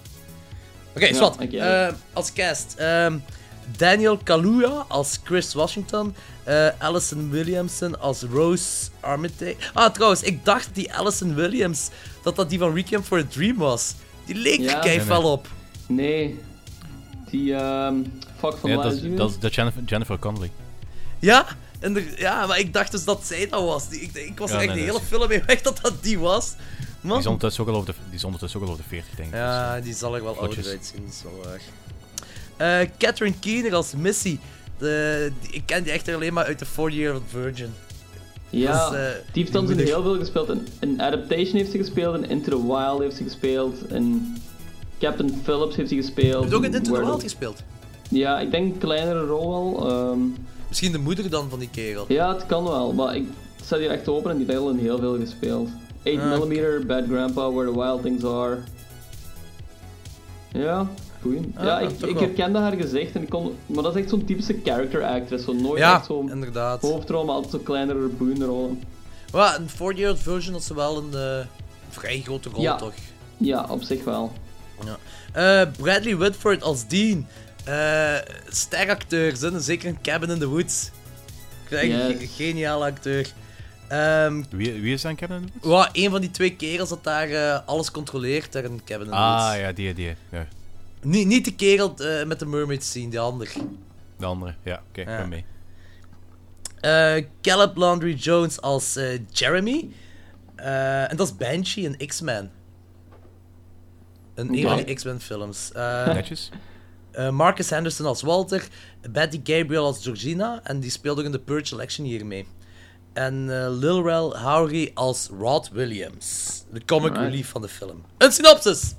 [0.95, 1.57] Oké, Ja, oké.
[1.57, 2.73] Eh, als cast.
[2.77, 3.17] ehm,
[3.77, 6.15] Daniel Kaluuya als Chris Washington.
[6.43, 9.55] eh Alison Williamson als Rose Armitage.
[9.73, 11.89] Ah, trouwens, ik dacht die Alison Williams,
[12.23, 13.93] dat dat die van Requiem for a Dream was.
[14.25, 14.83] Die leek Ja.
[14.85, 15.31] er fel nee.
[15.31, 15.47] op.
[15.87, 16.39] Nee.
[17.29, 17.95] Die, ehm
[18.37, 20.51] fuck van Ja, dat, is, dat is de Jennifer, Jennifer Connelly.
[21.19, 21.45] Ja,
[21.79, 23.89] en er- ja, maar ik dacht dus dat zij dat was.
[23.89, 26.03] Die- Ik, ik was Ja, er echt nee, de hele film mee weg dat dat
[26.03, 26.53] die was.
[27.01, 29.15] Die is ondertussen ook al over de, die is ondertussen ook al over de 40,
[29.15, 29.35] denk ik.
[29.35, 31.61] Ja, die zal er wel ouder uitzien, dat is wel waar.
[32.59, 34.37] Eh, Catherine Keener als Missy.
[34.77, 37.69] De, die- ik ken die echt alleen maar uit The 40 Year Old Virgin.
[38.49, 39.01] Ja, is, eh,
[39.31, 39.85] die heeft dan zo moeder.
[39.93, 40.49] heel veel gespeeld.
[40.49, 44.35] In, in Adaptation heeft ze gespeeld, in Into the Wild heeft ze gespeeld, in
[44.99, 46.43] Captain Phillips heeft ze gespeeld.
[46.43, 47.63] Heeft ook in Into the Wild gespeeld.
[48.09, 49.89] Ja, ik denk een kleinere rol wel.
[49.89, 50.19] ehm.
[50.67, 52.05] Misschien de moeder dan van die kerel.
[52.07, 53.25] ja, het kan wel, maar ik
[53.65, 55.69] zet hier echt open en die heeft al in heel veel gespeeld.
[56.03, 58.57] 8mm, Bad Grandpa, Where the Wild Things Are.
[60.51, 60.87] Ja,
[61.23, 63.55] Ah, ja, ja, ik, ik herkende haar gezicht en ik kon...
[63.65, 65.45] Maar dat is echt zo'n typische character actress.
[65.45, 66.81] Zo nooit Ja, echt zo'n inderdaad.
[66.81, 68.83] hoofdrol, maar altijd zo kleinere boeienrollen.
[69.31, 71.45] Maar een 40 Year Old Virgin had ze wel een eh,
[71.89, 72.75] vrij grote rol, Ja.
[72.75, 72.93] toch?
[73.37, 74.31] Ja, op zich wel.
[74.85, 74.97] Ja.
[75.61, 77.27] Eh, Bradley Whitford als Dean.
[77.65, 78.15] Eh
[78.47, 79.59] steracteur, hè?
[79.59, 80.91] zeker in Cabin in the Woods.
[81.63, 82.19] Ik vind echt een Yes.
[82.19, 83.31] ge- geniale acteur.
[83.87, 85.67] Ehm, Wie, wie is in Cabin in the Woods?
[85.91, 89.17] Wow, een van die twee kerels dat daar alles controleert daar in Cabin in the
[89.17, 89.43] Woods.
[89.43, 90.15] Ah, ja, die, die.
[90.31, 90.45] Ja.
[91.01, 93.51] Niet, niet de kerel eh, met de mermaid scene, die ander.
[94.17, 95.17] De andere, ja, oké, ik Ja.
[95.17, 95.45] ben mee.
[96.79, 99.89] Eh, Caleb Landry Jones als eh, Jeremy.
[100.55, 102.51] Eh, en dat is Banshee in X-Men.
[104.35, 105.71] Een van die X-Men films.
[105.71, 106.49] Eh, Netjes.
[107.11, 108.67] eh, Marcus Henderson als Walter.
[109.11, 110.59] Betty Gabriel als Georgina.
[110.63, 112.47] En die speelt ook in de Purge Election hier mee.
[113.13, 116.63] En eh, Lil Rel Howery als Rod Williams.
[116.71, 117.29] De comic Alright.
[117.31, 118.03] relief van de film.
[118.17, 118.95] Een synopsis!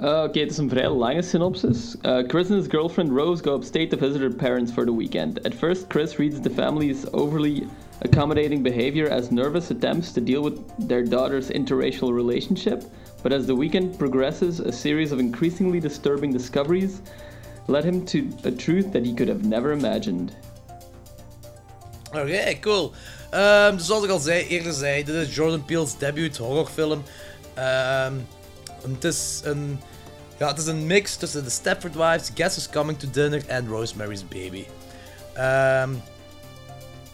[0.00, 1.94] Uh, Oké, het is een vrij lange synopsis.
[2.02, 5.46] Uh, Chris and his girlfriend Rose go upstate to visit her parents for the weekend.
[5.46, 7.66] At first, Chris reads the family's overly
[8.02, 12.82] accommodating behavior as nervous attempts to deal with their daughter's interracial relationship.
[13.22, 17.00] But as the weekend progresses, a series of increasingly disturbing discoveries
[17.68, 20.32] led him to a truth that he could have never imagined.
[22.12, 22.92] Oké, cool.
[23.30, 27.02] Ehm, dus zoals ik al zei, eerder zei, dit is Jordan Peele's debut horrorfilm.
[27.54, 28.14] Ehm,
[28.84, 29.80] en het is een...
[30.38, 33.68] Ja, het is een mix tussen The Stepford Wives, Guess Who's Coming to Dinner en
[33.68, 34.64] Rosemary's Baby.
[35.34, 35.90] Ehm,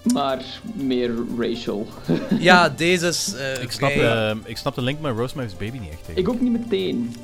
[0.03, 0.43] Maar
[0.75, 1.87] meer racial.
[2.39, 3.35] ja, deze is...
[3.35, 6.19] eh, Ik snap, vrij- eh, ik snap de link met Rosemary's Baby niet echt.
[6.19, 7.17] Ik ook niet meteen.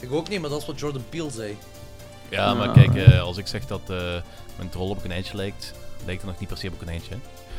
[0.00, 1.56] Ik ook niet, maar dat is wat Jordan Peele zei.
[2.28, 2.72] Ja, maar Ja.
[2.72, 3.96] kijk, eh, als ik zeg dat eh,
[4.56, 5.72] mijn troll op een konijntje lijkt,
[6.04, 7.14] lijkt het nog niet per se op een konijntje.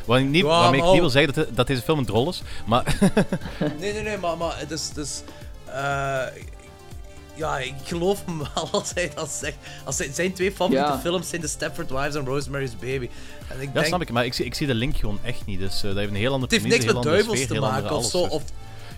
[0.06, 2.96] ik niet, waarmee ik niet wil zeggen dat, dat deze film een troll is, maar...
[3.80, 4.88] Nee, nee, nee, maar, maar het is...
[4.88, 5.22] Het is
[5.72, 6.42] eh,
[7.34, 9.56] ja, ik geloof hem wel als hij dat zegt.
[9.84, 10.98] Als hij, zijn twee favoriete Ja.
[11.00, 13.08] films zijn The Stepford Wives en Rosemary's Baby.
[13.48, 15.46] En ik ja, denk, snap ik, maar ik zie, ik zie de link gewoon echt
[15.46, 15.58] niet.
[15.58, 17.96] Dus eh, dat heeft een heel andere Het heeft niks met duivels sfeer, te maken
[17.96, 18.18] of zo.
[18.18, 18.30] alles.
[18.32, 18.42] Of,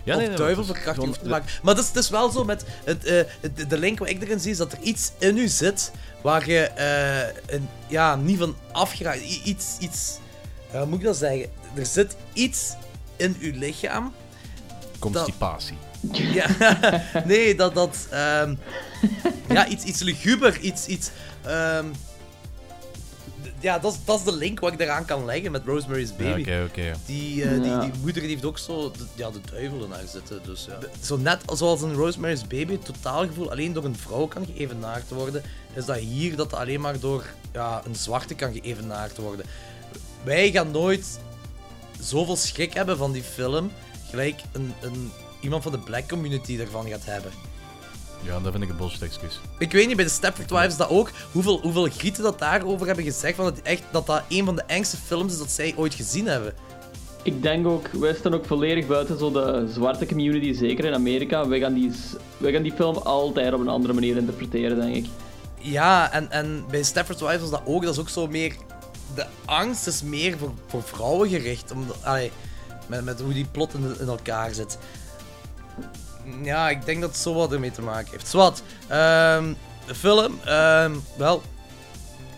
[0.03, 1.47] Ja, of nee, duivelverkrachting het te maken.
[1.63, 2.65] Maar het is, het is wel zo met.
[2.83, 5.47] Het, eh, het- de link wat ik erin zie is dat er iets in u
[5.47, 9.21] zit waar je eh, een, ja, niet van afgeraakt.
[9.43, 9.65] Iets.
[9.79, 10.17] iets
[10.71, 11.49] ja, hoe moet ik dat zeggen?
[11.75, 12.73] Er zit iets
[13.15, 14.13] in uw lichaam.
[14.99, 15.77] Constipatie.
[16.11, 16.47] Ja,
[17.25, 17.73] nee, dat.
[17.75, 18.55] dat ehm,
[19.49, 20.85] ja, iets, iets luguber, iets.
[20.87, 21.09] iets
[21.43, 21.85] ehm,
[23.59, 26.41] ja, dat is, dat is de link wat ik eraan kan leggen met Rosemary's Baby.
[26.41, 26.93] oké, oké, ja.
[27.05, 27.79] Die, eh, die, Ja.
[27.79, 30.39] die moeder die heeft ook zo de, ja, de duivel in haar zitten.
[30.45, 30.77] Dus, ja.
[31.03, 35.43] Zo net zoals in Rosemary's Baby het totaalgevoel alleen door een vrouw kan geëvenaard worden,
[35.73, 37.23] is dat hier dat alleen maar door
[37.53, 39.45] ja, een zwarte kan geëvenaard worden.
[40.23, 41.19] Wij gaan nooit
[41.99, 43.71] zoveel schrik hebben van die film,
[44.09, 45.11] gelijk een, een,
[45.45, 47.31] iemand van de black community ervan gaat hebben.
[48.21, 49.39] Ja, dat vind ik een bullshit excuus.
[49.59, 53.05] Ik weet niet, bij de Stepford Wives dat ook, hoeveel, hoeveel grieten dat daarover hebben
[53.05, 55.93] gezegd, van het echt, dat dat een van de engste films is dat zij ooit
[55.93, 56.53] gezien hebben.
[57.23, 61.47] Ik denk ook, wij staan ook volledig buiten zo de zwarte community, zeker in Amerika.
[61.47, 61.91] Wij gaan die,
[62.37, 65.05] wij gaan die film altijd op een andere manier interpreteren, denk ik.
[65.57, 67.83] Ja, en, en bij Stepford Wives was dat ook.
[67.83, 68.55] Dat is ook zo meer...
[69.15, 71.71] De angst is meer voor, voor vrouwen gericht.
[71.71, 72.31] Omdat, allee,
[72.87, 74.77] met, met hoe die plot in, in elkaar zit.
[76.43, 78.27] Ja, ik denk dat het zo wat ermee te maken heeft.
[78.27, 79.53] Zwat, ehm,
[79.87, 81.41] de film, ehm, wel,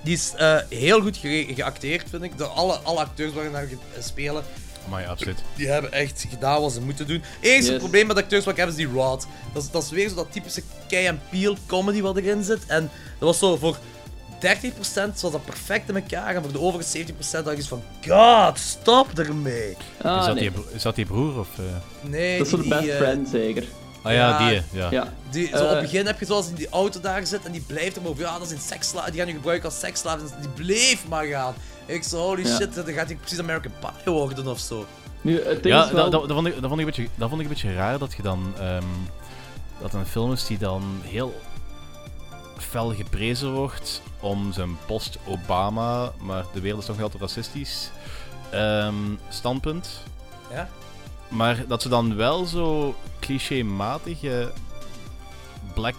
[0.04, 2.38] die is eh, heel goed ge- geacteerd, vind ik.
[2.38, 3.68] Door alle, alle acteurs waarin daar
[4.00, 4.44] spelen.
[4.90, 5.40] Maar ja, absoluut.
[5.56, 7.24] Die hebben echt gedaan wat ze moeten doen.
[7.42, 7.78] Enige Yes.
[7.80, 9.28] probleem met acteurs wat ik heb is die Rod.
[9.54, 10.62] Dat is, dat is weer zo dat typische
[11.10, 12.66] and Peel comedy wat erin zit.
[12.68, 12.82] En
[13.20, 13.78] dat was zo voor
[14.42, 16.36] 30% zat dat perfect in elkaar.
[16.36, 17.84] En voor de overige 70% dacht ik van...
[18.08, 19.70] God, stop ermee.
[19.98, 21.40] is, dat die, bro- is dat die broer?
[21.40, 21.64] Of, eh?
[22.10, 23.64] Nee, Dat is de best eh, friend, zeker.
[24.04, 24.88] Ah ja, die, ja.
[24.92, 25.14] Ja.
[25.30, 27.52] Die, zo Eh, op het begin heb je zoals in die auto daar zit en
[27.52, 28.24] die blijft er maar over.
[28.24, 29.12] Ja, dat zijn seksslaven.
[29.12, 30.22] Die gaan je gebruiken als seksslaven.
[30.22, 31.54] Dus die bleef maar gaan.
[31.86, 32.56] Ik zo, holy Ja.
[32.56, 33.72] shit, dan gaat hij precies American
[34.04, 34.86] Pie worden of zo.
[35.22, 36.04] Nu, het ding Ja, is wel...
[36.04, 37.74] dat, dat, dat, vond ik, dat, vond ik een beetje, dat vond ik een beetje
[37.74, 38.54] raar dat je dan.
[38.60, 38.84] ehm,
[39.82, 41.34] dat een film is die dan heel
[42.62, 47.92] fel geprezen wordt om zijn post-Obama, maar de wereld is toch nog altijd racistisch,
[48.50, 48.96] ehm,
[49.30, 50.04] standpunt.
[50.52, 50.70] Ja?
[51.28, 54.52] Maar dat ze dan wel zo clichématige
[55.74, 55.96] black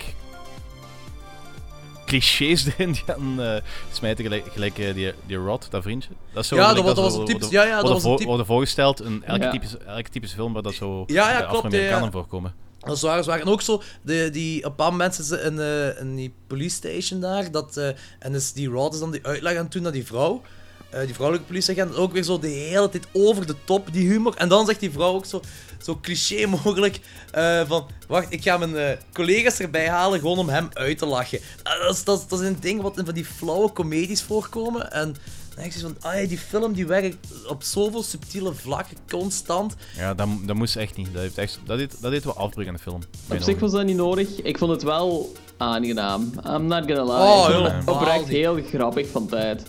[2.06, 3.56] clichés erin gaan eh,
[3.92, 6.10] smijten, gelijk, gelijk eh, die, die Rod, dat vriendje.
[6.32, 7.82] Dat is zo, Ja, dat was- dat zo was een worden- typisch- ja, ja, dat
[7.82, 9.50] was een voor- typ- worden voorgesteld in elke, Ja.
[9.50, 12.10] typische, elke typische film waar dat zo Ja, ja, eh, klopt, Afro-Amerikanen ja.
[12.10, 12.54] voorkomen.
[12.88, 13.40] Dat is waar.
[13.40, 17.50] En ook zo, de, die, een ze in, eh, in die police station daar.
[17.50, 17.88] Dat, eh,
[18.18, 20.42] en dus die Rod is dan die uitleg aan het doen naar die vrouw.
[20.90, 21.96] eh, die vrouwelijke politieagent.
[21.96, 24.34] Ook weer zo de hele tijd over de top, die humor.
[24.36, 25.42] En dan zegt die vrouw ook zo,
[25.82, 27.00] zo cliché mogelijk
[27.66, 27.86] van...
[28.08, 31.38] Wacht, ik ga mijn collega's erbij halen gewoon om hem uit te lachen.
[31.62, 34.22] Eh, dat, is, dat, is, dat is een ding wat in van die flauwe comedies
[34.22, 34.92] voorkomen.
[34.92, 35.16] En
[35.58, 36.10] dan denk je zo van...
[36.10, 37.16] Ah ja, die film die werkt
[37.48, 39.74] op zoveel subtiele vlakken, constant.
[39.96, 41.12] Ja, dat, dat moest echt niet.
[41.12, 43.00] Dat, heeft echt, dat, deed, dat deed wel afbreuk aan de film.
[43.30, 44.28] Op zich was dat niet nodig.
[44.42, 46.32] Ik vond het wel aangenaam.
[46.46, 47.12] I'm not gonna lie.
[47.12, 49.62] Oh, helemaal oprecht heel grappig van tijd.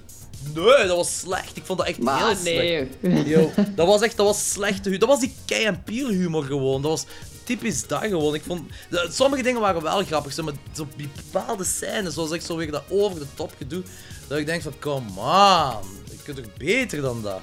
[0.54, 1.58] Nee, dat was slecht.
[1.58, 2.88] Ik vond dat echt Maar heel nee.
[3.02, 3.28] slecht.
[3.28, 6.44] Yo, dat was echt, dat was slechte hu- Dat was die kei en piel humor
[6.44, 6.82] gewoon.
[6.82, 7.06] Dat was
[7.44, 8.36] typisch dat gewoon.
[8.36, 12.42] Ik vond, de- sommige dingen waren wel grappig, maar zo die bepaalde scènes, zoals ik
[12.42, 13.84] zo weer dat over de top gedoe,
[14.30, 17.40] dat ik denk van, come on, je kunt toch beter dan dat.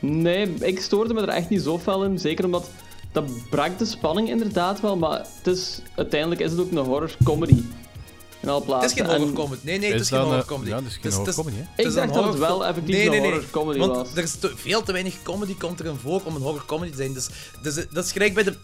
[0.00, 2.18] Nee, ik stoorde me er echt niet zo fel in.
[2.18, 2.70] Zeker omdat
[3.12, 4.96] dat brak de spanning inderdaad wel.
[4.96, 7.62] Maar het is, uiteindelijk is het ook een horror comedy.
[8.40, 8.90] In alle Het plaatsen.
[8.90, 9.60] is geen En- horror comedy.
[9.64, 10.70] Nee, nee, het Is is geen horror een- comedy.
[10.70, 11.62] ja, het is geen Het horror het comedy, hè?
[11.62, 13.30] het Ik is dacht een dat het horror- wel effectief nee, een nee, nee.
[13.30, 14.14] horror comedy Want was.
[14.14, 16.96] er is te- veel te weinig comedy komt erin voor om een horror comedy te
[16.96, 17.12] zijn.
[17.14, 17.28] Dus,
[17.62, 18.54] dus dat is gelijk bij de...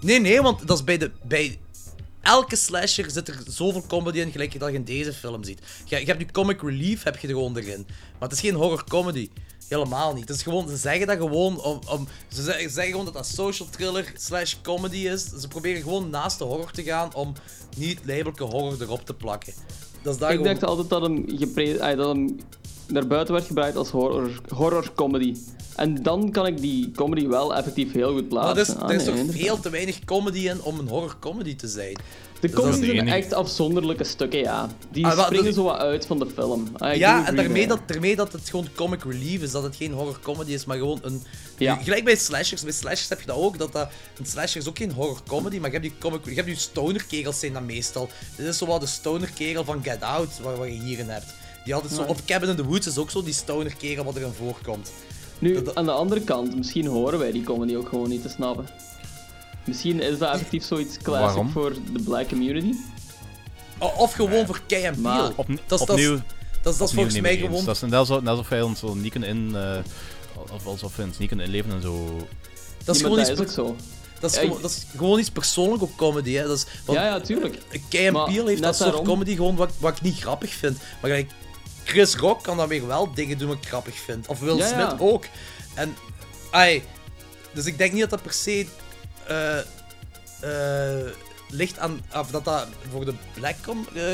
[0.00, 1.10] Nee, nee, want dat is bij de...
[1.22, 1.58] Bij
[2.22, 5.60] elke slasher zit er zoveel comedy in, gelijk dat je in deze film ziet.
[5.84, 7.86] Je, je hebt nu comic relief, heb je er gewoon erin.
[7.88, 9.30] Maar het is geen horror comedy.
[9.68, 10.28] Helemaal niet.
[10.28, 11.80] Het is gewoon, ze zeggen dat gewoon om...
[11.88, 15.24] om ze zeggen, ze zeggen gewoon dat dat social thriller slash comedy is.
[15.24, 17.32] Ze proberen gewoon naast de horror te gaan om
[17.76, 19.52] niet labelke horror erop te plakken.
[20.02, 20.52] Dat is daar Ik gewoon...
[20.52, 22.40] dacht altijd dat hem, gepre- ay, dat hem
[22.86, 25.36] naar buiten werd gebruikt als horror, horror comedy.
[25.80, 28.74] En dan kan ik die comedy wel effectief heel goed Maar plaatsen.
[28.74, 29.42] er is, Ah, er is nee, toch inderdaad.
[29.46, 31.92] veel te weinig comedy in om een horror comedy te zijn.
[32.40, 34.68] De Dus comedy zijn enige- echt afzonderlijke stukken, ja.
[34.90, 36.68] Die Ah, wel, springen zo wat uit van de film.
[36.76, 39.76] Ah, ja, en daarmee met dat, daarmee dat het gewoon comic relief is, dat het
[39.76, 41.22] geen horror comedy is, maar gewoon een...
[41.58, 41.74] Ja.
[41.76, 43.88] Gelijk bij slashers, bij slashers heb je dat ook, dat, dat
[44.18, 46.56] een slasher is ook geen horror comedy, maar je hebt die comic, je hebt die
[46.56, 48.08] stoner kegels zijn dat meestal.
[48.36, 51.26] Dit is zo wat de stoner kegel van Get Out, waar, waar je hierin hebt.
[51.64, 52.06] Die altijd zo, Ja.
[52.08, 54.90] of Cabin in the Woods is ook zo die stoner kegel wat erin voorkomt.
[55.40, 58.66] Nu, aan de andere kant, misschien horen wij die comedy ook gewoon niet te snappen.
[59.64, 61.50] Misschien is dat effectief zoiets classic Waarom?
[61.50, 62.72] voor de black community.
[63.78, 66.20] O- Of gewoon voor kei en Maar- dat, is- dat, opnieuw, is,
[66.62, 67.64] dat, is, dat is opnieuw volgens mij gewoon...
[67.64, 69.56] Dat is net alsof, net alsof wij ons zo niet kunnen in...
[69.56, 69.78] eh,
[70.52, 72.16] of alsof we ons niet kunnen inleven en zo...
[72.84, 73.28] Dat is Ja, gewoon iets...
[73.28, 73.76] dat is ook zo.
[74.20, 76.46] Dat is, Ja, gewoon, ik- dat is gewoon iets persoonlijk op comedy, hè.
[76.46, 77.58] Dat is, want Ja, ja, tuurlijk.
[77.88, 80.76] Kei en heeft dat soort daarom- comedy gewoon wat, wat ik niet grappig vind.
[80.78, 81.30] Maar gelijk,
[81.90, 84.26] Chris Rock kan dan weer wel dingen doen wat ik grappig vind.
[84.26, 84.88] Of Will Ja, ja.
[84.88, 85.24] Smith ook.
[85.74, 85.96] En,
[86.50, 86.82] ai,
[87.52, 88.66] dus ik denk niet dat dat per se
[89.26, 89.58] eh,
[91.48, 94.04] ligt aan, of dat dat voor de black com- eh,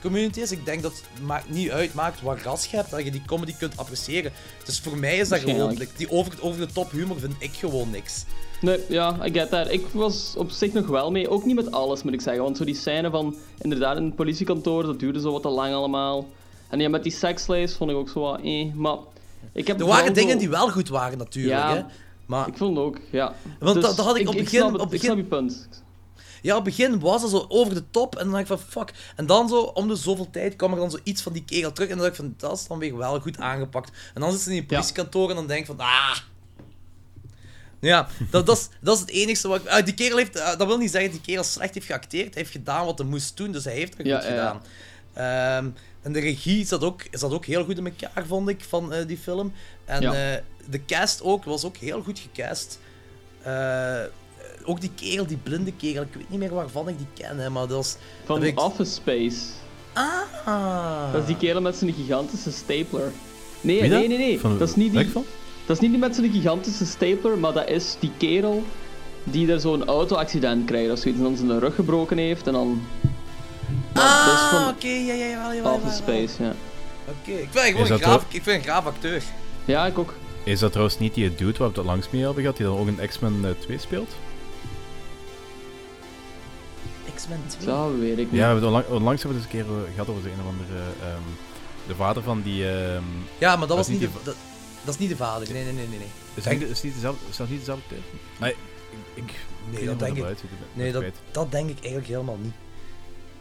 [0.00, 0.50] community is.
[0.50, 3.54] Ik denk dat het maakt niet uitmaakt wat ras je hebt, dat je die comedy
[3.58, 4.32] kunt appreciëren.
[4.64, 7.90] Dus voor mij is dat gewoon, die over, over de top humor vind ik gewoon
[7.90, 8.24] niks.
[8.60, 9.70] Nee, ja, I get that.
[9.72, 11.28] Ik was op zich nog wel mee.
[11.28, 12.42] Ook niet met alles, moet ik zeggen.
[12.42, 15.74] Want zo die scène van, inderdaad, in het politiekantoor, dat duurde zo wat te lang
[15.74, 16.26] allemaal.
[16.68, 18.72] En ja, met die seksslaves vond ik ook zo wat, eh.
[18.74, 18.96] Maar
[19.52, 21.54] ik heb Er waren dingen zo- die wel goed waren, natuurlijk.
[21.56, 21.82] Ja, hè.
[22.26, 23.34] Maar ik vond het ook, ja.
[23.60, 24.64] Want Dus dat, dat had ik op ik begin...
[24.64, 25.68] het, op begin je punt.
[26.42, 28.58] Ja, op het begin was het zo over de top en dan dacht ik van
[28.58, 28.92] fuck.
[29.16, 31.72] En dan zo, om de zoveel tijd kwam er dan zo iets van die kegel
[31.72, 33.90] terug en dan dacht ik van dat is dan weer wel goed aangepakt.
[34.14, 36.16] En dan zit ze in die politiekantoor en dan denk ik van ah...
[37.80, 39.68] Ja, dat, dat, is, dat is het enigste wat ik...
[39.68, 40.40] ah, die kerel heeft...
[40.40, 42.34] ah, dat wil niet zeggen dat die kerel slecht heeft geacteerd.
[42.34, 44.60] Hij heeft gedaan wat hij moest doen, dus hij heeft het Ja, goed ja, ja.
[45.12, 45.64] gedaan.
[45.64, 45.70] Ehm,
[46.06, 49.06] en de regie zat ook, zat ook heel goed in elkaar, vond ik, van eh,
[49.06, 49.52] die film.
[49.84, 50.12] En Ja.
[50.34, 52.78] eh, de cast ook, was ook heel goed gecast.
[53.42, 54.00] Eh,
[54.64, 57.50] ook die kerel, die blinde kerel, ik weet niet meer waarvan ik die ken, hè,
[57.50, 57.96] maar dat was...
[58.24, 59.36] Van dat ik- Office Space.
[59.92, 61.12] Ah.
[61.12, 63.12] Dat is die kerel met zijn gigantische stapler.
[63.60, 64.40] Nee, nee, nee, nee.
[64.40, 65.12] Van- dat is niet die...
[65.66, 68.62] Dat is niet die met zijn gigantische stapler, maar dat is die kerel
[69.24, 71.20] die er zo'n auto-accident krijgt of zoiets.
[71.20, 72.82] En dan zijn rug gebroken heeft en dan...
[73.96, 76.54] Dat Ah, van- oké, ja, ja, jawel, jawel, Space, ja.
[77.08, 79.22] Oké, ik vind hem gewoon een dat graaf, ik vind een graaf acteur.
[79.64, 80.14] Ja, ik ook.
[80.44, 82.78] Is dat trouwens niet die dude waar we het langs mee hebben gehad, die dan
[82.78, 84.10] ook in X-Men eh, 2 speelt?
[87.14, 87.66] X-Men 2.
[87.66, 88.30] Dat weet ik niet.
[88.30, 90.22] Ja, we hebben het onlang- onlangs hebben we het eens een keer eh, gehad over
[90.22, 90.78] de een of andere...
[91.02, 91.22] ehm,
[91.86, 92.68] de vader van die...
[92.70, 93.02] ehm,
[93.38, 94.34] Ja, maar dat was niet de, dat,
[94.84, 95.52] dat is niet de vader.
[95.52, 95.98] Nee, nee, nee, nee.
[95.98, 96.08] nee.
[96.34, 98.00] Is, niet, is, niet dezelfde, is dat niet dezelfde tijd?
[98.38, 98.50] Nee,
[99.14, 99.32] ik, ik,
[99.70, 100.24] Nee, dat denk ik.
[100.72, 102.52] Nee, dat, dat denk ik eigenlijk helemaal niet.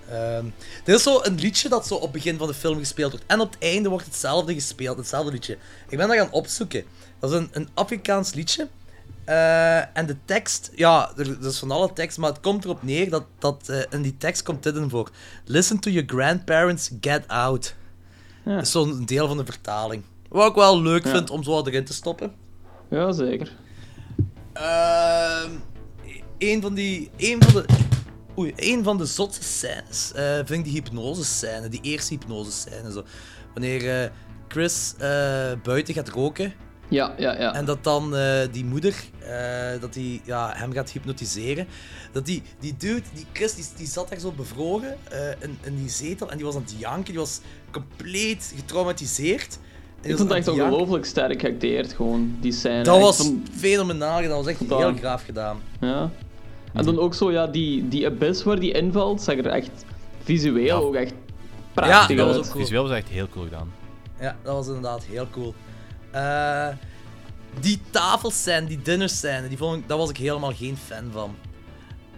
[0.10, 0.45] Ehm,
[0.86, 3.26] er is zo een liedje dat zo op het begin van de film gespeeld wordt.
[3.27, 5.57] En op het einde wordt hetzelfde gespeeld, hetzelfde liedje.
[5.90, 6.84] Ik ben dat gaan opzoeken.
[7.19, 8.68] Dat is een, een Afrikaans liedje.
[9.26, 12.84] Eh, en de tekst, ja, er, er is van alle tekst, maar het komt erop
[12.84, 15.10] neer dat, dat eh, in die tekst komt dit in voor.
[15.45, 17.76] Listen to your grandparents, get out.
[18.44, 20.03] Dat is zo'n deel van de vertaling.
[20.30, 21.11] Wat ik wel leuk Ja.
[21.11, 22.34] vind om zo erin te stoppen.
[22.90, 23.52] Ja, zeker.
[24.53, 25.52] Ehm
[26.38, 27.10] een van die.
[27.18, 27.65] Een van de.
[28.38, 31.68] Oei, een van de zotste scènes eh, vind ik die hypnose-scène.
[31.70, 32.91] Die eerste hypnose-scène.
[32.91, 33.03] Zo.
[33.53, 34.10] Wanneer eh,
[34.48, 36.53] Chris eh, buiten gaat roken.
[36.88, 37.53] Ja, ja, ja.
[37.53, 38.16] En dat dan
[38.52, 38.95] die moeder
[39.82, 41.68] dat die, ja, hem gaat hypnotiseren.
[42.12, 44.98] Dat die, die dude, die Chris, die, die zat daar zo bevroren
[45.40, 46.30] in, in die zetel.
[46.32, 47.06] En die was aan het janken.
[47.12, 47.40] Die was
[47.72, 49.57] compleet getraumatiseerd.
[50.02, 52.84] Ik vond het echt ongelooflijk sterk geacteerd, gewoon, die scène.
[52.84, 54.30] Dat was vond- fenomenaal gedaan.
[54.36, 55.62] Dat was echt heel graaf gedaan.
[55.82, 56.12] Ja.
[56.76, 59.69] En dan ook zo, ja, die, die abyss waar die invalt, zag er echt
[60.23, 61.14] visueel ook echt
[61.73, 62.45] prachtig dat was uit.
[62.45, 62.64] ook cool.
[62.64, 63.72] Visueel was echt heel cool gedaan.
[64.19, 65.53] Ja, dat was inderdaad heel cool.
[66.11, 66.68] Eh,
[67.60, 71.35] die tafelscène, die dinnerscène, die vond ik, daar was ik helemaal geen fan van.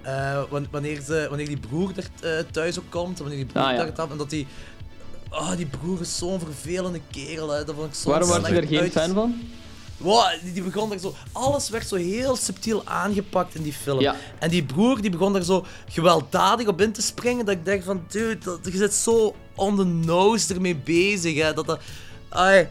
[0.02, 3.64] Eh, wan- wanneer, ze, wanneer die broer er eh, thuis ook komt, wanneer die broer
[3.64, 3.78] Ah, ja.
[3.78, 4.48] daar gaat, en dat die...
[5.30, 7.64] Oh, die broer is zo'n vervelende kerel, hè.
[7.64, 9.36] dat vond ik zo Waarom was je er geen uit- fan van?
[9.98, 11.16] Wow, die, begon daar zo...
[11.32, 14.00] Alles werd zo heel subtiel aangepakt in die film.
[14.00, 14.16] Ja.
[14.40, 17.46] En die broer die begon daar zo gewelddadig op in te springen.
[17.46, 21.42] Dat ik denk van, dude, dat, je zit zo on the nose ermee bezig.
[21.42, 21.80] Hè, dat dat...
[22.30, 22.68] Ai,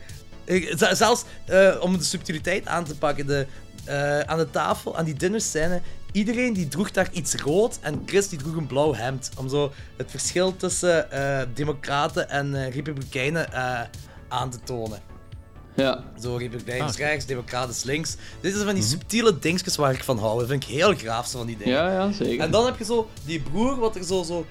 [0.92, 3.46] zelfs eh, om de subtiliteit aan te pakken, de,
[3.84, 5.80] eh, aan de tafel, aan die dinnerscène,
[6.12, 9.30] iedereen die droeg daar iets rood en Chris die droeg een blauw hemd.
[9.36, 13.48] Om zo het verschil tussen eh, democraten en republikeinen
[14.28, 15.15] aan te tonen.
[15.76, 16.04] Ja.
[16.20, 18.16] Zo, republikeinen Ah, rechts, democraten is links.
[18.40, 20.38] Dit is van die subtiele dingetjes waar ik van hou.
[20.38, 21.72] Dat vind ik heel graaf, zo van die dingen.
[21.74, 22.44] Ja, ja, zeker.
[22.44, 24.46] En dan heb je zo die broer, wat er zo, zo,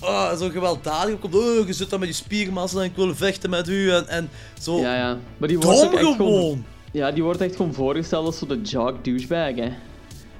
[0.00, 1.34] ah, zo gewelddadig op komt.
[1.34, 3.90] Oh, je zit daar met je spiermassa en ik wil vechten met u.
[3.92, 4.30] En, en
[4.60, 4.78] zo.
[4.80, 5.18] Ja, ja.
[5.36, 6.14] Maar die wordt Dom gewoon.
[6.16, 6.64] gewoon...
[6.92, 9.72] Ja, die wordt echt gewoon voorgesteld als zo de jock douchebag, hè.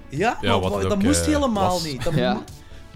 [0.09, 1.85] Ja, Ja, maar wat dat ook, moest eh, helemaal was.
[1.85, 2.05] niet.
[2.05, 2.43] Dat, Ja.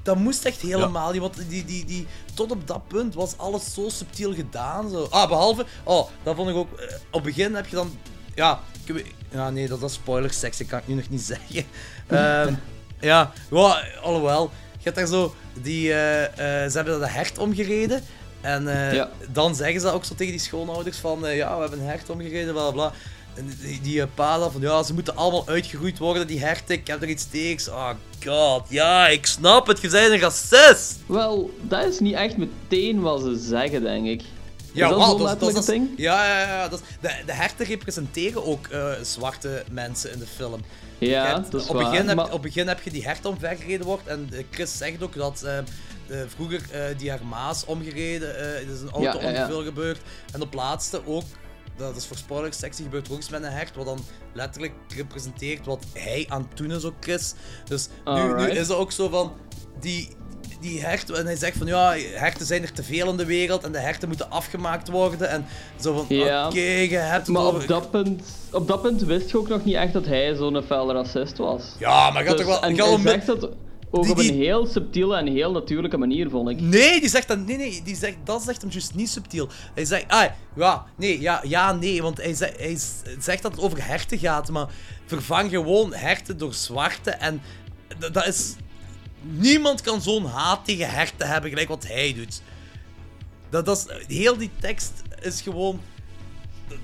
[0.05, 3.75] Dat moest echt helemaal niet, want die, die, die, tot op dat punt was alles
[3.75, 4.91] zo subtiel gedaan.
[4.91, 5.07] Zo.
[5.11, 7.99] Ah, behalve, oh, dat vond ik ook, eh, op het begin heb je dan,
[8.35, 11.65] ja, ik ja nee, dat is spoiler dat kan ik nu nog niet zeggen.
[12.07, 12.55] Ehm,
[13.01, 18.03] ja, ja, alhoewel, je hebt daar zo, die, eh, eh, ze hebben dat hert omgereden.
[18.41, 18.65] En
[18.95, 19.11] Ja.
[19.29, 22.53] dan zeggen ze ook zo tegen die schoonouders van, ja, we hebben een hert omgereden,
[22.53, 22.93] bla bla
[23.61, 27.09] die, die pa van, ja, ze moeten allemaal uitgeroeid worden, die herten, ik heb er
[27.09, 27.73] iets tegen.
[27.75, 27.91] Oh
[28.27, 30.97] god, ja, ik snap het, je bent een racist.
[31.07, 34.21] Wel, dat is niet echt meteen wat ze zeggen, denk ik.
[34.21, 34.27] Is
[34.81, 35.89] Ja, dat wel, zo'n dat, is- dat is- ding?
[35.97, 36.69] Ja, ja, ja.
[36.69, 40.61] Dat is, de, de herten representeren ook eh, zwarte mensen in de film.
[40.99, 43.87] Ja, hebt- dat is op, begin heb, maar- op begin heb je die hert omvergereden
[43.87, 44.07] wordt.
[44.07, 45.59] En eh, Chris zegt ook dat eh,
[46.27, 46.61] vroeger
[46.99, 48.37] die haar maas omgereden.
[48.37, 49.41] eh er is een Ja, auto ja, ja.
[49.43, 49.99] ongeval gebeurd.
[50.33, 51.23] En op laatste ook,
[51.77, 53.77] dat is voor spoilersectie, gebeurt er ook iets met een hert.
[53.77, 53.99] Wat dan
[54.33, 57.35] letterlijk representeert wat hij aan het doen is ook, Chris.
[57.69, 59.33] Dus nu, nu is het ook zo van...
[59.81, 60.09] Die,
[60.61, 63.65] die hert, en hij zegt van ja, herten zijn er te veel in de wereld
[63.65, 65.29] en de herten moeten afgemaakt worden.
[65.29, 65.47] En
[65.81, 66.47] zo van, Ja.
[66.47, 68.23] oké, je hebt Maar op dat, punt,
[68.53, 71.63] op dat punt wist je ook nog niet echt dat hij zo'n fel racist was.
[71.79, 73.49] Ja, maar je had Dus- toch wel- En je had zegt dat
[73.95, 76.61] ook Die- op een heel subtiele en heel natuurlijke manier, vond ik.
[76.61, 77.39] Nee, die zegt dat.
[77.39, 79.49] Nee, nee, die zegt, dat zegt hem juist niet subtiel.
[79.75, 80.25] Hij zegt, ah,
[80.57, 82.77] ja, nee, ja, ja, nee, want hij, zegt- hij
[83.19, 84.67] zegt dat het over herten gaat, maar
[85.07, 87.43] vervang gewoon herten door zwarte en
[87.99, 88.55] dat is.
[89.21, 92.41] Niemand kan zo'n haat tegen herten hebben, gelijk wat hij doet.
[93.51, 94.93] Dat, dat is, heel die tekst
[95.23, 95.81] is gewoon.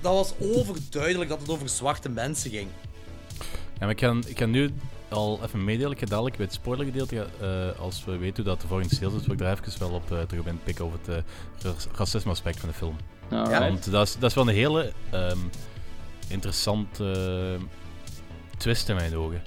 [0.01, 2.67] Dat was overduidelijk dat het over zwarte mensen ging.
[3.73, 4.73] Ja, maar ik kan, ik kan nu
[5.11, 5.91] al even meedelen.
[5.91, 9.13] Ik ga dadelijk bij het spoilergedeelte, eh als we weten hoe dat de volgende sales
[9.13, 11.23] is, wil ik daar even wel op eh, terug op inpikken over het eh,
[11.63, 12.95] ra- racisme-aspect van de film.
[13.31, 13.59] Alright.
[13.59, 15.37] Want dat is, dat is wel een hele ehm,
[16.27, 17.57] interessante
[18.57, 19.41] twist in mijn ogen.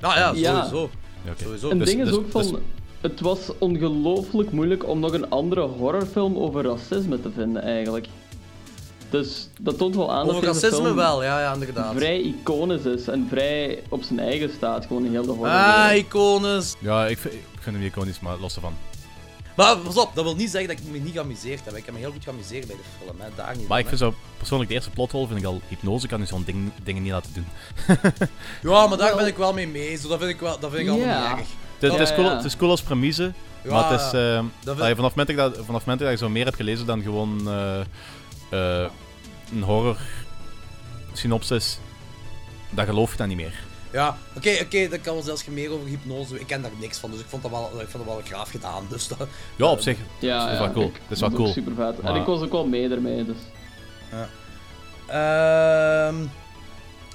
[0.00, 0.54] Nou ja, Ja.
[0.64, 0.90] sowieso.
[1.24, 1.32] Ja.
[1.42, 1.70] Sowieso.
[1.70, 2.42] Een Dus- ding is dus- ook van...
[2.42, 2.52] dus-
[3.00, 8.06] het was ongelooflijk moeilijk om nog een andere horrorfilm over racisme te vinden, eigenlijk.
[9.14, 11.94] Dus dat toont wel aan Over dat racisme film wel, ja, ja, inderdaad.
[11.96, 15.48] vrij iconisch is en vrij op zijn eigen staat, gewoon heel de horror.
[15.54, 16.74] Ah, icones.
[16.78, 18.74] Ja, ik vind, ik vind hem iconisch, maar los ervan.
[19.56, 21.76] Maar pas op, dat wil niet zeggen dat ik me niet geamuseerd heb.
[21.76, 23.26] Ik heb me heel goed geamuseerd bij de film, hè.
[23.36, 26.06] daar niet Maar van, ik vind zo persoonlijk de eerste plothol vind ik al hypnose
[26.06, 27.46] kan je zo'n ding, dingen niet laten doen.
[27.76, 27.94] hè.
[28.70, 29.96] Ja, maar daar ben ik wel mee mee.
[29.96, 31.28] Zo, dat vind ik, wel, dat vind ik allemaal Ja.
[31.30, 31.48] niet erg.
[31.78, 33.32] Het, het is cool, het is cool als premisse,
[33.62, 35.66] Ja, maar het is, ehm, Dat vind- allee, vanaf, het moment dat, ik dat, vanaf
[35.66, 37.80] het moment dat je zo meer hebt gelezen dan gewoon eh,
[38.50, 38.90] eh,
[39.52, 39.96] een horror
[41.12, 41.78] synopsis,
[42.70, 43.54] dan geloof je dat niet meer.
[43.92, 46.40] Ja, oké, oké, dat kan wel zelfs meer over hypnose.
[46.40, 48.50] Ik ken daar niks van, dus ik vond dat wel, ik vond dat wel graaf
[48.50, 48.86] gedaan.
[48.88, 49.98] Dus dat, Ja, op zich.
[50.18, 50.86] Ja, dat is ja, wel cool.
[50.86, 51.52] ik- Dat is wel ook cool.
[51.52, 52.00] super vet.
[52.00, 53.36] En ik was ook wel mee ermee, dus.
[54.10, 54.28] Ja.
[56.08, 56.14] Ehm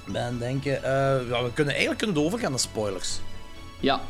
[0.04, 3.18] ben denken, eh, ja, we kunnen eigenlijk kunnen overgaan naar spoilers.
[3.80, 4.00] Ja.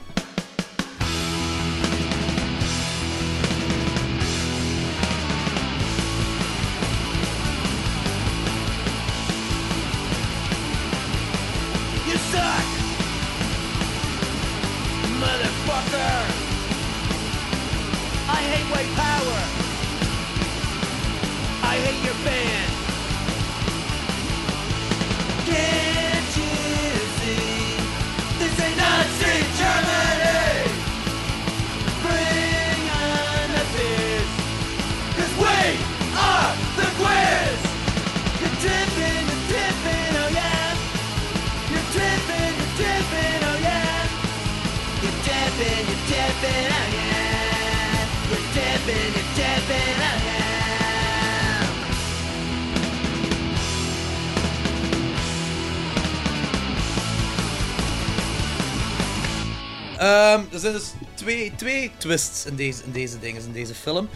[61.60, 64.08] Twee, twists in deze, in deze dingen, in deze film.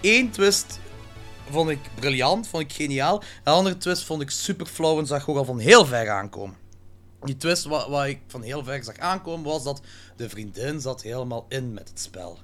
[0.00, 0.80] Eén twist
[1.50, 3.22] vond ik briljant, vond ik geniaal.
[3.44, 6.56] De andere twist vond ik super flauw en zag ook al van heel ver aankomen.
[7.22, 9.80] Die twist wat, wat ik van heel ver zag aankomen was dat
[10.16, 12.38] de vriendin zat helemaal in met het spel.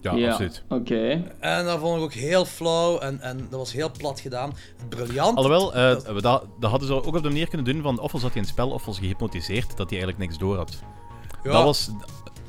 [0.00, 0.62] Ja, Ja, absoluut.
[0.68, 1.32] Oké.
[1.38, 4.54] En dat vond ik ook heel flauw en, en dat was heel plat gedaan.
[4.88, 5.36] Briljant.
[5.36, 8.20] Alhoewel, eh, we dat, dat hadden ze ook op de manier kunnen doen van ofwel
[8.20, 10.78] zat hij in het spel of was gehypnotiseerd, dat hij eigenlijk niks door had.
[11.42, 11.52] Ja.
[11.52, 11.90] Dat, was,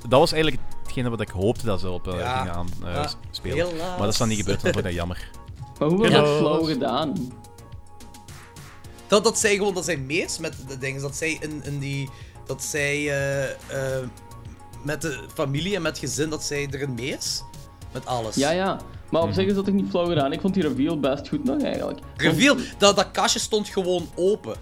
[0.09, 2.37] dat was eigenlijk hetgene wat ik hoopte dat ze op Ja.
[2.37, 3.09] gingen aan eh, Ja.
[3.31, 3.67] spelen.
[3.67, 3.89] Helaas.
[3.89, 5.29] Maar dat is dan niet gebeurd, dan vond ik dat jammer.
[5.79, 7.13] Maar hoe was dat flow gedaan?
[9.07, 12.09] Dat, dat zij gewoon, dat zij meest met de dingen, dat zij in, in die,
[12.45, 14.07] dat zij eh, eh,
[14.83, 17.43] met de familie en met gezin, dat zij erin mee is.
[17.93, 18.35] Met alles.
[18.35, 18.79] Ja, ja.
[19.09, 20.31] Maar op zich is dat toch niet flauw gedaan?
[20.33, 21.99] Ik vond die reveal best goed nog eigenlijk.
[22.15, 24.55] Reveal, dat, dat kastje stond gewoon open.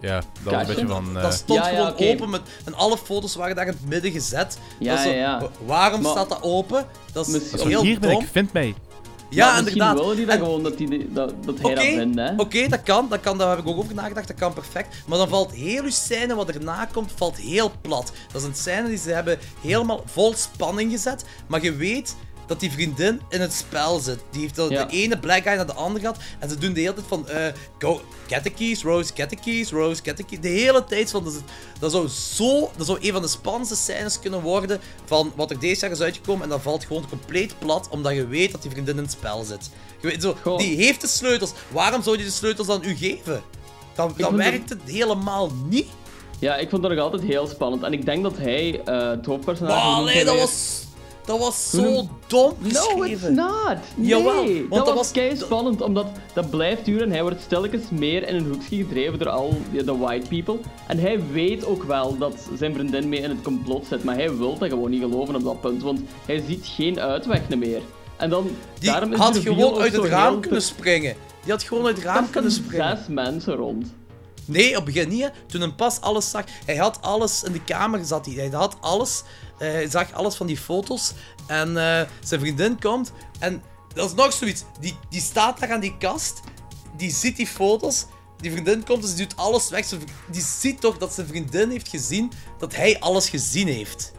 [0.00, 1.16] Ja, dat was een beetje van...
[1.16, 3.88] eh, Dat stond Ja, ja, gewoon open met, en alle foto's waren daar in het
[3.88, 4.58] midden gezet.
[4.78, 5.40] Ja, Dat is zo, ja, ja.
[5.40, 6.86] wa- Waarom Maar- staat dat open?
[7.12, 8.74] Dat is Misschien- dat is heel hier ben ik, vind mij.
[9.30, 9.98] Ja, Maar inderdaad.
[9.98, 12.32] willen die dat En- gewoon dat, die, dat, dat hij Oké, dat vindt, hè?
[12.36, 14.96] Oké, dat kan, dat kan, daar heb ik ook over nagedacht, dat kan perfect.
[15.06, 18.12] Maar dan valt heel uw scène wat erna komt, valt heel plat.
[18.32, 22.16] Dat is een scène die ze hebben helemaal vol spanning gezet, maar je weet
[22.50, 24.18] dat die vriendin in het spel zit.
[24.30, 24.84] Die heeft de, Ja.
[24.84, 27.28] de ene black guy naar de andere gehad en ze doen de hele tijd van,
[27.28, 27.46] eh,
[27.78, 30.40] go, get the keys, Rose, get the keys, Rose, get the keys.
[30.40, 31.38] De hele tijd van, dat, is-
[31.78, 35.58] dat zou zo, dat zou een van de spannendste scènes kunnen worden van wat er
[35.58, 38.70] deze jaar is uitgekomen en dat valt gewoon compleet plat, omdat je weet dat die
[38.70, 39.70] vriendin in het spel zit.
[40.00, 40.58] Je weet, zo, Goh.
[40.58, 41.52] die heeft de sleutels.
[41.68, 43.42] Waarom zou je de sleutels dan u geven?
[43.94, 45.86] Dan, dan werkt het helemaal niet.
[46.38, 47.82] Ja, ik vond dat nog altijd heel spannend.
[47.82, 50.02] En ik denk dat hij, eh het hoofdpersonage...
[50.04, 50.84] Nee, hij dat was,
[51.30, 53.76] dat was zo dom No, it's not.
[53.94, 57.22] Nee, Jawel, dat, want dat was was- kei spannend, omdat dat blijft duren en hij
[57.22, 60.58] wordt stilletjes meer in een hoekje gedreven door al de white people.
[60.86, 64.36] En hij weet ook wel dat zijn vriendin mee in het complot zit, maar hij
[64.36, 67.80] wil dat gewoon niet geloven op dat punt, want hij ziet geen uitweg meer.
[68.16, 71.14] En dan, Die daarom is had gewoon uit het raam heel kunnen springen.
[71.42, 72.96] Die had gewoon uit het raam kunnen springen.
[72.96, 73.86] zes mensen rond.
[74.44, 75.22] Nee, op het begin niet.
[75.22, 75.28] hè.
[75.46, 76.44] Toen hij pas alles zag.
[76.66, 78.34] Hij had alles in de kamer zat hij.
[78.34, 79.22] Hij had alles.
[79.60, 81.12] Eh, hij zag alles van die foto's.
[81.46, 83.12] En eh, zijn vriendin komt.
[83.38, 83.62] En
[83.94, 84.64] dat is nog zoiets.
[84.80, 86.40] Die, die staat daar aan die kast.
[86.96, 88.06] Die ziet die foto's.
[88.36, 89.86] Die vriendin komt, dus die doet alles weg.
[90.30, 94.12] Die ziet toch dat zijn vriendin heeft gezien dat hij alles gezien heeft.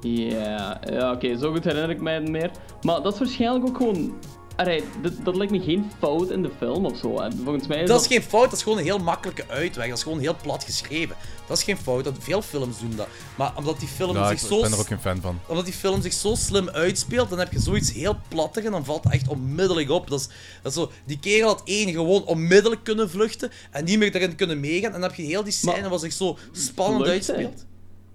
[0.00, 2.50] Ja, ja oké, zo goed herinner ik mij het meer.
[2.82, 4.18] Maar dat is waarschijnlijk ook gewoon...
[4.60, 7.20] Allee, dat, dat lijkt me geen fout in de film of zo.
[7.22, 7.28] hè.
[7.44, 9.88] Volgens mij is Dat is geen fout, dat is gewoon een heel makkelijke uitweg.
[9.88, 11.16] Dat is gewoon heel plat geschreven.
[11.46, 13.06] Dat is geen fout, dat veel films doen dat.
[13.34, 15.38] Maar omdat die film Ja, zich ik zo ben er ook geen fan van.
[15.46, 18.84] omdat die film zich zo slim uitspeelt, dan heb je zoiets heel plattig en dan
[18.84, 20.10] valt het echt onmiddellijk op.
[20.10, 20.26] Dat is,
[20.62, 24.34] dat is zo, die kerel had één gewoon onmiddellijk kunnen vluchten en niet meer erin
[24.34, 24.92] kunnen meegaan.
[24.94, 27.64] En dan heb je heel die scène wat zich zo spannend uitspeelt.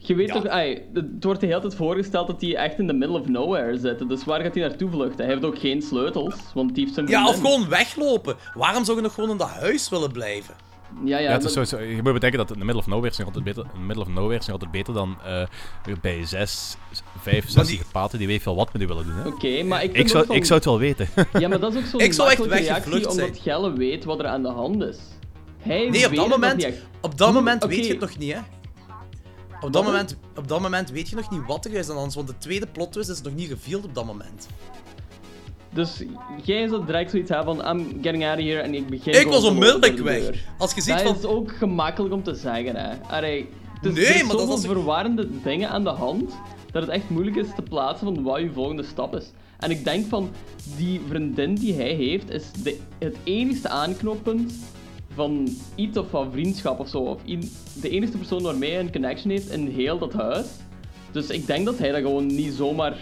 [0.07, 2.94] Je weet toch, ai, het wordt de hele tijd voorgesteld dat hij echt in the
[2.94, 4.10] middle of nowhere zit.
[4.10, 5.18] Dus waar gaat hij naartoe vluchten?
[5.26, 8.36] Hij heeft ook geen sleutels, want die heeft zijn Ja, of gewoon weglopen.
[8.53, 10.53] Waarom zou je nog gewoon in dat huis willen blijven?
[11.06, 12.88] Ja, ja, het is dat- zo, zo- je moet bedenken dat in the middle of
[12.88, 15.18] nowhere is nog altijd beter, in the middle of nowhere is nog altijd beter dan
[15.26, 15.45] eh,
[15.86, 16.77] weer bij zes,
[17.22, 19.15] vijf, zes psychopaten die weet veel wat met u willen doen.
[19.15, 19.27] hè.
[19.27, 21.07] Oké, maar ik ik, zou, van- ik zou het wel weten.
[21.40, 23.07] Ja, maar dat is ook zo'n Ik zou echt makkelijke reactie, zijn.
[23.27, 24.98] omdat Gelle weet wat er aan de hand is.
[25.57, 26.77] Hij Nee, op weet dat moment, echt.
[27.02, 28.40] op dat moment weet je het nog niet, hè?
[29.61, 32.27] Op dat, moment, op dat moment weet je nog niet wat er is aan want
[32.27, 34.48] de tweede plot twist is nog niet revealed op dat moment.
[35.73, 36.03] Dus
[36.44, 39.27] jij zou direct zoiets hebben van, I'm getting out of here, en ik begin Ik
[39.27, 40.30] was onmiddellijk weg.
[40.57, 43.02] Als je ziet dat van- is ook gemakkelijk om te zeggen, hè.
[43.02, 46.34] Allee, het is, Nee, er is maar dat verwarrende dingen aan de hand,
[46.72, 49.32] dat het echt moeilijk is te plaatsen van wat je volgende stap is.
[49.60, 50.32] En ik denk van,
[50.77, 54.53] die vriendin die hij heeft, is de, het enigste aanknoppunt
[55.16, 56.98] van iets of van vriendschap of zo.
[56.98, 57.22] Of
[57.74, 60.46] de enige persoon waarmee hij een connection heeft in heel dat huis.
[61.12, 62.98] Dus ik denk dat hij dat gewoon niet zomaar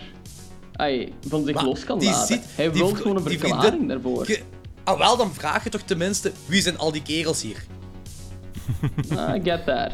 [1.28, 2.42] van zich Maar los kan laten.
[2.56, 4.28] hij wil gewoon een verklaring daarvoor.
[4.28, 4.42] Je,
[4.84, 7.66] ah wel, dan vraag je toch tenminste, wie zijn al die kerels hier?
[9.10, 9.92] Ah, I get that.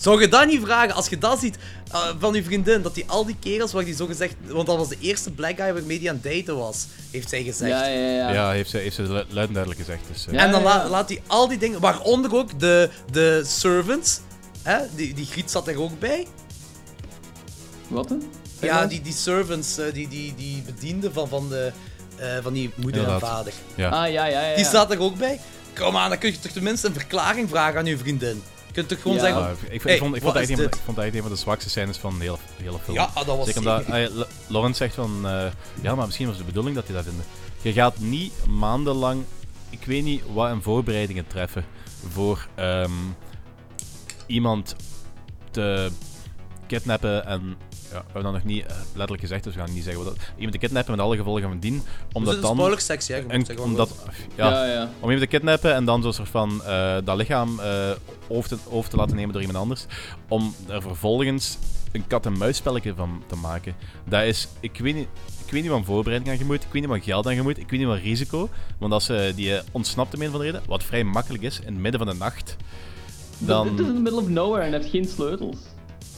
[0.00, 1.56] Zou je dat niet vragen als je dat ziet
[1.92, 4.76] eh, van je vriendin, dat die al die kerels waar die zo gezegd, want dat
[4.76, 7.70] was de eerste black guy waarmee die aan het daten was, heeft zij gezegd.
[7.70, 8.32] Ja, ja, ja.
[8.32, 10.00] Ja, heeft ze, heeft ze lu- luid en duidelijk gezegd.
[10.12, 10.42] Dus, eh.
[10.42, 14.20] en dan la- laat hij al die dingen, waaronder ook de, de servants,
[14.62, 14.78] hè?
[14.94, 16.26] Die, die Griet zat er ook bij.
[17.88, 18.22] Wat dan?
[18.60, 21.72] Ja, die, die servants, eh, die, die, die bedienden van, van, de,
[22.16, 23.52] eh, van die moeder en vader.
[23.74, 23.88] Ja.
[23.88, 24.56] Ah, ja, ja, ja.
[24.56, 25.40] Die staat er ook bij.
[25.74, 28.42] Kom aan, dan kun je toch tenminste een verklaring vragen aan je vriendin.
[28.76, 29.66] Je kunt toch gewoon Ja, zeggen...
[29.66, 31.70] ik, ik, hey, vond, ik, vond dat een, ik vond dat een van de zwakste
[31.70, 32.96] scènes van de hele, hele film.
[32.96, 34.08] Ja, dat was Zeker omdat eh,
[34.46, 35.26] Lawrence zegt van...
[35.26, 35.46] eh,
[35.82, 37.24] ja, maar misschien was het de bedoeling dat hij dat vinden.
[37.62, 39.24] Je gaat niet maandenlang...
[39.70, 41.64] Ik weet niet wat een voorbereidingen treffen
[42.08, 42.90] voor ehm,
[44.26, 44.76] iemand
[45.50, 45.90] te
[46.66, 47.56] kidnappen en...
[47.92, 50.14] Ja, we hebben dat nog niet eh, letterlijk gezegd, dus we gaan niet zeggen wat
[50.16, 50.24] dat...
[50.34, 51.82] Iemand te kidnappen met alle gevolgen van dien.
[52.12, 52.54] Omdat een dan...
[52.56, 53.90] spoiler sectie, hè, en- zeggen omdat,
[54.34, 54.82] ja, Ja, ja.
[54.82, 57.90] Om iemand te kidnappen en dan zo'n soort van eh, dat lichaam eh,
[58.28, 59.84] over, te, over te laten nemen door iemand anders.
[60.28, 61.58] Om er vervolgens
[61.92, 63.74] een kat-en-muisspelletje van te maken.
[64.04, 65.08] Dat is, ik weet niet...
[65.46, 67.42] Ik weet niet wat voorbereiding aan je moet, ik weet niet wat geld aan je
[67.42, 68.48] moet, ik weet niet wat risico.
[68.78, 71.66] Want als ze die ontsnapt om een van de reden, wat vrij makkelijk is, in
[71.66, 72.56] het midden van de nacht,
[73.38, 73.68] Dan...
[73.76, 75.56] Dit is in the middle of nowhere en heeft geen sleutels.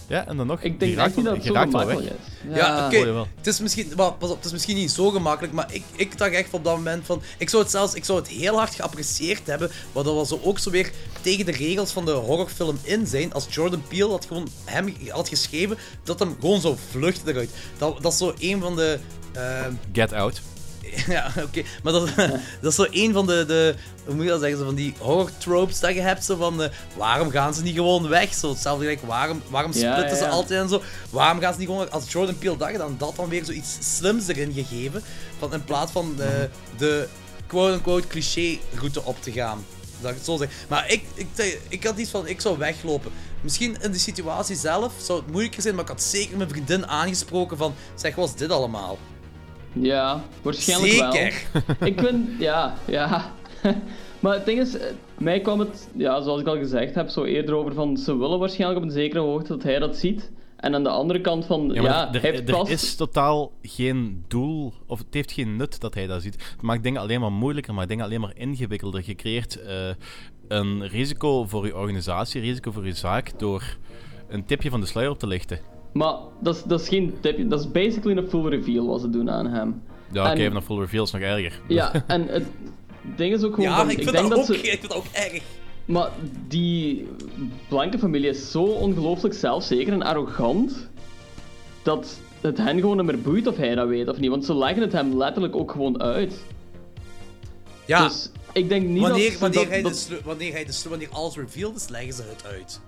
[0.08, 1.72] Ja, en dan nog, Ik die denk echt niet wel- dat het je zo raakt
[1.72, 1.96] wel weg.
[1.96, 2.56] gemakkelijk is.
[2.56, 3.26] Ja, oké.
[3.36, 6.18] Het is misschien, maar, pas op, het is misschien niet zo gemakkelijk, maar ik, ik
[6.18, 8.74] dacht echt op dat moment van, ik zou het zelfs, ik zou het heel hard
[8.74, 10.90] geapprecieerd hebben, maar dat was zo ook zo weer
[11.20, 15.28] tegen de regels van de horrorfilm in zijn, als Jordan Peele had gewoon hem had
[15.28, 17.50] geschreven, dat hem gewoon zo vluchten eruit.
[17.78, 18.98] Dat, dat is zo een van de,
[19.32, 20.40] ehm, Get Out.
[21.08, 22.08] ja, oké, maar dat,
[22.60, 23.74] dat is zo een van de, de,
[24.04, 26.62] hoe moet je dat zeggen, zo van die horror tropes dat je hebt, zo van,
[26.62, 28.34] eh, waarom gaan ze niet gewoon weg?
[28.34, 30.82] Zo hetzelfde gelijk, waarom, waarom Ja, splitten ze altijd en zo?
[31.10, 31.92] Waarom gaan ze niet gewoon weg?
[31.92, 35.02] Als Jordan Peele dat gedaan, dat dan weer zoiets slims erin gegeven,
[35.38, 36.28] van in plaats van eh,
[36.76, 37.08] de
[37.46, 39.64] quote-unquote cliché route op te gaan.
[40.00, 40.48] Dat ik het zo zeg.
[40.68, 43.10] Maar ik, ik, ik had iets van, ik zou weglopen.
[43.40, 46.86] Misschien in de situatie zelf zou het moeilijker zijn, maar ik had zeker mijn vriendin
[46.86, 48.98] aangesproken van, zeg, wat is dit allemaal?
[49.72, 51.42] Ja, waarschijnlijk Zeker.
[51.52, 51.88] wel.
[51.88, 53.32] ik vind, ja, ja.
[54.20, 54.86] maar het ding is, eh,
[55.18, 58.38] mij kwam het, ja, zoals ik al gezegd heb, zo eerder over van ze willen
[58.38, 60.30] waarschijnlijk op een zekere hoogte dat hij dat ziet.
[60.56, 63.52] En aan de andere kant van, ja, Ja, maar er, hij heeft er is totaal
[63.62, 66.34] geen doel, of het heeft geen nut dat hij dat ziet.
[66.52, 69.02] Het maakt dingen alleen maar moeilijker, maakt dingen alleen maar ingewikkelder.
[69.04, 69.88] Je creëert eh,
[70.48, 73.76] een risico voor je organisatie, risico voor je zaak, door
[74.28, 75.58] een tipje van de sluier op te lichten.
[75.92, 79.10] Maar dat is, dat is geen tip, dat is basically een full reveal wat ze
[79.10, 79.82] doen aan hem.
[80.12, 81.60] Ja, oké, even een full reveal is nog erger.
[81.68, 82.44] Ja, en het
[83.16, 84.62] ding is ook gewoon Ja, van, ik vind, denk dat, dat ook, ze...
[84.62, 85.42] ik vind dat ook erg.
[85.84, 86.10] Maar
[86.48, 87.06] die
[87.68, 90.88] blanke familie is zo ongelooflijk zelfzeker en arrogant
[91.82, 94.30] dat het hen gewoon niet meer boeit of hij dat weet of niet.
[94.30, 96.42] Want ze leggen het hem letterlijk ook gewoon uit.
[97.84, 98.04] Ja.
[98.06, 101.08] Dus ik denk niet wanneer, dat, wanneer, dat, hij de dat- wanneer, hij de wanneer
[101.10, 102.80] alles revealed is, leggen ze het uit.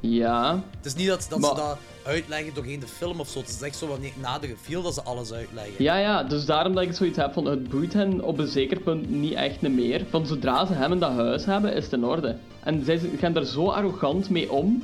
[0.00, 0.62] Ja.
[0.76, 3.38] Het is niet dat, dat Maar- ze dat uitleggen doorheen de film of zo.
[3.38, 5.84] Het is echt zo wanneer, na de reveal dat ze alles uitleggen.
[5.84, 8.80] Ja, ja, dus daarom dat ik zoiets heb van het boeit hen op een zeker
[8.80, 10.04] punt niet echt meer.
[10.10, 12.36] Van zodra ze hem in dat huis hebben, is het in orde.
[12.62, 14.82] En zij gaan daar zo arrogant mee om.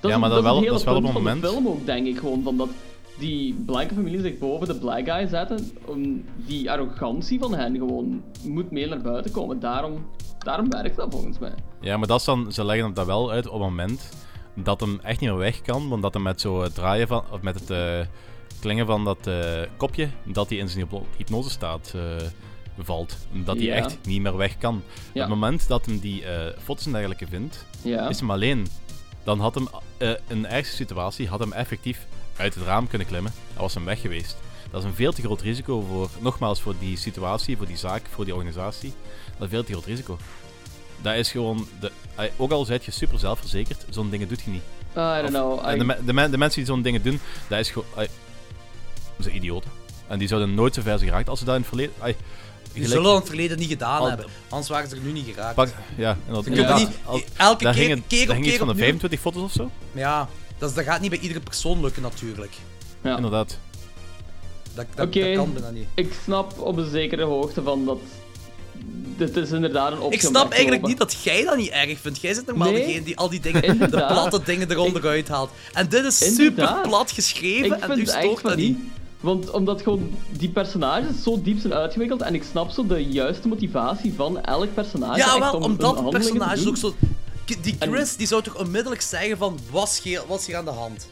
[0.00, 1.22] Dat Ja, is, maar dat dat wel- is het dat is wel op een van
[1.24, 2.42] de moment- film ook, denk ik gewoon.
[2.42, 2.68] Van dat
[3.18, 5.70] die blanke familie zich boven de black guy zetten.
[5.84, 9.60] Om die arrogantie van hen gewoon moet meer naar buiten komen.
[9.60, 10.06] Daarom,
[10.38, 11.54] daarom werkt dat volgens mij.
[11.80, 14.08] Ja, maar dat is dan, ze leggen dat wel uit op het moment
[14.54, 17.24] dat hem echt niet meer weg kan, want dat hem met zo het draaien van,
[17.30, 18.06] of met het eh,
[18.60, 22.02] klingen van dat eh, kopje, dat hij in zijn hypno- hypnosestaat eh
[22.78, 23.16] valt.
[23.32, 23.74] Dat hij Ja.
[23.74, 24.82] echt niet meer weg kan.
[25.12, 25.22] Ja.
[25.24, 26.24] Op het moment dat hem die
[26.62, 28.08] foto's en dergelijke vindt, Ja.
[28.08, 28.66] is hem alleen.
[29.24, 29.68] Dan had hem
[30.28, 32.06] in de ergste situatie had hem effectief
[32.36, 33.32] uit het raam kunnen klimmen.
[33.52, 34.36] Hij was hem weg geweest.
[34.70, 38.02] Dat is een veel te groot risico voor, nogmaals, voor die situatie, voor die zaak,
[38.10, 38.92] voor die organisatie.
[39.26, 40.18] Dat is een veel te groot risico.
[41.04, 41.68] Dat is gewoon...
[41.80, 41.90] De,
[42.36, 44.62] ook al zijt je super zelfverzekerd, zo'n dingen doet je niet.
[44.92, 45.58] I don't know.
[45.74, 47.88] I- de, de, men- de mensen die zo'n dingen doen, dat is gewoon...
[47.96, 48.08] dat
[49.18, 49.70] zijn idioten.
[50.06, 51.94] En die zouden nooit zo ver zijn geraakt als ze dat in het verleden...
[52.00, 52.16] ai,
[52.72, 54.26] Die zullen het in het verleden niet gedaan Al- hebben.
[54.48, 55.54] Anders waren ze er nu niet geraakt.
[55.54, 56.44] Pak, ja, inderdaad.
[56.44, 58.58] Je kunt er niet Al- elke daar keer, gingen- keer daar op ging iets keer
[58.58, 59.70] van de opnieuw- 25 foto's of zo?
[59.92, 60.28] Ja,
[60.58, 62.52] dat, is- dat gaat niet bij iedere persoon lukken natuurlijk.
[63.00, 63.16] Ja.
[63.16, 63.58] Inderdaad.
[64.74, 65.86] Dat, dat, Oké, dat kan bijna niet.
[65.94, 67.98] ik snap op een zekere hoogte van dat.
[69.16, 70.20] Dit is inderdaad een optie.
[70.20, 72.20] Ik snap eigenlijk niet dat jij dat niet erg vindt.
[72.20, 72.86] Jij zit normaal Nee.
[72.86, 75.50] degene die al die dingen, de platte dingen eronder uithaalt.
[75.72, 78.68] En dit is super plat geschreven Ik en u stoort dat niet.
[78.78, 78.78] niet.
[79.20, 83.48] Want omdat gewoon die personages zo diep zijn uitgewikkeld en ik snap zo de juiste
[83.48, 85.18] motivatie van elk personage.
[85.18, 86.94] Ja, wel, om omdat de personages ook zo...
[87.62, 91.08] Die Chris, die zou toch onmiddellijk zeggen van, wat is hier, hier aan de hand?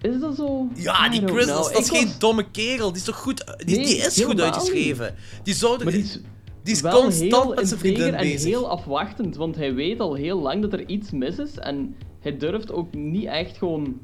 [0.00, 0.68] Is dat zo?
[0.74, 2.88] Ja, die Chris, dat is, dat is Ik geen domme kerel.
[2.92, 3.44] Die is toch goed...
[3.64, 5.14] Die, Nee, die is goed uitgeschreven.
[5.42, 5.74] Die zou...
[5.74, 6.18] toch- Maar die is,
[6.62, 8.44] die is wel constant met zijn vriendin en bezig.
[8.44, 12.36] heel afwachtend, want hij weet al heel lang dat er iets mis is en hij
[12.36, 14.00] durft ook niet echt gewoon...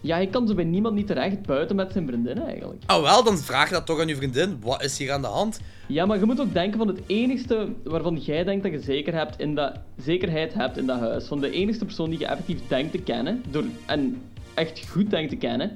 [0.00, 2.82] Ja, hij kan zo bij niemand niet terecht buiten met zijn vriendin eigenlijk.
[2.86, 4.58] Oh wel, dan vraag je dat toch aan je vriendin.
[4.60, 5.60] Wat is hier aan de hand?
[5.86, 9.14] Ja, maar je moet ook denken van het enigste waarvan jij denkt dat je zeker
[9.14, 11.26] hebt in dat, zekerheid hebt in dat huis.
[11.26, 14.22] Van de enigste persoon die je effectief denkt te kennen, door, en
[14.54, 15.72] echt goed denkt te kennen,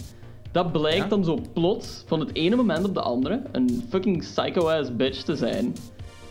[0.53, 1.09] dat blijkt Ja?
[1.09, 5.37] dan zo plots, van het ene moment op de andere, een fucking psycho-ass bitch te
[5.37, 5.75] zijn.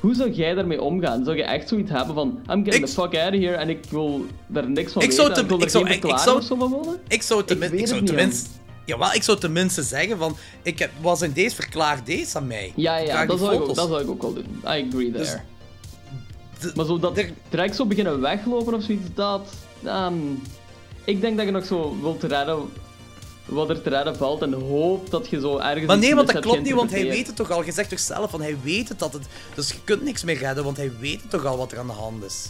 [0.02, 1.24] Hoe zou jij daarmee omgaan?
[1.24, 3.80] Zou je echt zoiets hebben van, I'm getting the fuck out of here en ik
[3.90, 6.18] wil daar niks van Ik weten zou ik wil te- er ik zou- ik- ik
[6.18, 7.00] zou- van willen?
[7.08, 7.78] Ik zou tenminste...
[7.78, 8.32] Ik, zou.
[8.86, 10.36] Jawel, ik zou tenminste zeggen van...
[10.62, 12.74] Ik heb, was in deze, verklaar deze aan mij.
[12.76, 14.46] Ja, ja, dat zou, ik ook, dat zou ik ook wel doen.
[14.64, 15.28] I agree Dus
[16.60, 16.72] there.
[16.76, 19.54] maar zo dat direct zo beginnen weglopen of zoiets, dat...
[19.84, 20.14] ehm,
[21.06, 22.60] ik denk dat je nog zo wilt redden
[23.46, 26.42] wat er te redden valt en hoop dat je zo ergens Maar nee, want dat
[26.42, 27.66] klopt niet, want hij weet het toch al.
[27.66, 29.28] Je zegt toch zelf van hij weet het dat het...
[29.56, 31.88] Dus je kunt niks meer redden, want hij weet het toch al wat er aan
[31.88, 32.46] de hand is.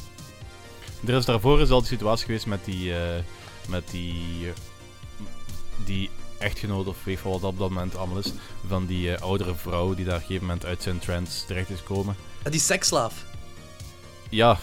[1.05, 2.93] Er is daarvoor is al die situatie geweest met die.
[2.95, 2.99] eh,
[3.69, 4.51] met die.
[5.85, 8.31] die echtgenoot of weet wat dat op dat moment allemaal is.
[8.67, 11.69] Van die eh, oudere vrouw die daar op een gegeven moment uit zijn trance terecht
[11.69, 12.15] is gekomen.
[12.43, 13.13] Ah, Die seksslaaf.
[14.29, 14.57] Ja,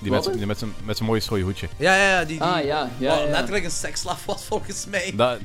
[0.00, 1.68] die met, die met zijn met zijn mooie strooie hoedje.
[1.78, 2.18] Ja, ja, ja.
[2.18, 3.30] Die, die Ah, ja, ja, wat ja.
[3.30, 5.12] letterlijk een seksslaaf was volgens mij.
[5.16, 5.38] Dat,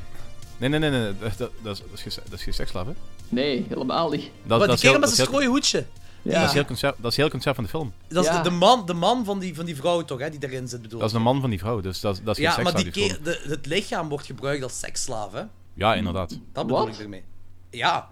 [0.57, 2.86] nee, nee, nee, nee, dat, dat, dat, is, dat, is geen, dat is geen seksslaaf,
[2.86, 2.91] hè?
[3.30, 4.22] Nee, helemaal niet.
[4.22, 5.86] Dat, maar dat die is kerel met dat zijn strooie hoedje.
[6.22, 7.94] Dat, is heel concept, dat is heel concept van de film.
[8.07, 8.41] Dat is Ja.
[8.41, 10.82] de, de man, de man van, die, van die vrouw toch, hè, die erin zit
[10.82, 12.64] bedoel Dat is de man van die vrouw, dus dat, is- dat is geen Ja,
[12.64, 12.94] maar seksslaaf.
[12.94, 15.41] die die is ke- de, het lichaam wordt gebruikt als seksslaaf, hè?
[15.73, 16.40] Ja, inderdaad.
[16.53, 17.23] Dat bedoel ik ermee.
[17.69, 18.10] Ja.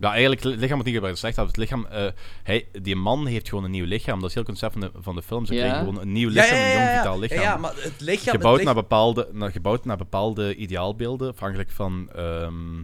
[0.00, 1.48] Ja, eigenlijk, het lichaam wordt niet gebruikt als slecht.
[1.48, 2.06] Het lichaam, eh,
[2.42, 4.20] hij, die man heeft gewoon een nieuw lichaam.
[4.20, 5.46] Dat is heel het concept van de, van de film.
[5.46, 5.60] Ze Ja.
[5.60, 7.40] krijgen gewoon een nieuw Ja, lichaam, ja, ja, een jong, vitaal Ja, lichaam.
[7.40, 11.70] ja, maar het lichaam- Gebouwd, het naar, lich- bepaalde, naar, gebouwd naar bepaalde ideaalbeelden, afhankelijk
[11.70, 12.82] van ehm,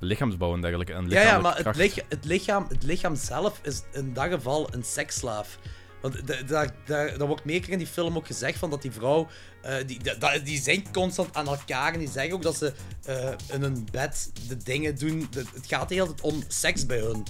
[0.00, 0.92] lichaamsbouw en dergelijke.
[0.92, 1.76] En Ja, ja, maar het, kracht.
[1.78, 5.58] lich- het, lichaam, het lichaam zelf is in dat geval een seksslaaf.
[6.00, 8.82] Want da- daar, daar, daar wordt meer keer in die film ook gezegd van dat
[8.82, 9.28] die vrouw...
[9.62, 12.72] eh, die, da- die zijn constant aan elkaar en die zeggen ook dat ze
[13.04, 15.28] eh, in hun bed de dingen doen.
[15.54, 17.22] Het gaat de hele om seks bij hun.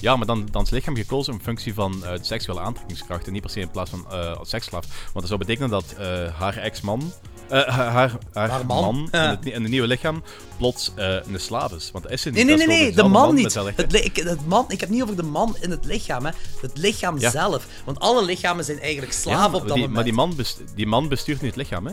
[0.00, 3.32] Ja, maar dan, dan is lichaam gekozen in functie van eh, de seksuele aantrekkingskracht en
[3.32, 4.86] niet per se in plaats van eh seksslaaf.
[5.04, 7.12] Want dat zou betekenen dat eh, haar ex-man,
[7.48, 9.30] eh, haar, haar, man, man, in, ja.
[9.30, 10.22] het, in het nieuwe lichaam
[10.56, 11.90] plots eh, een slaaf is.
[11.92, 12.36] Want is ze niet.
[12.36, 13.54] Nee, nee, Dat nee, nee, de man niet.
[13.54, 16.30] Het, ik, het man, ik heb niet over de man in het lichaam, hè.
[16.60, 17.30] Het lichaam Ja.
[17.30, 17.66] zelf.
[17.84, 19.92] Want alle lichamen zijn eigenlijk Ja, slaven op dat die, moment.
[19.94, 21.92] Maar die man, best- die man bestuurt niet het lichaam, hè?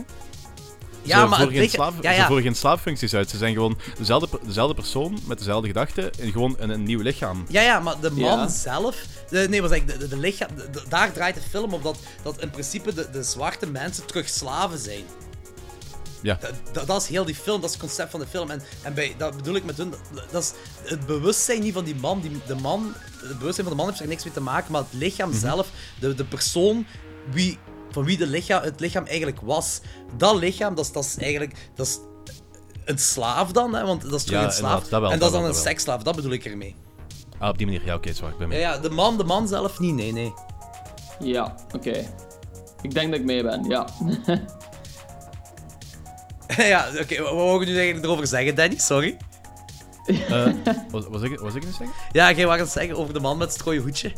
[1.02, 2.26] Ja, ze maar voeren het geen, slaaf, ja, ze ja.
[2.26, 3.30] voeren geen slaaffuncties uit.
[3.30, 7.44] Ze zijn gewoon dezelfde, dezelfde persoon met dezelfde gedachten en gewoon een nieuw lichaam.
[7.48, 8.48] Ja, ja, maar de man Ja.
[8.48, 8.96] zelf.
[9.30, 9.86] De, nee, wat zeg ik?
[9.86, 10.48] De, de, de lichaam.
[10.56, 14.06] de- de- daar draait de film op dat, dat in principe de, de zwarte mensen
[14.06, 15.02] terug slaven zijn.
[16.26, 16.38] Ja.
[16.40, 18.50] Dat, dat, dat is heel die film, dat is het concept van de film.
[18.50, 19.90] En, en bij, dat bedoel ik met hun.
[19.90, 20.52] Dat, dat is
[20.90, 22.20] het bewustzijn niet van die man.
[22.20, 22.92] Die, de man.
[23.22, 25.38] Het bewustzijn van de man heeft er niks mee te maken, maar het lichaam Mhm.
[25.38, 25.68] zelf,
[26.00, 26.86] de, de persoon
[27.30, 27.58] wie,
[27.90, 29.80] van wie de lichaam, het lichaam eigenlijk was.
[30.16, 31.54] Dat lichaam, dat is, dat is eigenlijk.
[31.74, 31.98] Dat is
[32.84, 33.84] een slaaf dan, hè?
[33.84, 34.56] want dat is Ja, een slaaf.
[34.56, 36.74] inderdaad, dat wel, en dat, dat is dan wel, een seksslaaf, dat bedoel ik ermee.
[37.38, 37.84] Ah, op die manier.
[37.84, 38.30] Ja, oké, zwaar.
[38.30, 38.60] Ik ben mee.
[38.60, 40.32] Ja, ja, de man, de man zelf niet, nee, nee.
[41.20, 42.04] Ja, oké.
[42.82, 43.86] Ik denk dat ik mee ben, ja.
[46.56, 48.78] ja, oké, wat wat wou je nu eigenlijk erover zeggen, Danny?
[48.78, 49.16] Sorry.
[50.06, 50.46] Eh,
[50.90, 51.96] was, was, ik, was ik het zeggen?
[52.12, 54.12] Ja, jij wou het zeggen over de man met het strooie hoedje.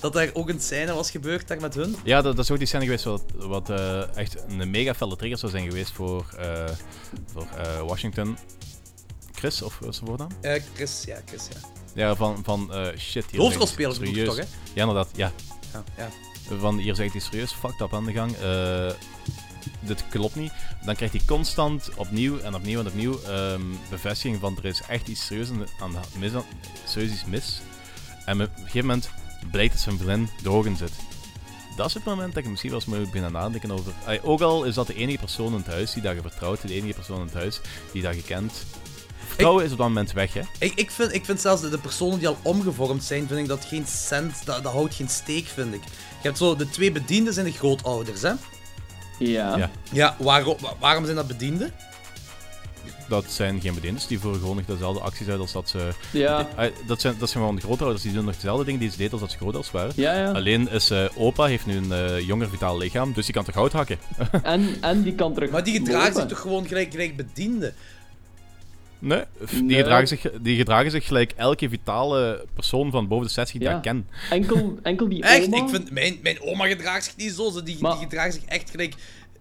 [0.00, 1.96] Dat er ook een scène was gebeurd daar met hun.
[2.04, 5.16] Ja, dat, dat is ook die scène geweest wat, wat eh, echt een mega felle
[5.16, 6.64] trigger zou zijn geweest voor, eh,
[7.32, 8.36] voor eh, Washington.
[9.34, 10.28] Chris, of wat is zijn voornaam?
[10.40, 11.68] Eh, Chris, ja, Chris, ja.
[11.94, 13.24] Ja, van, van eh, shit.
[13.30, 14.44] Hier Hoofdrolspeler bedoel je toch, Ja,
[14.74, 15.32] inderdaad, ja.
[15.72, 16.08] Ja, ja.
[16.58, 18.34] Van hier zegt hij serieus fucked up aan de gang.
[19.80, 20.52] Dit klopt niet.
[20.84, 25.08] Dan krijgt hij constant opnieuw en opnieuw en opnieuw ehm, bevestiging van er is echt
[25.08, 25.48] iets serieus
[25.80, 26.32] aan de, mis.
[26.84, 27.60] serieus iets mis.
[28.24, 29.10] En op een gegeven moment
[29.50, 30.92] blijkt dat zijn vriendin drogen zit.
[31.76, 33.92] Dat is het moment dat ik misschien wel eens moet beginnen nadenken over...
[34.06, 36.68] Ay, ook al is dat de enige persoon in het huis die dat je vertrouwt,
[36.68, 37.60] de enige persoon in het huis
[37.92, 38.52] die dat je kent.
[39.26, 40.42] Vertrouwen is op dat moment weg, hè.
[40.58, 43.46] Ik, ik, vind, ik vind zelfs de, de personen die al omgevormd zijn, vind ik
[43.46, 45.82] dat geen cent, dat, dat houdt geen steek, vind ik.
[45.84, 48.32] Je hebt zo de twee bedienden zijn de grootouders, hè?
[49.18, 49.56] Ja.
[49.56, 49.70] Ja.
[49.92, 51.72] Ja, waarom, waarom zijn dat bedienden?
[53.08, 55.88] Dat zijn geen bediendes, die voeren gewoon nog dezelfde acties uit als dat ze...
[56.10, 56.48] Ja.
[56.56, 58.96] Eh, Dat zijn, dat zijn gewoon de grootouders, die doen nog dezelfde dingen die ze
[58.96, 59.92] deden als dat ze grootouders waren.
[59.96, 60.30] Ja, ja.
[60.32, 63.54] Alleen is eh, opa heeft nu een eh, jonger vitaal lichaam, dus die kan toch
[63.54, 63.98] hout hakken.
[64.42, 67.74] En, en die kan terug Maar die gedragen zich toch gewoon gelijk, gelijk bedienden?
[69.04, 69.76] Nee, die, Nee.
[69.76, 73.76] Gedragen zich, die gedragen zich gelijk elke vitale persoon van boven de 60 die Ja.
[73.76, 74.08] ik ken.
[74.30, 75.46] Enkel, enkel die Echt?
[75.46, 75.56] oma...
[75.56, 78.70] Ik vind, mijn, mijn oma gedraagt zich niet zo, ze die, die gedragen zich echt
[78.70, 78.94] gelijk...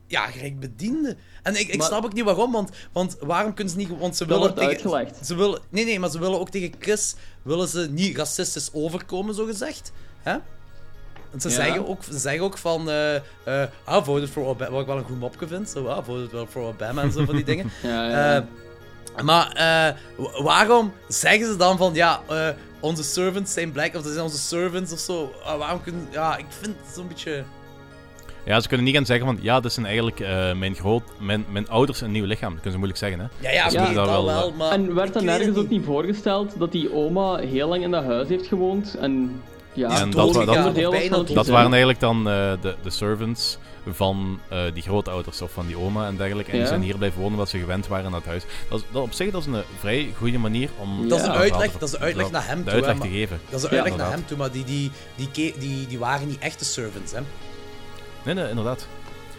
[0.07, 1.17] Ja, gelijk bedienden.
[1.43, 3.89] En ik, ik Maar- snap ook niet waarom, want, want waarom kunnen ze niet...
[3.99, 5.25] Want ze Dat willen wordt uitgelegd.
[5.25, 7.15] Ze willen, nee, nee, maar ze willen ook tegen Chris...
[7.41, 9.91] Willen ze niet racistisch overkomen, zo gezegd.
[10.21, 10.31] Hè?
[11.31, 11.55] En ze, Ja.
[11.55, 12.89] zeggen ook, ze zeggen ook van...
[12.89, 15.69] eh eh I voted for Obama, wat ik wel een goed mopje vind.
[15.69, 17.71] Zo, I voted wel for Obama en zo van die dingen.
[17.83, 18.35] Ja, ja.
[18.35, 18.43] Eh,
[19.23, 21.93] maar eh, wa- waarom zeggen ze dan van...
[21.93, 22.47] Ja, eh,
[22.79, 25.31] onze servants zijn black, of dat zijn onze servants of zo.
[25.45, 26.07] Ah, waarom kunnen...
[26.11, 27.43] Ja, ik vind het zo'n beetje...
[28.45, 31.45] Ja, ze kunnen niet gaan zeggen van, ja, dat zijn eigenlijk eh, mijn, groot, mijn,
[31.51, 32.53] mijn ouders een nieuw lichaam.
[32.53, 33.47] Dat kunnen ze moeilijk zeggen, hè.
[33.49, 34.71] Ja, ja, Dus dat wel, maar...
[34.71, 38.27] En werd dan nergens ook niet voorgesteld dat die oma heel lang in dat huis
[38.27, 39.41] heeft gewoond en
[39.73, 43.57] ja, en dat, wa- dat, het dat waren eigenlijk dan eh, de, de servants
[43.89, 46.51] van eh, die grootouders of van die oma en dergelijke.
[46.51, 48.43] En die zijn hier blijven wonen omdat ze gewend waren aan dat huis.
[48.69, 51.09] Dat is, dat op zich dat is een vrij goede manier om...
[51.09, 52.73] Dat is, een uitleg, dat is de uitleg naar hem de toe.
[52.73, 53.39] uitleg te geven.
[53.49, 56.27] Dat is de uitleg Ja, naar hem toe, maar die, die, die, die, die waren
[56.27, 57.19] niet echte servants, hè.
[58.25, 58.87] Nee, nee, inderdaad.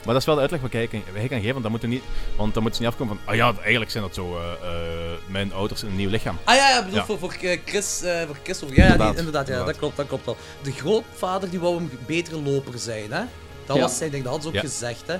[0.05, 1.89] Maar dat is wel de uitleg wat hij kan, hij kan geven, want dan moeten
[1.89, 2.03] niet,
[2.37, 5.19] want dan moeten ze niet afkomen van, ah ja, eigenlijk zijn dat zo eh, eh,
[5.27, 6.37] mijn ouders in een nieuw lichaam.
[6.45, 8.83] Ah ja, ja, ik bedoel, Voor, voor eh, Chris, eh, voor Chris of, ja, ja,
[8.83, 9.17] die- Inderdaad.
[9.19, 10.37] inderdaad, ja, dat klopt, dat klopt wel.
[10.63, 13.23] De grootvader, die wou een betere loper zijn, hè.
[13.67, 13.83] Dat Ja.
[13.83, 14.69] was zijn ding, dat hadden ze ook Ja.
[14.71, 15.17] gezegd, hè.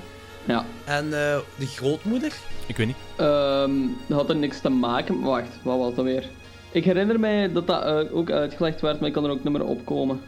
[0.53, 0.65] Ja.
[0.83, 2.33] En eh, de grootmoeder?
[2.65, 2.95] Ik weet niet.
[3.15, 3.71] Ehm,
[4.07, 5.21] dat had er niks te maken.
[5.21, 6.29] Wacht, wat was dat weer?
[6.71, 9.63] Ik herinner mij dat dat ook uitgelegd werd, maar ik kan er ook niet meer
[9.65, 10.21] opkomen.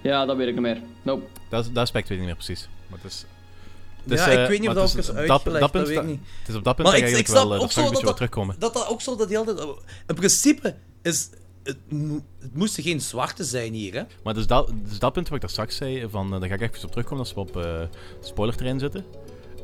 [0.00, 0.80] Ja, dat weet ik niet meer.
[1.02, 1.24] Nope.
[1.48, 2.68] Dat, dat aspect weet ik niet meer precies.
[2.86, 3.24] Maar het is,
[4.02, 5.70] het is, ja, eh, ik weet niet of maar dat ook het is uitgelegd, dat,
[5.70, 6.20] punt weet ik niet.
[6.38, 7.78] Het is op dat punt Maar dat ik, je ik snap wel, eh, ook zo
[7.78, 8.56] een dat beetje dat, terugkomen.
[8.58, 9.58] dat dat ook zo dat die altijd...
[10.06, 11.30] In principe is...
[11.62, 14.02] Het, mo- het moesten geen zwarte zijn hier, hè.
[14.24, 16.54] Maar dus dat, dus dat punt wat ik daar straks zei, van, eh, daar ga
[16.54, 17.80] ik even op terugkomen als we op eh
[18.20, 19.04] spoilerterrein zitten.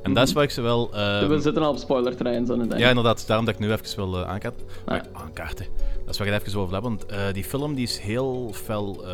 [0.03, 0.91] En dat is waar ik ze wel...
[0.95, 2.79] eh, We zitten al op spoilerterrein, zo net.
[2.79, 3.27] Ja, inderdaad.
[3.27, 4.67] Daarom dat ik nu even wil eh, aankaarten.
[4.67, 4.87] Ah.
[4.87, 5.67] Maar aankaarten.
[6.05, 6.83] Dat is waar ik het even over heb.
[6.83, 9.07] Want eh, die film die is heel fel.
[9.07, 9.11] eh,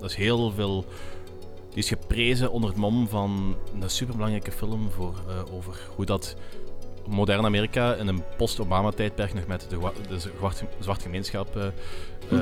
[0.00, 0.84] dat is heel veel.
[1.76, 6.36] Die is geprezen onder het mom van een superbelangrijke film voor, eh, over hoe dat
[7.08, 11.72] modern Amerika in een post-Obama-tijdperk nog met de, wa- de zwarte, zwarte gemeenschap eh, eh,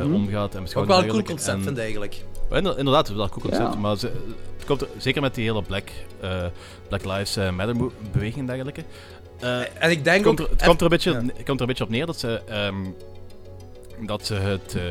[0.05, 0.15] Mhm.
[0.15, 2.25] omgaat en Ook wel een cool concept, En- vind ik eigenlijk.
[2.51, 3.73] Inderdaad, wel een cool concept.
[3.75, 3.81] Ja.
[3.81, 4.07] Maar ze,
[4.57, 5.89] het komt er- zeker met die hele Black,
[6.21, 6.45] eh,
[6.89, 8.85] Black Lives eh, Matter mo- beweging en dergelijke.
[9.41, 11.19] Eh, en ik denk het komt ook- er, het komt er een beetje, Ja.
[11.21, 12.85] komt er een beetje op neer dat ze, ehm,
[14.07, 14.83] dat ze het, eh,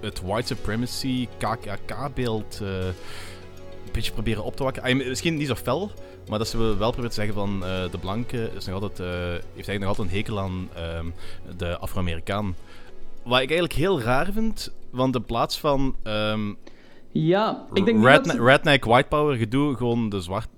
[0.00, 4.82] het white supremacy KKK-beeld eh, een beetje proberen op te wakken.
[4.82, 5.90] Ah, misschien niet zo fel,
[6.28, 9.06] maar dat ze wel proberen te zeggen van eh, de blanke is nog altijd, eh,
[9.54, 11.06] heeft eigenlijk nog altijd een hekel aan ehm,
[11.56, 12.54] de Afro-Amerikaan.
[13.22, 16.52] Wat ik eigenlijk heel raar vind, want in plaats van ehm,
[17.12, 20.48] Ja, ik denk redne- dat redneck white power gedoe, gewoon de, zwart,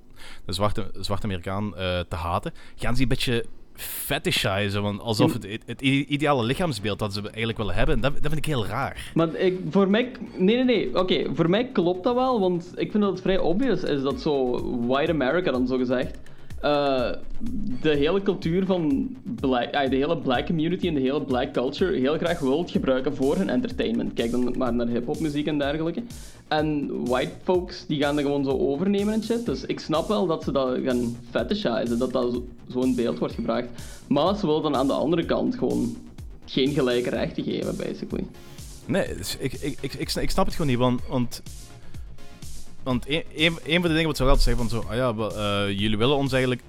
[0.45, 1.73] de zwarte, zwarte Amerikaan
[2.09, 3.45] te haten, gaan ze een beetje
[3.81, 8.37] fetishizen, want alsof het, het ideale lichaamsbeeld dat ze eigenlijk willen hebben, dat, dat vind
[8.37, 9.11] ik heel raar.
[9.15, 10.11] Maar ik, voor mij...
[10.37, 10.99] Nee, nee, nee.
[10.99, 14.21] Oké, voor mij klopt dat wel, want ik vind dat het vrij obvious is dat
[14.21, 16.19] zo white America dan zo gezegd
[16.61, 17.11] eh,
[17.81, 22.17] de hele cultuur van black, de hele black community en de hele black culture heel
[22.17, 24.13] graag wil gebruiken voor hun entertainment.
[24.13, 26.03] Kijk dan maar naar hip-hop muziek en dergelijke.
[26.49, 29.47] En white folks die gaan dat gewoon zo overnemen en shit.
[29.47, 33.19] Dus ik snap wel dat ze dat gaan fetishizen, dat dat zo- zo in beeld
[33.19, 33.67] wordt gebracht.
[34.07, 35.97] Maar ze willen dan aan de andere kant gewoon
[36.47, 38.25] geen gelijke rechten geven, basically.
[38.87, 41.01] Nee, dus ik, ik, ik, ik, sna- ik snap het gewoon niet, want...
[41.09, 41.43] want
[42.83, 45.15] want een, een, een van de dingen wat ze wel zeggen van zo, ah ja,
[45.29, 46.63] eh, jullie willen ons eigenlijk...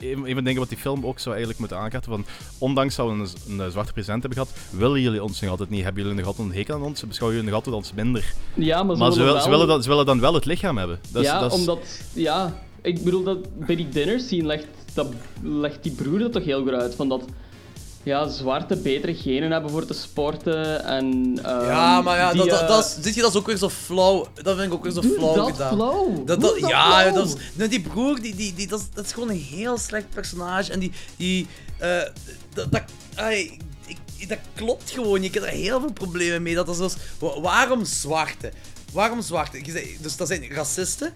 [0.00, 2.24] eh, Een, een van de dingen wat die film ook zou eigenlijk moeten aankaarten, van
[2.58, 5.82] ondanks dat we een, een zwarte president hebben gehad, willen jullie ons nog altijd niet,
[5.84, 8.34] hebben jullie nog altijd een hekel aan ons, beschouwen jullie nog altijd als minder.
[8.54, 10.78] Ja, maar ze willen wil- wel- ze, willen dan, ze willen dan wel het lichaam
[10.78, 10.98] hebben.
[11.10, 12.00] Dat is- ja, dat is- omdat...
[12.12, 15.06] Ja, ik bedoel, dat bij die dinner scene legt, dat,
[15.42, 16.94] legt die broer dat toch heel goed uit.
[16.94, 17.22] Van dat
[18.08, 21.38] ja, zwarte betere genen hebben voor te sporten en...
[21.42, 23.46] ehm, Ja, maar ja, die, dat, dat, eh, dat, is, dit je, dat is ook
[23.46, 24.26] weer zo flauw.
[24.34, 25.74] Dat vind ik ook weer zo Doe flauw dat gedaan.
[25.74, 26.24] flauw?
[26.24, 27.14] Dat, dat, dat ja, flauw?
[27.14, 29.78] dat is, nee, die broer, die, die, die, dat, is, dat is gewoon een heel
[29.78, 30.72] slecht personage.
[30.72, 31.46] En die, die,
[31.78, 32.02] eh,
[32.54, 32.82] dat, dat,
[33.30, 33.58] ik,
[34.28, 35.22] dat klopt gewoon.
[35.22, 36.54] Je hebt er heel veel problemen mee.
[36.54, 38.52] Dat is dus, wa- waarom zwarte?
[38.92, 39.60] Waarom zwarte?
[40.00, 41.12] Dus dat zijn racisten.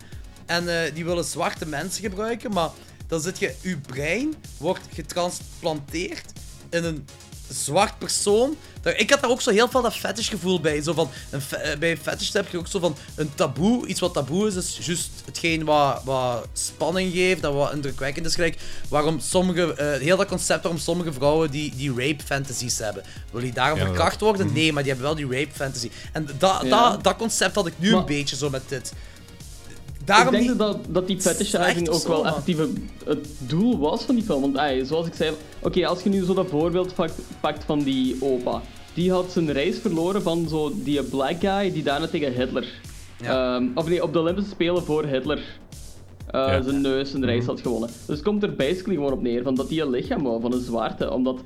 [0.46, 2.52] En eh, die willen zwarte mensen gebruiken.
[2.52, 2.68] Maar
[3.06, 3.54] dan zit je...
[3.60, 6.32] Je brein wordt getransplanteerd
[6.72, 7.06] in een
[7.48, 8.56] zwart persoon.
[8.96, 10.82] Ik had daar ook zo heel veel dat fetishgevoel bij.
[10.82, 13.86] Zo van, een fe- eh, bij een fetish heb je ook zo van een taboe.
[13.86, 18.34] Iets wat taboe is, is juist hetgeen wat, wat spanning geeft, dat wat indrukwekkend is.
[18.34, 18.58] Gelijk
[18.88, 23.02] waarom sommige, eh, heel dat concept waarom sommige vrouwen die, die rape fantasies hebben.
[23.30, 24.52] Wil die daarom Ja, verkracht worden?
[24.52, 25.90] Nee, maar die hebben wel die rape fantasy.
[26.12, 26.90] En dat Ja.
[26.90, 28.92] dat dat concept had ik nu Maar- een beetje zo met dit.
[30.04, 32.58] Daarom ik denk dat, dat die fetishizing ook wel effectief
[33.04, 34.40] het- doel was van die film.
[34.40, 35.30] Want ey, zoals ik zei,
[35.62, 38.60] oké, als je nu zo dat voorbeeld pakt, pakt van die opa.
[38.94, 42.66] Die had zijn race verloren van zo die black guy die daarna tegen Hitler.
[43.22, 45.38] Ehm, of nee, op de Olympische Spelen voor Hitler.
[46.26, 46.62] eh, Ja.
[46.62, 47.88] zijn neus zijn race had gewonnen.
[48.06, 50.52] Dus het komt er basically gewoon op neer van dat hij een lichaam wou van
[50.52, 51.10] een zwarte.
[51.12, 51.40] Omdat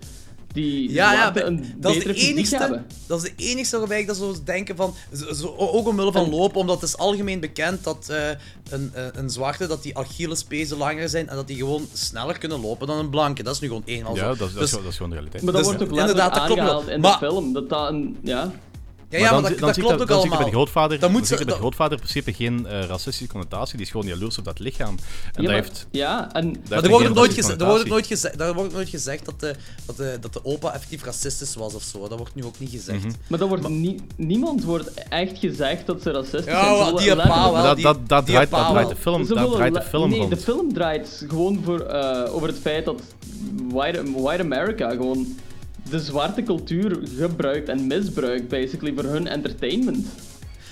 [0.56, 2.86] die Ja, ja, een dat is de fysiek enigste, hebben.
[3.06, 6.30] dat is de enigste waarbij ik dat zo denken van, zo, zo- ook omwille van
[6.30, 8.28] lopen, omdat het is algemeen bekend dat eh,
[8.70, 12.60] een, eh, een zwarte, dat die Achillespezen langer zijn en dat die gewoon sneller kunnen
[12.60, 13.42] lopen dan een blanke.
[13.42, 14.26] Dat is nu gewoon eenmaal Ja, zo.
[14.26, 15.44] dat is, dat, is, Dus- gewoon- dat is gewoon de realiteit.
[15.44, 17.52] Maar dat Dus wordt ook inderdaad, dat klopt in Maar- de film.
[17.52, 18.16] Dat dat een...
[18.22, 18.50] Ja.
[19.10, 20.36] Ja, ja, maar, dat, dan, dat zie klopt ik ook dan allemaal.
[20.38, 22.84] bij de grootvader, Dan moet dan ze- bij de dat- grootvader in principe geen eh,
[22.84, 23.76] racistische connotatie.
[23.76, 24.88] Die is gewoon jaloers op dat lichaam.
[24.96, 25.86] En Ja, dat maar- heeft...
[25.90, 26.52] ja, en...
[26.52, 29.24] dat Maar er wordt, nooit racistische geze- er wordt nooit gezegd, daar wordt nooit gezegd
[29.24, 29.54] dat de,
[29.86, 32.08] dat, de, dat de opa effectief racistisch was of zo.
[32.08, 33.04] Dat wordt nu ook niet gezegd.
[33.04, 33.12] Mhm.
[33.28, 36.94] Maar dat wordt nie- niemand wordt echt gezegd dat ze racistisch Ja, zijn.
[36.94, 37.52] Willen die pa wel.
[37.52, 39.82] Maar dat, die- dat, dat, die draait, pa dat draait de film, dat draait de
[39.82, 40.30] film Nee, rond.
[40.30, 43.00] de film draait gewoon voor, eh, over het feit dat
[43.68, 45.26] white, white America gewoon
[45.90, 50.06] de zwarte cultuur gebruikt en misbruikt, basically, voor hun entertainment.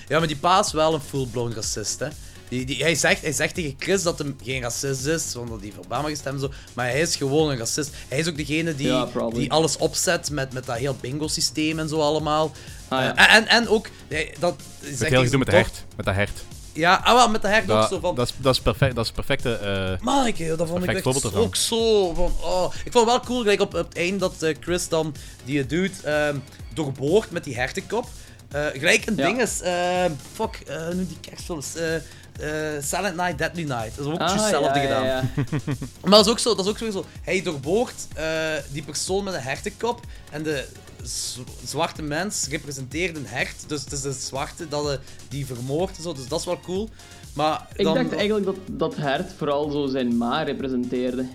[0.07, 2.07] Ja, maar die pa is wel een full-blown racist, hè.
[2.49, 5.59] Die, die, hij, zegt, hij zegt tegen Chris dat hij geen racist is, want hij
[5.61, 6.51] heeft Obama gestemd en zo.
[6.73, 7.89] Maar hij is gewoon een racist.
[8.07, 11.89] Hij is ook degene die, Ja, die alles opzet met, met dat heel bingo-systeem en
[11.89, 12.51] zo allemaal.
[12.87, 13.15] Ah, ja.
[13.15, 15.83] Eh, en, en ook, hij- dat Met zegt heel gedoe met de hert.
[15.95, 16.43] Met dat hert.
[16.75, 18.15] Ja, ah, wel, met de hert ook Dat, zo van...
[18.15, 19.53] dat, is, dat, is perfect, dat is perfecte...
[19.53, 21.33] eh, Manneke, dat vond ik echt ervan.
[21.41, 22.33] ook zo van...
[22.41, 22.73] Oh.
[22.85, 25.15] Ik vond het wel cool, gelijk op, op het einde dat eh, Chris dan
[25.45, 26.37] die dude ehm
[26.73, 28.05] doorboort met die hertenkop.
[28.51, 29.25] Eh, gelijk een Ja.
[29.25, 29.61] ding is...
[29.61, 31.75] ehm, fuck, eh hoe noemt die kerstfilms?
[31.75, 33.95] Eh eh, Silent Night, Deadly Night.
[33.95, 35.05] Dat is ook Ah, juist hetzelfde ja, gedaan.
[35.05, 35.23] ja.
[36.01, 37.05] Maar dat is ook zo, dat is ook zo.
[37.21, 38.25] Hij doorboort eh,
[38.69, 39.99] die persoon met een hertenkop
[40.31, 40.65] en de
[41.65, 43.63] zwarte mens representeert een hert.
[43.69, 44.97] Dus het is de zwarte dat eh,
[45.29, 46.13] die vermoordt en zo.
[46.13, 46.89] Dus dat is wel cool.
[47.33, 51.25] Maar Ik dan, dacht eigenlijk dat, dat Hert vooral zo zijn ma representeerde.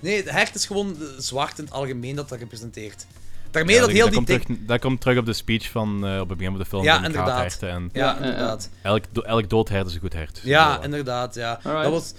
[0.00, 3.06] Nee, de hert is gewoon de zwart in het algemeen dat dat representeert.
[3.50, 5.70] Daarmee ja, dat dat, heel dat die komt terug, dat komt terug op de speech
[5.70, 6.82] van eh, op het begin van de film.
[6.82, 7.62] Ja, van de inderdaad.
[7.62, 8.70] En Ja, inderdaad.
[8.82, 10.40] elk, do- elk dood hert is een goed hert.
[10.42, 11.60] Ja, inderdaad, ja.
[11.62, 11.82] Alright.
[11.82, 12.14] Dat was,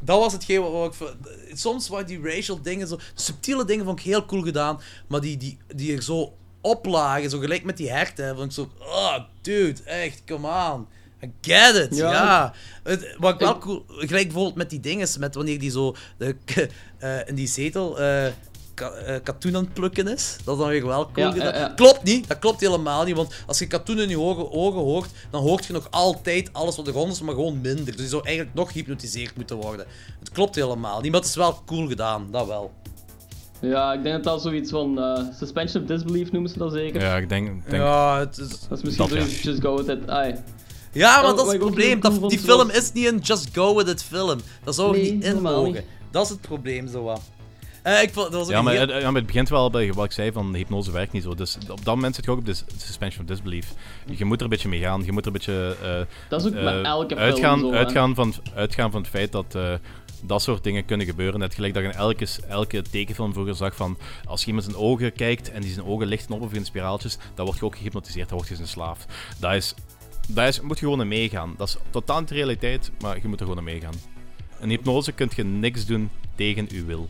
[0.00, 1.14] dat was hetgeen wat, ik...
[1.52, 5.36] Soms waren die racial dingen, zo, subtiele dingen vond ik heel cool gedaan, maar die,
[5.36, 8.70] die, die er zo oplagen, zo gelijk met die herten, vond ik zo...
[8.78, 10.86] Oh, dude, echt, come on.
[11.22, 12.12] I get it, ja.
[12.12, 12.52] Ja.
[12.82, 13.84] Het, wat ik wel cool...
[13.88, 16.36] Gelijk bijvoorbeeld met die dingen, met wanneer die zo de,
[16.98, 18.00] eh, in die zetel...
[18.00, 18.26] eh,
[18.76, 20.36] ka- eh, katoen aan het plukken is.
[20.44, 21.52] Dat is dan weer wel cool Ja, gedaan.
[21.52, 21.68] ja, ja.
[21.76, 23.16] Klopt niet, dat klopt helemaal niet.
[23.16, 26.76] Want als je katoen in je ogen, ogen hoort, dan hoort je nog altijd alles
[26.76, 27.84] wat er rond is, maar gewoon minder.
[27.84, 29.86] Dus je zou eigenlijk nog gehypnotiseerd moeten worden.
[30.18, 32.72] Het klopt helemaal niet, maar het is wel cool gedaan, dat wel.
[33.60, 37.00] Ja, ik denk dat dat zoiets van eh, suspension of disbelief noemen ze dat zeker.
[37.00, 37.70] Ja, ik denk...
[37.70, 38.48] denk Ja, het is...
[38.68, 39.20] Dat is misschien Dat, ja.
[39.24, 40.08] zoiets, just go with it.
[40.08, 40.34] Ai.
[40.92, 42.00] Ja, maar Oh, dat is het probleem.
[42.00, 44.40] Dat, die was- film is niet een just go with it film.
[44.64, 45.84] Dat zou er Nee, niet in mogen.
[46.10, 47.20] Dat is het probleem, zo wat.
[47.86, 49.70] Eh, ik vond, dat was ook Ja een maar, heel- ja, maar het begint wel
[49.70, 51.34] bij wat ik zei van de hypnose werkt niet zo.
[51.34, 53.72] Dus op dat moment zit je ook op de suspension of disbelief.
[54.06, 55.04] Je moet er een beetje mee gaan.
[55.04, 55.76] Je moet er een beetje.
[55.82, 59.10] eh, Dat is ook eh, met elke film uitgaan, zo, uitgaan, van, uitgaan van het
[59.10, 59.72] feit dat eh,
[60.22, 61.40] dat soort dingen kunnen gebeuren.
[61.40, 64.76] Net gelijk dat je in elke, elke tekenfilm vroeger zag van als je iemand zijn
[64.76, 67.76] ogen kijkt en die zijn ogen lichten op of in spiraaltjes, dan word je ook
[67.76, 69.06] gehypnotiseerd, dan word je zijn slaaf.
[69.38, 69.74] Dat is.
[70.28, 71.54] Daar is, moet je gewoon meegaan.
[71.56, 73.94] Dat is totaal niet de realiteit, maar je moet er gewoon meegaan.
[74.60, 77.08] In hypnose kun je niks doen tegen uw wil.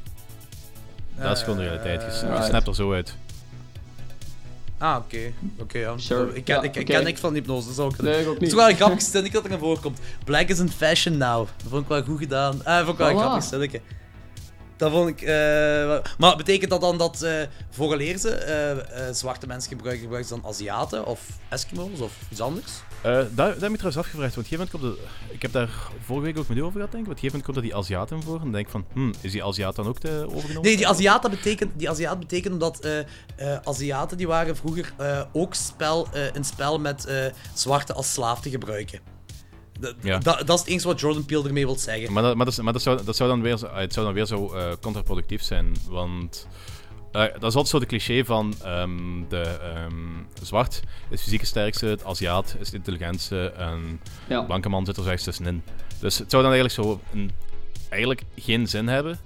[1.20, 2.02] Dat is gewoon de realiteit.
[2.02, 3.14] Je, snapt er zo uit.
[4.78, 5.18] Ah, oké.
[5.58, 5.92] Oké, ja.
[5.98, 6.34] Sure.
[6.34, 8.32] Ik, ken, Ja, ik, ik ken niks van hypnose, dat zou ik Nee, ik ook
[8.32, 8.48] Het niet.
[8.50, 9.98] is wel een grappig zinnetje dat erin voorkomt.
[10.24, 11.46] Black is in fashion now.
[11.56, 12.60] Dat vond ik wel goed gedaan.
[12.64, 13.18] Ah, dat vond ik wel een Voilà.
[13.18, 13.80] grappig zinnetje.
[14.76, 15.20] Dat vond ik...
[15.22, 15.28] eh,
[16.18, 20.40] maar betekent dat dan dat uh, vooraleer ze eh, eh, zwarte mensen gebruiken, gebruiken ze
[20.40, 22.72] dan Aziaten of Eskimo's of iets anders?
[23.02, 24.34] Eh, daar, daar heb ik trouwens afgevraagd.
[24.34, 25.68] Want op een gegeven moment komt de, ik heb daar
[26.04, 27.10] vorige week ook met u over gehad, denk ik.
[27.10, 28.34] Op een gegeven moment komt er die Aziaten voor.
[28.36, 30.62] En dan denk ik van, hm, is die Aziat dan ook te overgenomen?
[30.62, 33.04] Nee, die Aziaten betekent, die Aziat betekent omdat eh, eh,
[33.64, 37.24] Aziaten die waren vroeger eh, ook spel, eh, een spel met eh,
[37.54, 39.00] zwarte als slaaf te gebruiken.
[39.80, 40.18] Dat, Ja.
[40.18, 42.12] dat, dat is het enige wat Jordan Peele ermee wil zeggen.
[42.12, 43.92] Maar, dat, maar, dat, is- maar dat, zou, dat, zou dan weer, zo- ah, het
[43.92, 45.76] zou dan weer zo eh, contraproductief zijn.
[45.88, 46.46] Want
[47.12, 49.94] Eh, dat is altijd zo de cliché van ehm, de ehm,
[50.42, 54.40] zwart is fysiek het sterkste, het Aziat is het intelligentste en Ja.
[54.40, 55.62] de blanke man zit er slechts tussenin.
[56.00, 57.30] Dus het zou dan eigenlijk zo een,
[57.88, 59.18] eigenlijk geen zin hebben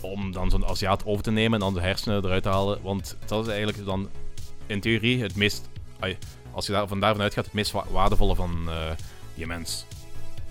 [0.00, 3.16] om dan zo'n Aziat over te nemen en dan de hersenen eruit te halen, want
[3.26, 4.08] dat is eigenlijk dan
[4.66, 5.68] in theorie het meest,
[6.52, 8.90] als je daar, van daarvan uitgaat, het meest wa- waardevolle van eh
[9.34, 9.84] die mens.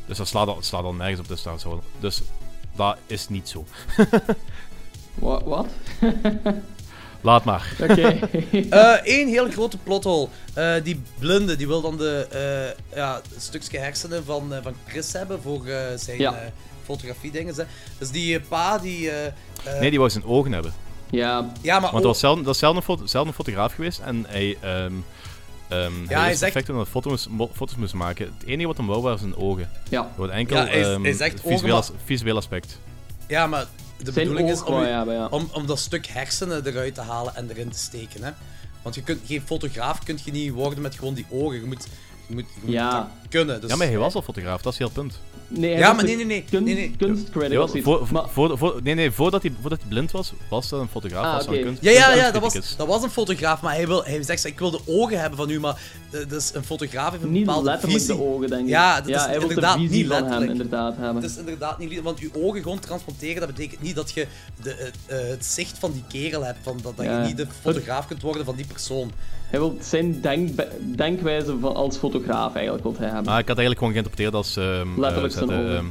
[0.05, 2.21] Dus dat slaat, al- slaat al nergens op, dus dat, zo, dus
[2.75, 3.65] dat is niet zo.
[5.13, 5.67] Wa- Wat?
[7.23, 7.75] Laat maar.
[7.89, 8.19] Oké.
[9.03, 10.27] Eén heel grote plothole.
[10.53, 12.27] Eh, die blinde die wil dan de
[12.91, 16.33] eh, ja, stukje hersenen van, eh, van Chris hebben voor eh, zijn Ja.
[16.35, 16.47] eh,
[16.85, 17.55] fotografie dingen.
[17.55, 17.63] hè.
[17.97, 19.09] Dus die eh, pa die.
[19.11, 20.73] eh, eh, Nee, die wou zijn ogen hebben.
[21.09, 21.51] Ja.
[21.61, 24.57] Ja, maar Want dat was dat zelden, een foto, zelden een fotograaf geweest en hij,
[25.71, 28.25] ehm ehm hij hij is perfect hij foto's, mo- foto's moest maken.
[28.37, 29.69] Het enige wat hem wou waren zijn ogen.
[29.89, 30.11] Ja.
[30.15, 31.11] Wordt enkel Ja, hij is- ehm, hij
[31.43, 32.79] ogen, visueel, maar- visueel aspect.
[33.27, 33.65] Ja, maar
[33.97, 35.27] de Zijn bedoeling is om, u- hebben, ja.
[35.29, 38.23] om, om dat stuk hersenen eruit te halen en erin te steken.
[38.23, 38.31] Hè?
[38.81, 41.59] Want je kunt, geen fotograaf kunt je niet worden met gewoon die ogen.
[41.59, 41.87] Je moet,
[42.27, 43.11] je moet, je moet Ja.
[43.31, 43.61] Kunnen.
[43.61, 45.19] Dus, Ja, maar hij was al fotograaf, dat is heel punt.
[45.47, 46.43] Nee, hij Ja, was maar nee, nee, nee.
[46.49, 46.95] kun- nee, nee.
[46.97, 47.85] Kunstcredit of zoiets.
[47.87, 50.87] voor, Maar- voor, voor- nee, nee, voordat hij, voordat hij blind was, was dat een
[50.87, 51.25] fotograaf.
[51.25, 53.87] Ah, was een kunst, Ja, ja, ja, dat was, dat was een fotograaf, maar hij,
[53.87, 55.81] wil, hij zegt, ik wil de ogen hebben van u, maar
[56.27, 58.15] dus een fotograaf heeft een Niet bepaalde letterlijk visie.
[58.15, 58.67] de ogen, denk ik.
[58.69, 60.51] Ja, dat is hij wil de inderdaad visie niet van hem letterlijk.
[60.51, 61.21] inderdaad hebben.
[61.21, 64.27] Het is inderdaad niet want je ogen gewoon transplanteren, dat betekent niet dat je
[64.63, 67.21] de, eh, het zicht van die kerel hebt, van dat, dat Ja.
[67.21, 69.11] je niet de fotograaf kunt worden van die persoon.
[69.49, 70.49] Hij wil zijn denk,
[70.97, 73.20] denkwijze van, als fotograaf eigenlijk wil hij hebben.
[73.25, 74.55] Maar ik had eigenlijk gewoon geïnterpreteerd als...
[74.57, 75.75] ehm, Letterlijk eh, zijn zetten, ogen.
[75.77, 75.85] ehm,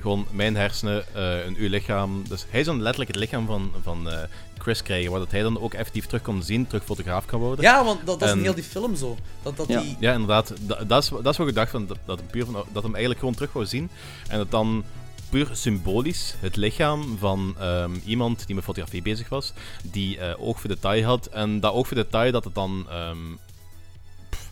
[0.00, 2.22] gewoon mijn hersenen eh en uw lichaam.
[2.28, 4.18] Dus hij zou letterlijk het lichaam van, van eh,
[4.58, 7.64] Chris krijgen, waar dat hij dan ook effectief terug kon zien, terug fotograaf kan worden.
[7.64, 9.16] Ja, want dat, dat is in heel die film zo.
[9.42, 9.80] Dat, dat Ja.
[9.80, 9.96] die...
[10.00, 10.52] Ja, inderdaad.
[10.60, 12.82] Da- dat, is, dat is wat ik dacht, van, dat, dat, hem puur van, dat
[12.82, 13.90] hem eigenlijk gewoon terug wou zien.
[14.28, 14.84] En dat dan
[15.30, 20.60] puur symbolisch het lichaam van ehm, iemand die met fotografie bezig was, die eh, oog
[20.60, 21.26] voor detail had.
[21.26, 22.86] En dat oog voor detail, dat het dan...
[22.90, 23.16] ehm,
[24.30, 24.50] pff,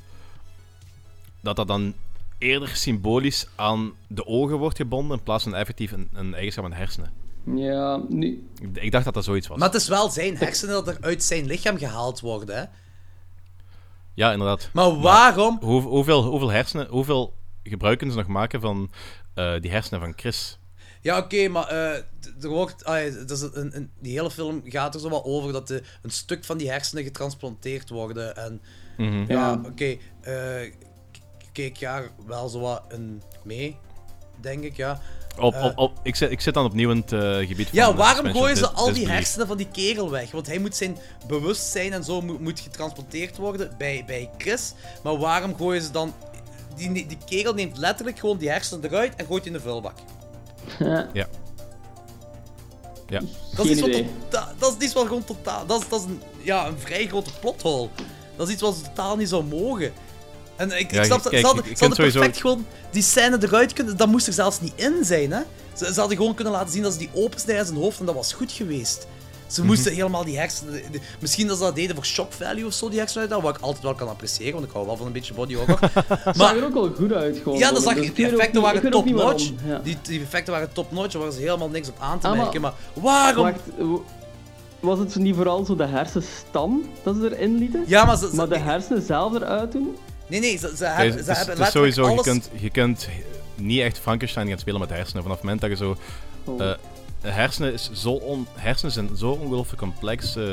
[1.40, 1.94] dat dat dan
[2.38, 6.70] eerder symbolisch aan de ogen wordt gebonden in plaats van effectief een, een eigenschap aan
[6.70, 7.10] de hersenen.
[7.54, 8.48] Ja, nu...
[8.60, 9.58] Ik, ik dacht dat dat zoiets was.
[9.58, 12.64] Maar het is wel zijn hersenen dat er uit zijn lichaam gehaald worden, hè.
[14.14, 14.70] Ja, inderdaad.
[14.72, 15.58] Maar waarom?
[15.60, 18.90] hoe, hoeveel, hoeveel hersenen, hoeveel gebruiken ze nog maken van
[19.34, 20.58] eh, die hersenen van Chris?
[21.00, 21.94] Ja, oké, maar eh,
[22.42, 22.84] er wordt,
[23.28, 26.10] dat is een, een, die hele film gaat er zo wat over dat de, een
[26.10, 28.36] stuk van die hersenen getransplanteerd worden.
[28.36, 28.60] En
[28.96, 29.18] Mhm.
[29.18, 29.60] ja, Ja.
[29.66, 30.85] oké, eh, k-
[31.56, 33.76] keek ja wel zo wat een mee,
[34.40, 35.00] denk ik, ja.
[35.38, 37.78] Op, Eh, op, op, ik, zit, ik zit dan opnieuw in het eh, gebied van...
[37.78, 40.30] Ja, waarom gooien ze al die hersenen van die kerel weg?
[40.30, 40.96] Want hij moet zijn
[41.26, 44.72] bewustzijn en zo moet, moet getransporteerd worden bij, bij Chris.
[45.02, 46.14] Maar waarom gooien ze dan...
[46.74, 49.94] Die, die kerel neemt letterlijk gewoon die hersenen eruit en gooit die in de vuilbak.
[50.78, 51.08] Ja.
[53.06, 53.20] Ja.
[53.56, 53.90] Dat is, iets wat
[54.28, 55.66] tota- dat is iets wat gewoon totaal...
[55.66, 57.88] Dat is, dat is een, ja, een vrij grote plothole.
[58.36, 59.92] Dat is iets wat ze totaal niet zou mogen.
[60.56, 63.02] En ik, Ja, ik snap, dat- kijk, ze hadden, ze hadden sowieso- perfect gewoon die
[63.02, 63.96] scène eruit kunnen...
[63.96, 65.40] Dat moest er zelfs niet in zijn, hè.
[65.74, 68.06] Ze, ze hadden gewoon kunnen laten zien dat ze die opensnijden in zijn hoofd en
[68.06, 69.06] dat was goed geweest.
[69.46, 69.68] Ze Mhm.
[69.70, 70.72] moesten helemaal die hersenen...
[70.72, 73.44] de- de- misschien dat ze dat deden voor shock value of zo, die hersenen uithalen,
[73.44, 75.78] wat ik altijd wel kan appreciëren, want ik hou wel van een beetje body horror.
[76.08, 77.58] Het zag er ook wel goed uit gewoon.
[77.58, 77.94] Ja, dat zag.
[77.94, 79.50] Dus die effecten niet- waren top-notch.
[79.66, 79.78] ja.
[79.84, 82.60] Die, die effecten waren top-notch, daar was helemaal niks op aan te Ah, maar- merken.
[82.60, 83.42] Maar waarom...
[83.44, 83.60] Wacht,
[84.80, 87.84] was het niet vooral zo de hersenstam dat ze erin lieten?
[87.86, 89.96] Ja, maar ze- ze- Maar de hersenen zelf eruit doen?
[90.26, 93.08] Nee, nee, ze, ze hebben, ze hebben sowieso, je kunt, je kunt
[93.54, 95.22] niet echt Frankenstein gaan spelen met hersenen.
[95.22, 95.96] Vanaf het moment dat je zo...
[96.44, 96.60] Oh.
[96.70, 96.74] eh,
[97.20, 100.36] hersenen, is zo on, hersenen zijn zo ongelooflijk complex.
[100.36, 100.44] eh,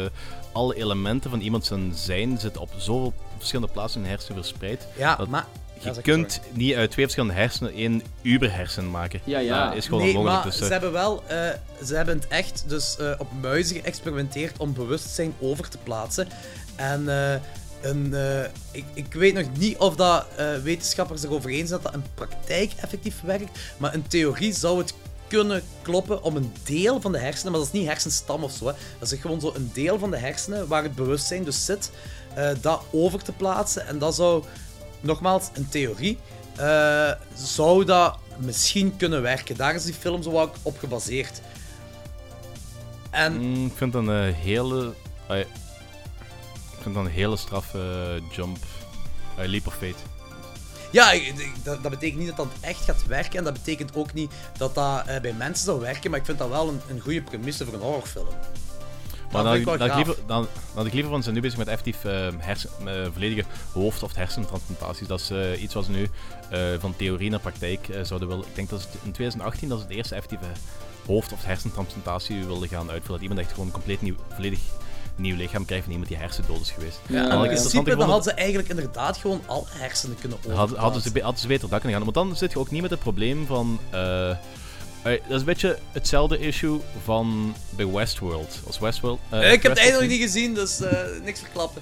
[0.51, 4.87] alle elementen van iemand zijn zijn zitten op zoveel verschillende plaatsen in de hersenen verspreid.
[4.97, 5.45] Ja, dat maar-
[5.79, 9.19] Je kunt niet uit twee verschillende hersenen één uberhersen maken.
[9.23, 9.67] Ja, ja.
[9.67, 10.43] Dat is gewoon nee, onmogelijk.
[10.43, 11.23] maar Dus, ze eh, hebben wel...
[11.27, 11.49] eh,
[11.85, 16.27] ze hebben het echt dus eh, op muizen geëxperimenteerd om bewustzijn over te plaatsen.
[16.75, 17.09] En...
[17.83, 22.01] eh, ik, ik weet nog niet of dat eh, wetenschappers erover eens zijn dat dat
[22.01, 23.59] in praktijk effectief werkt.
[23.77, 24.93] Maar in theorie zou het
[25.27, 28.65] kunnen kloppen om een deel van de hersenen, maar dat is niet hersenstam of zo.
[28.67, 28.73] Hè.
[28.99, 31.91] Dat is gewoon zo een deel van de hersenen waar het bewustzijn dus zit,
[32.33, 33.87] eh, dat over te plaatsen.
[33.87, 34.43] En dat zou,
[35.01, 36.17] nogmaals, in theorie,
[37.35, 39.55] zou dat misschien kunnen werken.
[39.57, 41.41] Daar is die film zo wat op gebaseerd.
[43.09, 44.93] En mm, ik vind dat een hele...
[46.83, 47.77] ik vind dat een hele straffe
[48.29, 48.57] eh, jump.
[49.37, 49.95] eh, leap of fate.
[50.91, 51.13] Ja,
[51.63, 53.37] dat, dat betekent niet dat dat echt gaat werken.
[53.37, 56.09] En dat betekent ook niet dat dat eh, bij mensen zou werken.
[56.09, 58.27] Maar ik vind dat wel een, een goede premisse voor een horrorfilm.
[59.31, 61.57] Maar dan, dan, ik liever, dan, dan had ik liever van ze zijn nu bezig
[61.57, 62.69] met effectief eh, hersen,
[63.13, 63.43] volledige
[63.73, 65.07] hoofd- of hersentransplantaties.
[65.07, 66.09] Dat is iets wat ze nu
[66.79, 68.45] van theorie naar praktijk zouden willen.
[68.47, 70.45] Ik denk dat ze het in 2018 dat ze de eerste effectieve
[71.05, 73.11] hoofd- of hersentransplantatie wilden gaan uitvoeren.
[73.11, 74.59] Dat iemand echt gewoon compleet nieuw, volledig
[75.15, 76.99] nieuw lichaam krijgt van iemand die hersendood is geweest.
[77.07, 79.63] Ja, En wat in ik principe interessant dan gevonden- hadden ze eigenlijk inderdaad gewoon alle
[79.69, 81.23] hersenen kunnen Hadden, hadden, ze, overplaatsen.
[81.23, 82.13] hadden ze beter dat kunnen gaan.
[82.13, 83.79] Want dan zit je ook niet met het probleem van.
[83.89, 84.37] eh, eh,
[85.03, 88.59] dat is een beetje hetzelfde issue van bij Westworld.
[88.67, 89.19] Als Westworld.
[89.29, 91.81] eh, ik heb het eindelijk niet gezien, dus eh, niks verklappen.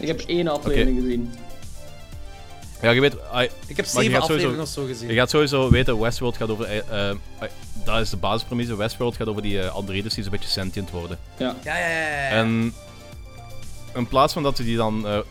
[0.00, 1.34] Ik heb één aflevering gezien.
[2.82, 3.16] Ja, je weet.
[3.30, 5.08] ah, Ik heb maar je zeven gaat sowieso- afleveringen of zo gezien.
[5.08, 6.64] Je gaat sowieso weten, Westworld gaat over.
[6.64, 6.78] eh,
[7.10, 7.48] eh, ah,
[7.84, 8.76] dat is de basispremise.
[8.76, 11.18] Westworld gaat over die eh, androïdes die zo'n beetje sentient worden.
[11.36, 11.54] Ja.
[11.64, 11.98] Ja, ja, ja.
[11.98, 12.28] ja.
[12.28, 12.74] En
[13.94, 15.06] in plaats van dat ze die dan.
[15.06, 15.22] eh,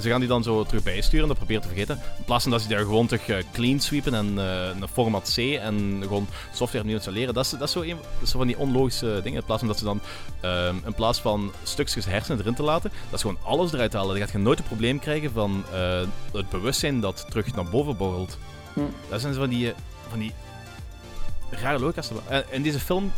[0.00, 2.00] ze gaan die dan zo terug bijsturen, dat probeer te vergeten.
[2.18, 5.32] In plaats van dat ze daar gewoon terug eh, clean sweepen en eh, een format
[5.34, 7.34] C en gewoon software opnieuw installeren.
[7.34, 9.38] Dat is, dat, is zo een, dat is zo van die onlogische dingen.
[9.38, 10.00] In plaats van dat ze dan.
[10.40, 14.08] ehm, in plaats van stukjes hersenen erin te laten, dat ze gewoon alles eruit halen.
[14.08, 15.64] Dan gaat je nooit het probleem krijgen van
[16.32, 18.38] het bewustzijn dat terug naar boven borrelt.
[18.72, 18.80] Hm.
[19.08, 19.72] Dat zijn zo van die.
[20.08, 20.32] van die
[21.50, 22.10] rare logica's.
[22.28, 23.12] En in deze film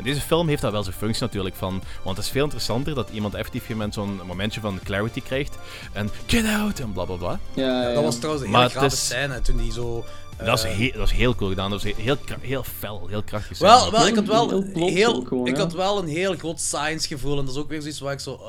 [0.00, 1.82] en deze film heeft dat wel zijn functie natuurlijk van.
[2.04, 5.58] Want het is veel interessanter dat iemand effectief zo'n momentje van clarity krijgt.
[5.92, 7.38] En get out en bla bla bla.
[7.54, 7.94] Ja, ja.
[7.94, 10.04] Dat was trouwens een hele grave is- scène toen die zo...
[10.36, 11.70] eh, Dat is, heel, dat is heel cool gedaan.
[11.70, 13.58] Dat is heel, heel fel, heel krachtig.
[13.58, 17.38] Wel, wel, ik had wel Heel gewoon, ik had wel een heel groot science gevoel
[17.38, 18.40] en dat is ook weer zoiets waar ik zo.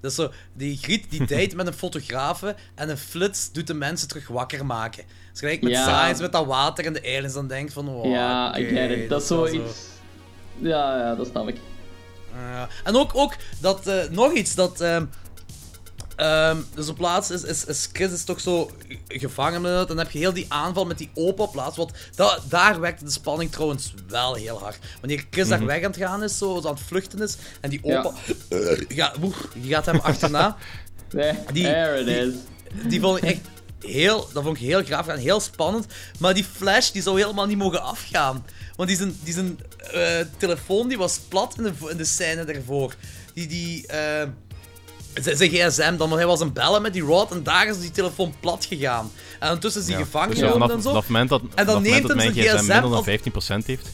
[0.00, 3.74] Dat is zo, die Griet die date met een fotografe en een flits doet de
[3.74, 5.04] mensen terug wakker maken.
[5.30, 5.82] Dus gelijk met Ja.
[6.00, 9.08] science, met dat water en de aliens, dan denkt van, ja, I oké, get it.
[9.08, 9.92] Dat is zoiets.
[10.58, 11.56] Ja, ja, dat snap ik.
[12.34, 12.68] Ja.
[12.84, 14.80] En ook, ook dat, eh, nog iets, dat...
[14.80, 15.04] ehm,
[16.74, 18.70] dus op plaats is, is, is Chris is toch zo
[19.08, 19.80] gevangen met het.
[19.80, 21.76] En dan heb je heel die aanval met die opa plaats.
[21.76, 24.78] Want da, daar werkte de spanning trouwens wel heel hard.
[25.00, 25.58] Wanneer Chris Mhm.
[25.58, 27.36] daar weg aan het gaan is, zo, aan het vluchten is.
[27.60, 28.10] En die opa.
[28.48, 30.56] eh, ja, oeh, die gaat hem achterna.
[31.08, 32.34] There, Die- there it die- is.
[32.88, 33.40] Die vond ik echt
[33.86, 35.86] heel, dat vond ik heel graaf en heel spannend.
[36.18, 38.46] Maar die flash die zou helemaal niet mogen afgaan.
[38.76, 39.58] Want die zijn, die zijn
[39.92, 42.94] eh, telefoon die was plat in de, in de scène daarvoor.
[43.34, 44.28] Die, die, eh,
[45.22, 47.90] zijn gsm dan, want hij was een bellen met die rod en daar is die
[47.90, 49.10] telefoon plat gegaan.
[49.38, 50.04] En ondertussen is hij Ja.
[50.04, 50.88] gevangen Dus vanaf, en zo.
[50.88, 53.04] vanaf het moment dat, en dan neemt dat zijn mijn gsm minder als...
[53.04, 53.86] dan 15% heeft.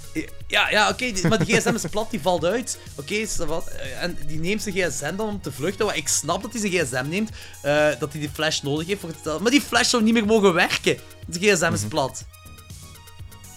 [0.47, 2.79] Ja, ja oké, maar die gsm is plat, die valt uit.
[2.95, 3.67] Oké, wat?
[3.69, 5.97] Eh, En die neemt zijn gsm dan om te vluchten.
[5.97, 7.31] Ik snap dat hij zijn gsm neemt,
[7.63, 9.43] eh, dat hij die flash nodig heeft voor het stellen.
[9.43, 10.97] Maar die flash zou niet meer mogen werken.
[11.27, 11.75] De gsm Mhm.
[11.75, 12.25] is plat.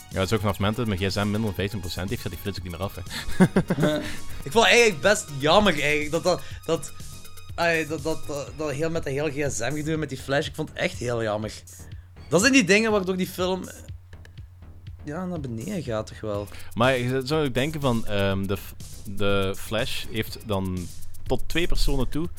[0.09, 2.31] Ja, het is ook vanaf het moment dat mijn gsm minder dan 15% heeft, gaat
[2.31, 2.93] die flits ook niet meer af.
[2.95, 3.95] Hè.
[4.43, 6.41] Ik vond het eigenlijk best jammer eigenlijk, dat dat...
[6.65, 6.91] dat
[7.55, 10.55] ai, dat, dat, dat, dat heel met dat hele gsm gedoe met die flash, ik
[10.55, 11.53] vond het echt heel jammer.
[12.29, 13.67] Dat zijn die dingen waardoor die film...
[13.67, 13.75] eh,
[15.03, 16.47] Ja, naar beneden gaat toch wel.
[16.73, 18.57] Maar je zou ook denken van, ehm, de,
[19.05, 20.87] de Flash heeft dan
[21.27, 22.29] tot twee personen toe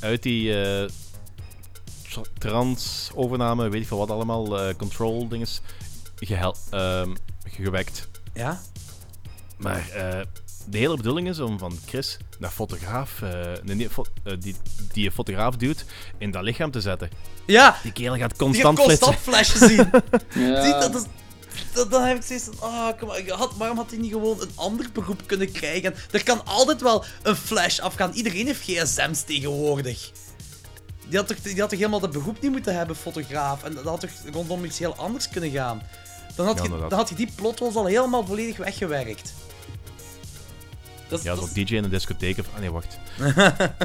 [0.00, 0.88] uit die eh,
[2.10, 5.60] tra- trans-overname, weet ik veel wat allemaal, eh, control dinges,
[6.16, 7.14] gehel- ehm,
[7.44, 8.08] gewekt.
[8.34, 8.60] Ja?
[9.58, 10.20] Maar eh,
[10.70, 13.30] de hele bedoeling is om van Chris, naar fotograaf, eh,
[13.62, 14.56] nee, nee, fo- eh, die,
[14.92, 15.84] die een fotograaf duwt,
[16.18, 17.10] in dat lichaam te zetten.
[17.46, 17.76] Ja!
[17.82, 19.58] Die kerel gaat Die constant gaat constant flitsen.
[19.58, 19.90] flashes zien.
[20.48, 20.62] Ja.
[20.64, 21.02] Zie, dat is...
[21.74, 24.40] Dat, dan heb ik steeds van, ah, kom maar, had, waarom had hij niet gewoon
[24.40, 25.94] een ander beroep kunnen krijgen?
[26.10, 28.12] Er kan altijd wel een flash afgaan.
[28.12, 30.10] Iedereen heeft gsm's tegenwoordig.
[31.08, 33.62] Die had, toch, die had toch helemaal dat beroep niet moeten hebben, fotograaf.
[33.62, 35.82] En dat had toch rondom iets heel anders kunnen gaan.
[36.36, 39.32] Dan had, Ja, je, dan had je die plot holes al helemaal volledig weggewerkt.
[41.10, 42.46] Dat is- Ja, dat zo'n DJ in een discotheek of...
[42.54, 42.98] Ah nee, wacht.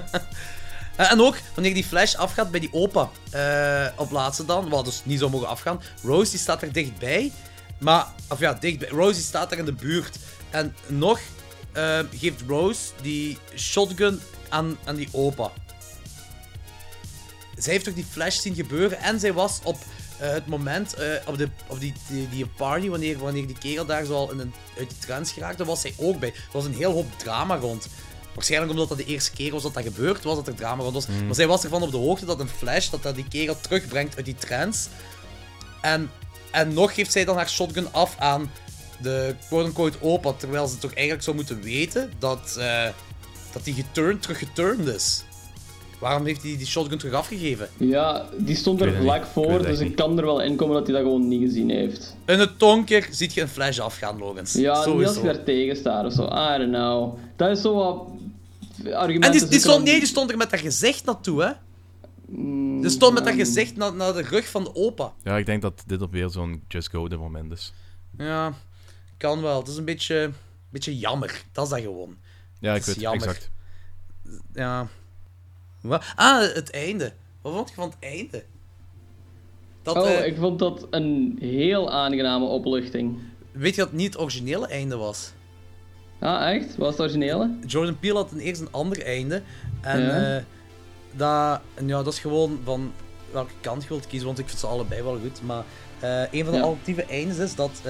[0.95, 4.85] Eh, en ook, wanneer die flash afgaat bij die opa eh, op laatste dan, wat
[4.85, 5.81] dus niet zou mogen afgaan.
[6.03, 7.31] Rose die staat er dichtbij.
[7.77, 8.87] Maar, of ja, dichtbij.
[8.89, 10.17] Rose die staat er in de buurt.
[10.49, 11.19] En nog
[11.71, 15.51] eh, geeft Rose die shotgun aan, aan die opa.
[17.57, 19.77] Zij heeft toch die flash zien gebeuren en zij was op
[20.19, 23.85] eh, het moment, eh, op, de, op die, die, die party, wanneer, wanneer die kerel
[23.85, 26.29] daar zo al in een, uit die trance geraakte, was zij ook bij.
[26.29, 27.87] Er was een heel hoop drama rond.
[28.33, 30.93] Waarschijnlijk omdat dat de eerste keer was dat dat gebeurd was, dat er drama rond
[30.93, 31.07] was.
[31.07, 31.25] Mhm.
[31.25, 34.15] Maar zij was ervan op de hoogte dat een flash, dat dat die kerel terugbrengt
[34.15, 34.89] uit die trance.
[35.81, 36.11] En,
[36.51, 38.51] en nog geeft zij dan haar shotgun af aan
[38.97, 42.87] de quote-unquote opa, terwijl ze toch eigenlijk zou moeten weten dat, eh,
[43.51, 44.43] dat die geturned, terug
[44.95, 45.23] is.
[45.99, 47.69] Waarom heeft hij die shotgun terug afgegeven?
[47.77, 50.75] Ja, die stond er het vlak voor, het dus ik kan er wel in komen
[50.75, 52.15] dat hij dat gewoon niet gezien heeft.
[52.25, 54.53] In het donker ziet je een flash afgaan, Logans.
[54.53, 55.19] Ja, niet als Sowieso.
[55.19, 56.23] je daar tegen staat of zo.
[56.25, 57.17] I don't know.
[57.35, 58.07] Dat is zo wat
[58.93, 59.31] argumenten.
[59.31, 61.51] En die, die, stond, nee, die stond er met haar gezicht naartoe, hè?
[62.27, 65.13] Mm, Die stond met haar gezicht naar, naar de rug van de opa.
[65.23, 67.73] Ja, ik denk dat dit op weer zo'n Just Go de moment is.
[68.17, 68.53] Ja,
[69.17, 69.59] kan wel.
[69.59, 70.31] Het is een beetje,
[70.69, 71.43] beetje jammer.
[71.51, 72.15] Dat is dat gewoon.
[72.59, 73.27] Ja, ik Het is weet, jammer.
[73.27, 73.49] exact.
[74.53, 74.87] Ja.
[75.87, 76.03] Wat?
[76.15, 77.11] Ah, het einde.
[77.41, 78.43] Wat vond je van het einde?
[79.83, 83.17] Dat, oh, eh, ik vond dat een heel aangename opluchting.
[83.51, 85.31] Weet je dat het niet het originele einde was?
[86.19, 86.67] Ah, echt?
[86.67, 87.57] Wat was het originele?
[87.65, 89.41] Jordan Peele had een eerst een ander einde.
[89.81, 90.35] En Ja.
[90.37, 90.43] eh,
[91.11, 92.93] dat, ja, dat is gewoon van
[93.31, 95.41] welke kant je wilt kiezen, want ik vind ze allebei wel goed.
[95.41, 95.63] Maar
[95.99, 96.63] eh, een van de Ja.
[96.63, 97.81] alternatieve eindes is dat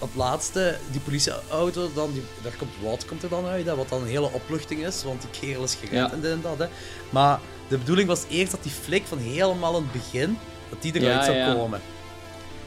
[0.00, 3.88] op laatste die politieauto, dan die, daar komt wat komt er dan uit, hè, wat
[3.88, 6.12] dan een hele opluchting is, want die kerel is gered Ja.
[6.12, 6.58] en dit en dat.
[6.58, 6.66] Hè.
[7.10, 10.38] Maar de bedoeling was eerst dat die flik van helemaal in het begin,
[10.70, 11.54] dat die eruit Ja, zou ja.
[11.54, 11.80] komen.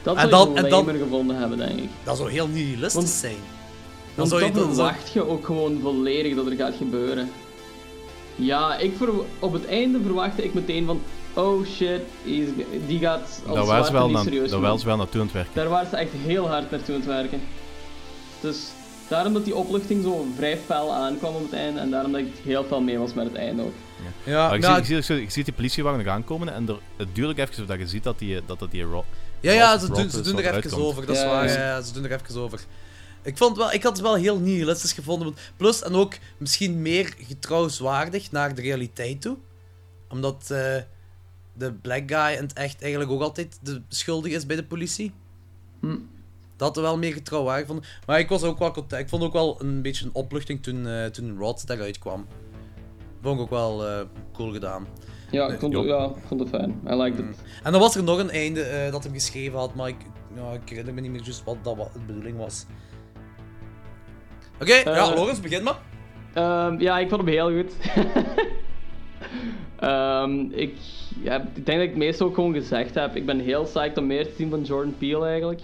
[0.03, 1.89] Dat En zou dan- en dan- gevonden hebben, denk ik.
[2.03, 3.35] Dat zou heel nihilistisch Want- zijn.
[4.15, 7.31] Dan zou je dan verwacht je ook gewoon volledig dat er gaat gebeuren.
[8.35, 11.01] Ja, ik ver- op het einde verwachtte ik meteen van...
[11.33, 14.49] Oh shit, die is- die gaat als Daar waren zwarte ze wel, niet serieus
[14.81, 15.51] ze wel naartoe aan het werken.
[15.55, 17.41] Daar waren ze echt heel hard naartoe aan het werken.
[18.41, 18.57] Dus
[19.07, 21.79] daarom dat die opluchting zo vrij fel aankwam op het einde.
[21.79, 23.73] En daarom dat ik heel veel mee was met het einde ook.
[24.23, 26.77] Ja, Maar je, nou, ziet, je, ziet, je ziet die politiewagen nog aankomen en er,
[26.97, 29.05] het duurt ook even voordat je ziet dat die, dat, dat die ro-
[29.39, 30.81] Ja, ja, ze doen, ze doen er even komt.
[30.83, 31.45] over, dat is Ja, waar.
[31.47, 31.53] ja.
[31.53, 32.59] Ja, ja, ze doen er even over.
[33.21, 35.25] Ik, vond wel, ik had het wel heel nihilistisch gevonden.
[35.27, 39.37] want- Plus, en ook misschien meer getrouwenswaardig naar de realiteit toe.
[40.09, 40.75] Omdat eh,
[41.53, 45.11] de black guy in het echt eigenlijk ook altijd de schuldig is bij de politie.
[45.79, 45.97] Hm.
[46.55, 47.85] Dat er wel meer getrouwwaardig vond.
[48.05, 49.01] Maar ik was ook wel content.
[49.01, 52.25] Ik vond ook wel een beetje een opluchting toen, eh, toen Rod daaruit kwam.
[53.21, 53.99] Vond ik ook wel eh,
[54.33, 54.87] cool gedaan.
[55.31, 56.81] Ja, ik vond, het, ja, ik vond het fijn.
[56.89, 57.41] I liked it.
[57.63, 59.95] En dan was er nog een einde eh, dat hem geschreven had, maar ik,
[60.35, 62.65] ja, ik herinner me niet meer juist wat dat wat de bedoeling was.
[64.61, 65.79] Oké, ja, Lorenz, begin maar.
[66.33, 67.73] Ehm, ja, ik vond hem heel goed.
[69.79, 70.75] Ehm, ik,
[71.23, 73.15] ja, ik denk dat ik het meeste ook gewoon gezegd heb.
[73.15, 75.61] Ik ben heel psyched om meer te zien van Jordan Peele eigenlijk.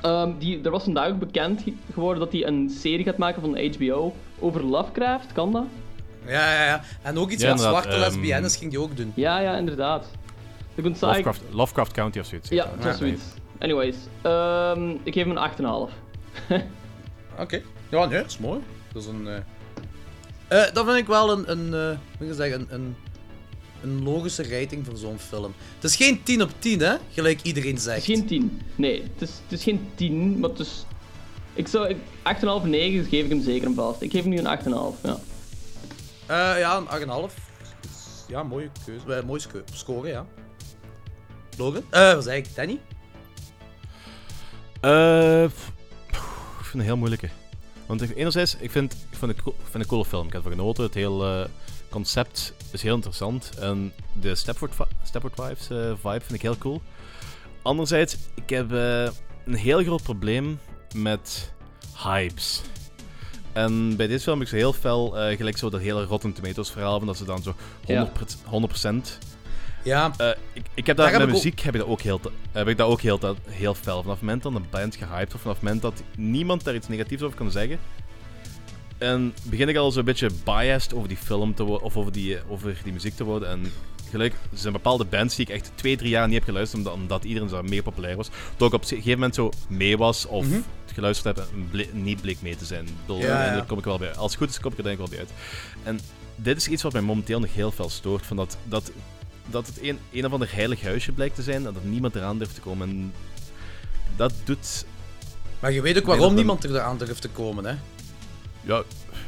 [0.00, 3.40] Ehm, die, er was vandaag ook bekend ge- geworden dat hij een serie gaat maken
[3.42, 5.32] van HBO over Lovecraft.
[5.32, 5.64] Kan dat?
[6.26, 6.82] Ja, ja, ja.
[7.02, 9.12] En ook iets Ja, met zwarte ehm, lesbiennes ging die ook doen.
[9.14, 10.10] Ja, ja, inderdaad.
[10.74, 11.08] Ik ben psyched.
[11.08, 12.48] Lovecraft, Lovecraft County of zoiets.
[12.48, 13.22] Ja, het was zoiets.
[13.58, 15.92] Anyways, ehm, ik geef hem een 8,5.
[17.40, 17.60] Oké.
[17.88, 18.60] Ja, nee, dat is mooi.
[18.92, 19.26] Dat is een...
[19.28, 19.34] eh
[20.48, 21.74] eh, dat vind ik wel een, een,
[22.20, 22.96] eh, ik zeggen, een, een,
[23.82, 25.54] een logische rating voor zo'n film.
[25.74, 26.94] Het is geen 10 op 10, hè?
[27.12, 27.96] Gelijk iedereen zegt.
[28.06, 28.60] Het is geen 10.
[28.74, 30.84] Nee, het is, het is geen 10, maar het is...
[31.54, 31.88] Ik zou...
[31.88, 31.96] ik-
[32.62, 34.00] 8,5, 9 geef ik hem zeker een vast.
[34.02, 35.18] Ik geef hem nu een 8,5, ja.
[36.26, 37.34] Eh, ja, een 8,5.
[38.28, 39.22] Ja, mooie keuze.
[39.26, 40.26] Mooie sco- score, ja.
[41.56, 41.82] Logan?
[41.90, 42.54] Eh, wat zei ik?
[42.54, 42.78] Danny?
[44.80, 45.68] Eh, pff,
[46.08, 46.14] ik
[46.54, 47.28] vind het een heel moeilijke.
[47.88, 50.26] Want enerzijds, ik vind, ik vind, het, ik vind een coole film.
[50.26, 50.84] Ik heb ervan genoten.
[50.84, 51.48] Het hele eh,
[51.88, 53.50] concept is heel interessant.
[53.58, 56.82] En de Stepford, Stepford Wives eh, vibe vind ik heel cool.
[57.62, 59.08] Anderzijds, ik heb eh,
[59.44, 60.58] een heel groot probleem
[60.94, 61.52] met
[62.02, 62.62] hypes.
[63.52, 66.70] En bij deze film heb ik zo heel fel, gelijk zo dat hele Rotten Tomatoes
[66.70, 67.54] verhaal, van dat ze dan zo
[67.86, 69.18] 100%, 100%
[69.82, 70.12] Ja.
[70.16, 72.20] eh, ik, ik heb dat Daar met ook- muziek heb ik dat ook heel,
[72.52, 74.00] heb ik dat ook heel, heel fel.
[74.02, 76.88] Vanaf het moment dat een band gehyped wordt, vanaf het moment dat niemand daar iets
[76.88, 77.78] negatiefs over kan zeggen.
[78.98, 82.36] En begin ik al zo'n beetje biased over die film te worden, of over die,
[82.36, 83.48] eh, over die muziek te worden.
[83.48, 83.72] En
[84.10, 86.94] gelijk, er zijn bepaalde bands die ik echt twee, drie jaar niet heb geluisterd, omdat,
[86.94, 88.28] omdat iedereen zo meer populair was.
[88.56, 90.54] Toen ik op een gegeven moment zo mee was, of Mhm.
[90.54, 92.88] het geluisterd heb en ble- niet bleek mee te zijn.
[93.00, 93.28] Bedoel, Ja, ja.
[93.30, 94.14] uiteindelijk kom ik wel bij.
[94.14, 95.30] Als het goed is, kom ik er denk ik wel bij uit.
[95.82, 96.00] En
[96.36, 98.26] dit is iets wat mij momenteel nog heel veel stoort.
[98.26, 98.90] Van dat, dat,
[99.50, 102.38] dat het een, een of ander heilig huisje blijkt te zijn en dat niemand eraan
[102.38, 102.88] durft te komen.
[102.88, 103.12] En
[104.16, 104.84] dat doet...
[105.60, 107.74] Maar je weet ook waarom dat niemand er aan durft te komen, hè?
[108.60, 108.82] Ja,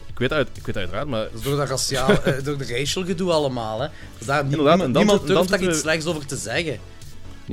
[0.06, 1.22] ik weet, uit, ik weet uiteraard, maar...
[1.22, 3.88] Dat is door dat raciaal, eh, door de racial gedoe allemaal, hè?
[4.18, 6.78] Dus daar, Inderdaad, niemand, en dan niemand durft daar iets slechts over te zeggen.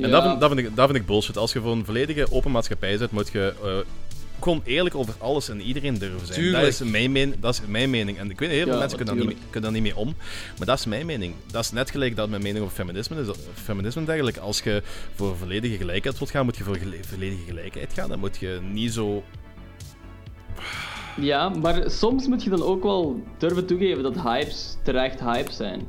[0.02, 1.36] En dat, vind, dat, vind ik, dat vind ik bullshit.
[1.36, 3.70] Als je voor een volledige open maatschappij zit, moet je eh,
[4.40, 6.38] gewoon eerlijk over alles en iedereen durven zijn.
[6.40, 6.62] Tuurlijk.
[6.64, 8.18] Dat is, mijn men, dat is mijn mening.
[8.18, 10.00] En ik weet, heel veel Ja, mensen kunnen daar, niet, mee- kunnen daar niet mee
[10.02, 10.14] om.
[10.58, 11.34] Maar dat is mijn mening.
[11.50, 13.26] Dat is net gelijk dat mijn mening over feminisme is.
[13.54, 14.82] Feminisme eigenlijk, als je
[15.14, 18.08] voor volledige gelijkheid wilt gaan, moet je voor volledige gelijkheid gaan.
[18.08, 19.22] Dan moet je niet zo...
[21.20, 25.86] Ja, maar soms moet je dan ook wel durven toegeven dat hypes terecht hypes zijn.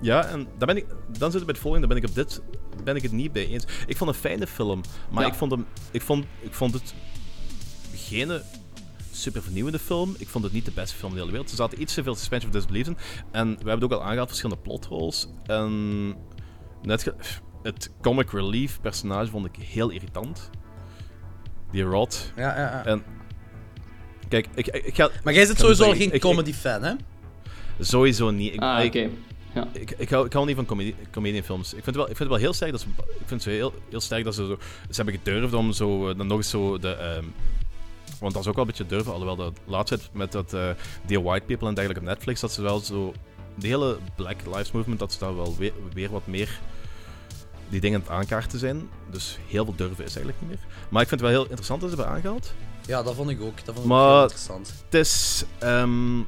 [0.00, 0.86] Ja, en dan, ben ik,
[1.18, 2.42] dan zit het bij het volgende, dan ben ik op dit
[2.84, 3.64] ben ik het niet bij eens.
[3.86, 5.28] Ik vond een fijne film, maar Ja.
[5.28, 6.94] ik, vond hem, ik, vond, ik vond het
[8.12, 8.40] geen
[9.12, 10.14] super vernieuwende film.
[10.18, 11.50] Ik vond het niet de beste film in de hele wereld.
[11.50, 12.96] Er zaten iets te veel suspension of disbelief in.
[13.30, 15.28] En we hebben het ook al aangehaald, verschillende plot holes.
[15.46, 16.14] En
[16.82, 17.12] net
[17.62, 20.50] het comic relief personage vond ik heel irritant.
[21.70, 22.32] Die Rod.
[22.36, 22.84] Ja, ja, ja.
[22.84, 23.02] En
[24.28, 25.10] kijk, ik, ik, ik ga...
[25.24, 26.92] Maar jij zit sowieso al geen comedy-fan, hè?
[27.80, 28.54] Sowieso niet.
[28.54, 29.08] Ik, Ah, oké.
[29.54, 29.68] Ja.
[29.72, 31.74] ik, ik, hou, ik hou niet van comedie, comedianfilms.
[31.74, 33.54] Ik vind, het wel, ik vind het wel heel sterk dat ze, ik vind het
[33.54, 34.58] heel, heel sterk dat ze zo,
[34.90, 37.24] ze hebben gedurfd om zo, eh, dan nog eens zo de, ehm,
[38.22, 40.70] want dat is ook wel een beetje durven, alhoewel dat laatst met dat eh
[41.06, 43.12] Dear White People en dergelijke op Netflix, dat ze wel zo,
[43.54, 46.60] de hele Black Lives Movement, dat ze daar wel weer, weer wat meer
[47.68, 48.88] die dingen aan het aankaarten zijn.
[49.10, 50.58] Dus heel veel durven is eigenlijk niet meer.
[50.88, 52.52] Maar ik vind het wel heel interessant dat ze hebben aangehaald.
[52.86, 53.56] Ja, dat vond ik ook.
[53.56, 54.72] Dat vond ik Maar heel interessant.
[54.84, 55.44] het is...
[55.58, 56.18] ehm,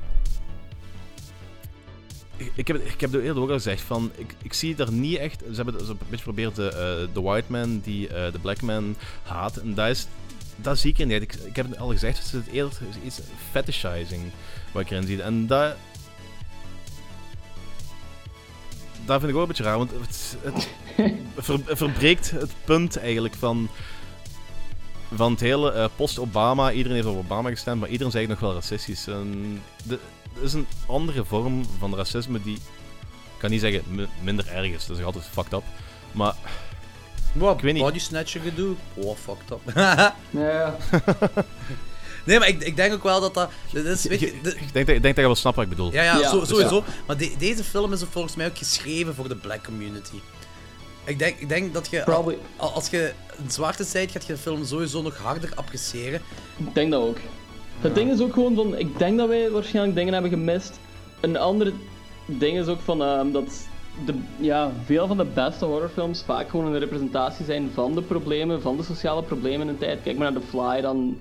[2.54, 5.16] ik, heb, ik heb het eerder ook al gezegd, van, ik, ik zie er niet
[5.16, 5.40] echt...
[5.50, 8.38] Ze hebben ze hebben een beetje geprobeerd de, eh, de white man die eh, de
[8.38, 9.56] black man haat.
[9.56, 10.06] En dat, is,
[10.56, 11.22] dat zie ik er niet.
[11.22, 12.72] Ik, ik heb het al gezegd, het is eerder
[13.04, 13.20] iets
[13.50, 14.22] fetishizing
[14.72, 15.22] wat ik erin zie.
[15.22, 15.74] En dat...
[19.06, 20.68] Dat vind ik ook een beetje raar, want het, het
[21.46, 23.68] ver- verbreekt het punt eigenlijk van
[25.14, 28.50] van het hele eh, post-Obama, iedereen heeft op Obama gestemd, maar iedereen is eigenlijk nog
[28.52, 29.06] wel racistisch.
[29.06, 29.98] En de,
[30.40, 34.86] is een andere vorm van racisme die, ik kan niet zeggen mi- minder erg is,
[34.86, 35.62] dat is altijd fucked up.
[36.12, 36.34] Maar,
[37.34, 37.82] Wow, ik weet niet.
[37.82, 38.74] body snatcher gedoe.
[38.94, 39.60] Oh, fucked up.
[40.30, 40.76] Ja.
[42.26, 43.50] nee, maar ik, ik denk ook wel dat dat...
[43.72, 45.64] dat is, weet je, de- Ik denk, dat, ik denk dat je wel snapt wat
[45.64, 45.92] ik bedoel.
[45.92, 46.76] ja, ja, Ja, zo- sowieso.
[46.76, 46.92] ja.
[47.06, 50.16] Maar de- deze film is volgens mij ook geschreven voor de black community.
[51.04, 52.02] Ik denk, ik denk dat je...
[52.02, 52.38] Probably.
[52.56, 53.12] Als je
[53.44, 56.20] een zwarte bent, gaat je de film sowieso nog harder appreciëren.
[56.56, 57.16] Ik denk dat ook.
[57.80, 60.72] Het ding is ook gewoon van, ik denk dat wij waarschijnlijk dingen hebben gemist.
[61.20, 61.72] Een andere
[62.26, 63.66] ding is ook van ehm, dat
[64.04, 68.62] de, ja, veel van de beste horrorfilms vaak gewoon een representatie zijn van de problemen,
[68.62, 70.02] van de sociale problemen in een tijd.
[70.02, 71.18] Kijk maar naar The Fly, dan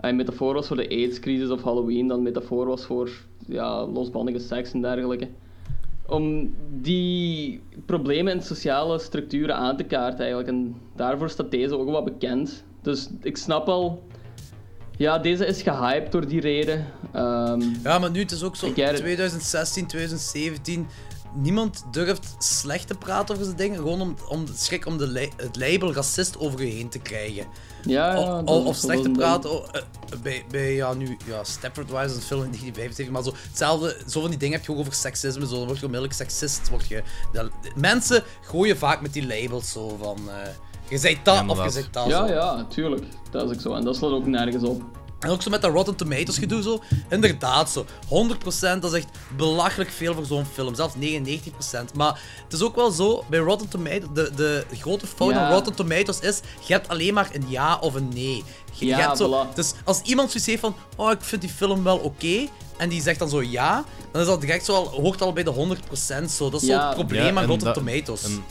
[0.00, 3.10] een metafoor was voor de AIDS-crisis of Halloween, dan een metafoor was voor
[3.46, 5.28] ja, losbandige seks en dergelijke.
[6.06, 10.48] Om die problemen en sociale structuren aan te kaarten eigenlijk.
[10.48, 12.64] En daarvoor staat deze ook wel bekend.
[12.82, 14.02] Dus ik snap al
[14.96, 16.86] ja, deze is gehyped door die reden.
[17.12, 18.96] Ehm, Ja, maar nu het is ook zo, Ik get it.
[18.96, 20.86] 2016, 2017,
[21.34, 25.06] niemand durft slecht te praten over zijn dingen, gewoon om, om de schrik om de
[25.06, 27.46] li- het label racist over je heen te krijgen.
[27.84, 29.82] Ja, ja, Of, slecht te praten eh,
[30.22, 33.96] bij, bij, ja, nu, ja, Stepford Wives is een film in 1975, maar zo, hetzelfde,
[34.08, 36.68] zo van die dingen heb je ook over seksisme, zo, dan word je onmiddellijk seksist,
[36.68, 37.02] word je,
[37.32, 40.48] dat- mensen gooien vaak met die labels zo van, eh,
[40.88, 42.06] je zei dat of je zegt dat.
[42.06, 42.32] Ja, zo.
[42.32, 43.04] ja, tuurlijk.
[43.30, 43.74] Dat is ook zo.
[43.74, 44.82] En dat slaat ook nergens op.
[45.22, 46.82] En ook zo met dat Rotten Tomatoes gedoe zo.
[47.08, 47.86] Inderdaad zo.
[48.08, 50.74] 100% dat is echt belachelijk veel voor zo'n film.
[50.74, 50.98] Zelfs 99%.
[51.94, 55.40] Maar het is ook wel zo, bij Rotten Tomatoes, de, de grote fout Ja.
[55.46, 58.44] van Rotten Tomatoes is, je hebt alleen maar een ja of een nee.
[58.72, 59.54] Je, je Ja, hebt zo, voilà.
[59.54, 62.46] dus als iemand zoiets heeft van, oh ik vind die film wel oké,
[62.76, 65.42] en die zegt dan zo ja, dan is dat direct zo al, hoort al bij
[65.42, 66.50] de 100% zo.
[66.50, 66.86] Dat is zo Ja.
[66.86, 68.22] het probleem Ja, aan en Rotten Tomatoes.
[68.24, 68.44] en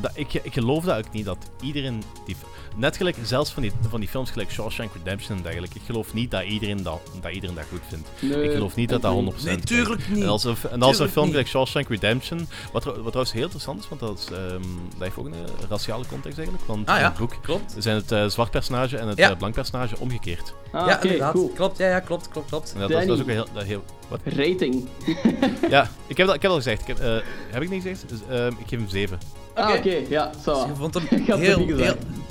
[0.00, 2.02] dat, ik, ik geloof dat ook niet, dat iedereen...
[2.26, 2.36] Die,
[2.76, 6.14] net gelijk, zelfs van die, van die films gelijk Shawshank Redemption en dergelijke, ik geloof
[6.14, 8.08] niet dat iedereen dat, dat, iedereen dat goed vindt.
[8.20, 10.22] Nee, ik geloof niet dat dat 100% Nee, tuurlijk niet.
[10.22, 13.82] En als, een, en als een film gelijk Shawshank Redemption, wat, wat trouwens heel interessant
[13.82, 14.60] is, want dat, is, ehm,
[14.90, 15.34] dat heeft ook een
[15.68, 17.74] raciale context eigenlijk, want Ah in het boek klopt.
[17.78, 19.30] zijn het eh, zwart personage en het Ja.
[19.30, 20.54] eh, blank personage omgekeerd.
[20.72, 21.32] Ah, ja, inderdaad.
[21.32, 21.48] cool.
[21.54, 22.72] Klopt, ja, ja, klopt, klopt, klopt.
[22.74, 23.46] En dat, dat is- dat is ook heel...
[23.52, 24.20] dat heel wat?
[24.24, 24.88] Rating.
[25.70, 26.80] Ja, ik heb, dat, ik heb al gezegd.
[26.80, 27.16] Ik heb, eh,
[27.50, 28.04] heb ik niet gezegd?
[28.08, 29.18] Dus, ehm, ik geef hem 7.
[29.54, 30.52] Ah, oké, ja, zo.
[30.54, 31.94] Dus je vond hem Ik had het heel, niet gezegd.
[31.94, 32.22] heel...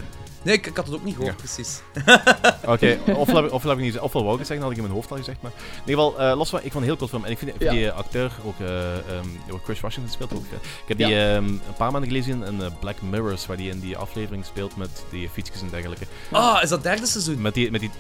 [0.44, 1.44] Nee, ik, ik had het ook niet gehoord, Ja.
[1.46, 1.82] precies.
[2.74, 4.72] Oké, ofwel, heb ik- ofwel heb ik niet gezegd, ofwel wou ik het zeggen, had
[4.76, 5.42] ik in mijn hoofd al gezegd.
[5.42, 7.26] Maar in ieder geval, eh, los van, ik vond een heel cool film.
[7.26, 7.72] En ik vind, Ja.
[7.72, 10.44] die eh, acteur ook, eh, ehm, ja, Chris Washington speelt ook.
[10.62, 11.36] Ik heb die Ja.
[11.36, 15.04] ehm, een paar maanden gelezen in Black Mirrors, waar die in die aflevering speelt met
[15.10, 16.06] die fietsjes en dergelijke.
[16.32, 17.42] Ah, is dat derde seizoen?
[17.42, 17.92] Met die, met die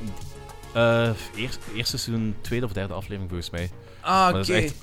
[0.73, 3.69] eh, eerst, eerste seizoen, tweede of derde aflevering volgens mij.
[4.01, 4.53] Ah, oké.
[4.53, 4.75] echt-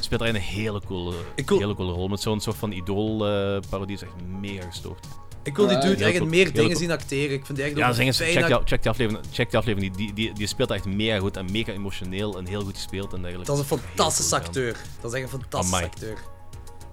[0.00, 1.14] speelt daarin een hele coole,
[1.46, 2.08] wil- hele coole rol.
[2.08, 5.06] Met zo'n soort van idool-parodie is echt mega gestoord.
[5.48, 5.98] Ik wil die Right.
[5.98, 7.34] dude echt meer dingen zien acteren.
[7.34, 9.24] Ik vind die echt Ja, zeg eens, check, dat- die, check die aflevering.
[9.32, 9.96] Check die aflevering.
[9.96, 13.12] Die, die, die, die speelt echt mega goed en mega emotioneel en heel goed gespeeld
[13.12, 13.52] en dergelijke.
[13.52, 14.76] Dat is een fantastische acteur.
[15.00, 16.18] Dat is echt een fantastische acteur.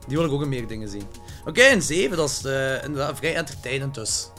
[0.08, 1.04] Die wil ik ook in meer dingen zien.
[1.46, 4.30] Oké, een 7, dat is eh, inderdaad vrij entertainend dus.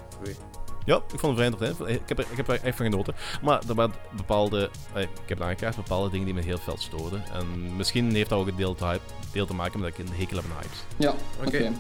[0.85, 2.03] Ja, ik vond het vrij entertainend.
[2.03, 3.15] Ik heb, er, ik heb er echt van genoten.
[3.43, 4.71] Maar er waren bepaalde...
[4.95, 7.25] eh, ik heb aangekaart, bepaalde dingen die me heel veel stoorden.
[7.33, 9.01] En misschien heeft dat ook een deel te, hype,
[9.33, 10.79] deel te maken met dat ik een hekel heb aan hypes.
[10.97, 11.15] Ja,
[11.47, 11.57] oké.
[11.57, 11.71] Eh,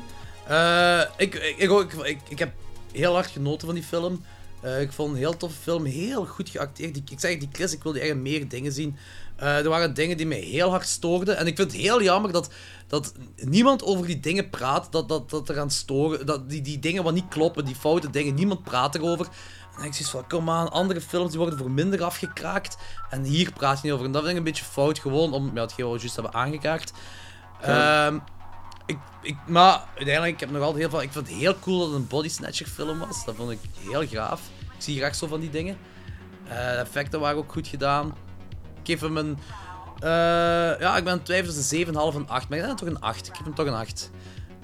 [1.16, 2.52] ik, ik, ik, ik, ik, heb
[2.92, 4.22] heel hard genoten van die film.
[4.60, 6.94] Eh, ik vond een heel toffe film, heel goed geacteerd.
[6.94, 8.96] Die, ik zeg die Chris, ik wilde echt meer dingen zien.
[9.36, 11.36] Eh, er waren dingen die mij heel hard stoorden.
[11.36, 12.50] En ik vind het heel jammer dat,
[12.86, 14.92] dat niemand over die dingen praat.
[14.92, 16.26] Dat, dat, dat er aan storen.
[16.26, 19.26] Dat die, die dingen wat niet kloppen, die foute dingen, niemand praat erover.
[19.78, 22.76] En ik zoiets van, kom aan, andere films die worden voor minder afgekraakt.
[23.10, 24.06] En hier praat je niet over.
[24.06, 26.34] En dat vind ik een beetje fout, gewoon om ja, hetgeen wat we juist hebben
[26.34, 26.92] aangekaart.
[27.62, 28.06] Ja.
[28.06, 28.18] Ehm,
[28.86, 31.02] ik, ik, maar uiteindelijk, ik heb nog altijd heel veel...
[31.02, 33.24] Ik vind het heel cool dat het een body snatcher film was.
[33.24, 33.58] Dat vond ik
[33.88, 34.40] heel gaaf.
[34.60, 35.76] Ik zie graag zo van die dingen.
[36.48, 38.06] Eh, de effecten waren ook goed gedaan.
[38.82, 39.38] Ik geef hem een...
[39.98, 40.08] eh,
[40.80, 42.48] ja, ik ben aan het twijfelen tussen een 7,5 en 8.
[42.48, 43.26] Maar ik denk toch een 8.
[43.28, 44.10] Ik geef hem toch een 8.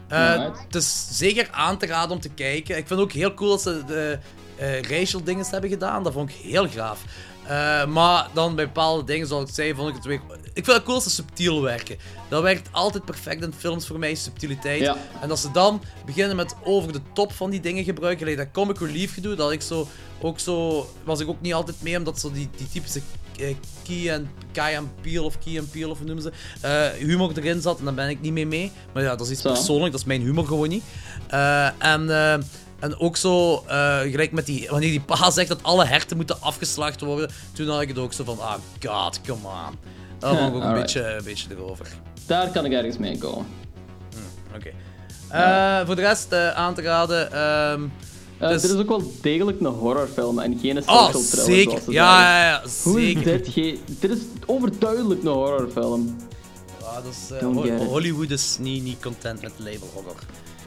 [0.09, 2.77] Eh, het is zeker aan te raden om te kijken.
[2.77, 4.19] Ik vind het ook heel cool dat ze de
[4.57, 6.03] eh, racial dingen hebben gedaan.
[6.03, 7.01] Dat vond ik heel gaaf.
[7.47, 10.21] Eh, maar dan bij bepaalde dingen, zoals ik zei, vond ik het weer...
[10.55, 11.97] Ik vind het cool als ze subtiel werken.
[12.29, 14.81] Dat werkt altijd perfect in films voor mij, subtiliteit.
[14.81, 14.97] Ja.
[15.21, 18.53] En als ze dan beginnen met over de top van die dingen gebruiken, like dat
[18.53, 19.89] comic relief gedoe, dat ik zo...
[20.21, 20.87] Ook zo...
[21.05, 23.01] Was ik ook niet altijd mee, omdat zo die, die typische
[23.37, 27.07] eh, Key en Kai en Peel of Key en Peel of hoe noemen ze, eh,
[27.07, 28.73] humor erin zat en daar ben ik niet mee mee.
[28.93, 30.83] Maar ja, dat is iets persoonlijk, dat is mijn humor gewoon niet.
[31.79, 32.11] En,
[32.83, 36.41] en ook zo, eh, gelijk met die, wanneer die pa zegt dat alle herten moeten
[36.41, 38.55] afgeslacht worden, toen had ik het ook zo van, ah
[38.87, 39.79] god, come on.
[40.19, 41.87] Dat vond ik ook een beetje, een beetje erover.
[42.27, 43.47] Daar kan ik ergens mee komen.
[44.57, 44.71] Oké.
[45.29, 47.33] Eh, Voor de rest eh, aan te raden.
[47.33, 47.83] ehm,
[48.39, 51.45] Eh, dus- Dit is ook wel degelijk een horrorfilm en geen Oh, social thriller.
[51.45, 51.93] zeker.
[51.93, 53.25] Ja, ja, ja, Hoe is zeker.
[53.25, 53.79] dit geen...
[54.01, 56.17] Dit is overduidelijk een horrorfilm.
[57.09, 57.39] Is.
[57.87, 60.17] Hollywood is niet, niet content met het label horror.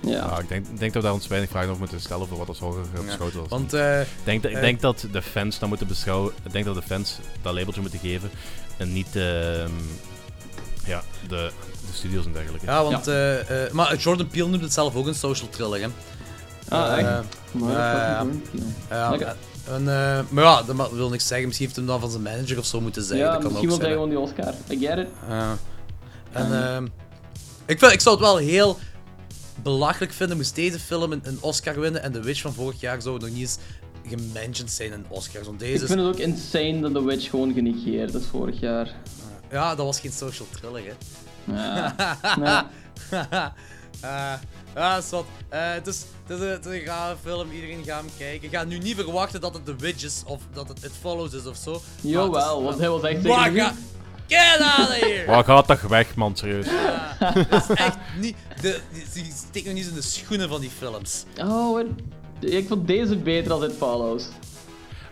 [0.06, 0.40] Ja.
[0.40, 2.60] ik denk, denk dat we daar ons weinig vragen over moeten stellen voor wat als
[2.60, 3.50] horror eh, beschouwd wordt.
[3.50, 6.34] want, eh, ik denk, dat- ik eh, denk dat de fans dat moeten beschouwen.
[6.44, 8.30] Ik denk dat de fans dat labeltje moeten geven.
[8.78, 9.70] En niet ehm,
[10.86, 11.52] ja, de,
[11.88, 12.66] de studios en dergelijke.
[12.66, 13.08] Ja, want...
[13.08, 15.88] eh, eh, maar Jordan Peele noemt het zelf ook een social thriller, hè.
[16.70, 17.08] Ah, echt?
[17.52, 18.26] Maar ja.
[18.90, 19.36] Ja,
[19.68, 21.46] en, eh, maar ja, dat wil niks zeggen.
[21.48, 23.26] Misschien heeft hem dan van zijn manager of zo moeten zeggen.
[23.26, 24.54] Ja, dat kan misschien ook wil hij gewoon die Oscar.
[24.72, 25.08] I get it.
[25.30, 25.58] Ja.
[26.32, 26.86] En ehm,
[27.66, 28.80] ik, vind, ik zou het wel heel
[29.70, 33.02] belachelijk vinden moest deze film een, een Oscar winnen en The Witch van vorig jaar
[33.02, 33.58] zou nog niet eens
[34.08, 35.46] gementiond zijn in Oscars.
[35.48, 38.60] Want deze Ik is- vind het ook insane dat The Witch gewoon genegeerd is vorig
[38.60, 38.94] jaar.
[39.52, 40.94] Ja, dat was geen social thriller, hè.
[41.54, 41.96] Ja.
[43.12, 43.54] Ja.
[44.02, 44.34] Eh,
[44.76, 45.26] ja, zot.
[45.50, 48.48] Eh, het, is, het, is een, het is een gave film, iedereen gaat hem kijken.
[48.48, 51.34] Ik ga nu niet verwachten dat het The Witch is of dat het It Follows
[51.34, 51.74] is of zo.
[51.74, 53.22] Het is- Jawel, want hij was echt
[54.28, 55.24] Get out of here!
[55.28, 56.66] Maar gaat toch weg, man, serieus.
[56.66, 57.18] Ja,
[57.50, 58.36] dat is echt niet...
[58.62, 58.80] De,
[59.14, 61.24] die, steekt nog niet eens in de schoenen van die films.
[61.42, 64.24] Oh, het- ik vond deze beter dan It Follows.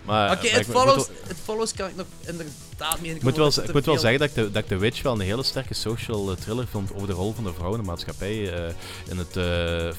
[0.05, 3.01] Maar, Oké, maar It ik- ik Follows, moet wel- It Follows kan ik nog inderdaad
[3.01, 4.77] niet in Ik moet wel, ik moet wel zeggen dat ik, de, dat ik The
[4.77, 7.71] Witch wel een hele sterke social eh, thriller vond over de rol van de vrouw
[7.73, 8.73] in de maatschappij eh,
[9.09, 9.93] in het eh,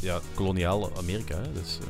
[0.00, 1.34] ja, koloniaal Amerika.
[1.36, 1.52] Hè.
[1.52, 1.86] Dus, eh,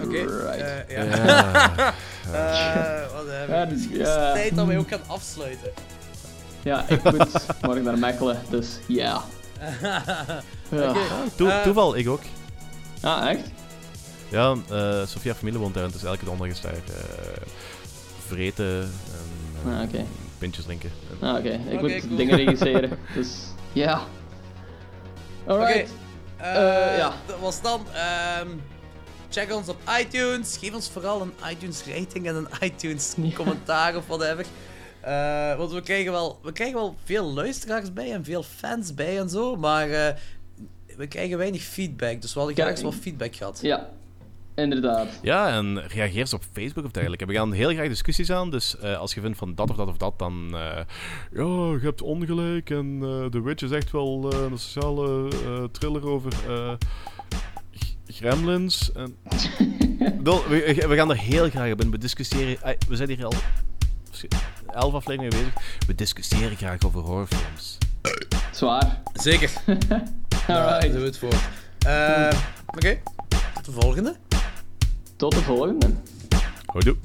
[0.00, 0.24] Oké.
[0.24, 0.60] Right.
[0.60, 1.04] eh, ja.
[1.04, 1.94] Ja.
[2.32, 3.68] Eh, wat heb Ja, ik?
[3.68, 4.32] dus- Het is ja.
[4.32, 5.70] tijd dat wij ook gaan afsluiten.
[6.62, 7.16] Ja, ik moet
[7.62, 9.22] morgen naar Mechelen, dus ja.
[10.70, 10.88] Ja.
[10.90, 10.98] Oké.
[11.34, 12.20] Toe- eh, toeval, ik ook.
[13.00, 13.40] Ah, echt?
[14.28, 17.42] Ja, eh Sofia familie woont daar en dus elke donderdag is daar eh,
[18.26, 18.90] vreten
[19.64, 20.04] en Ah, oké.
[20.38, 20.90] pintjes drinken.
[21.20, 21.48] En- Ah, oké.
[21.68, 22.16] Ik moet cool.
[22.16, 23.28] dingen regisseren, dus
[23.72, 24.00] ja.
[25.46, 25.90] Alright.
[25.90, 27.12] Oké, Eh, eh, ja.
[27.26, 27.86] Dat was dan.
[27.94, 28.48] ehm,
[29.30, 30.56] check ons op iTunes.
[30.56, 34.44] Geef ons vooral een iTunes rating en een iTunes commentaar of whatever.
[35.00, 39.18] Eh, want we krijgen, wel, we krijgen wel veel luisteraars bij en veel fans bij
[39.18, 40.14] en zo, maar eh,
[40.96, 42.20] we krijgen weinig feedback.
[42.20, 43.58] Dus we hadden graag wat feedback gehad.
[43.62, 43.88] Ja,
[44.54, 45.08] inderdaad.
[45.22, 47.26] Ja, en reageer eens op Facebook of dergelijke.
[47.26, 49.88] We gaan heel graag discussies aan, dus eh, als je vindt van dat of dat
[49.88, 50.48] of dat, dan...
[50.54, 50.84] eh,
[51.32, 55.64] ja, je hebt ongelijk en eh The Witch is echt wel eh, een sociale eh,
[55.72, 56.72] thriller over eh,
[58.12, 58.92] gremlins.
[58.92, 59.16] En...
[60.24, 61.90] We, we gaan er heel graag op in.
[61.90, 62.76] We discussiëren...
[62.88, 63.32] we zijn hier al
[64.66, 65.86] elf afleveringen mee bezig.
[65.86, 67.78] We discussiëren graag over horrorfilms.
[68.52, 69.02] Zwaar.
[69.12, 69.50] Zeker.
[70.46, 70.92] Daar Alright.
[70.92, 71.34] doen we het voor.
[71.86, 72.32] Eh,
[72.66, 72.98] Oké,
[73.54, 74.16] tot de volgende.
[75.16, 75.86] Tot de volgende.
[76.66, 76.96] Houdoe.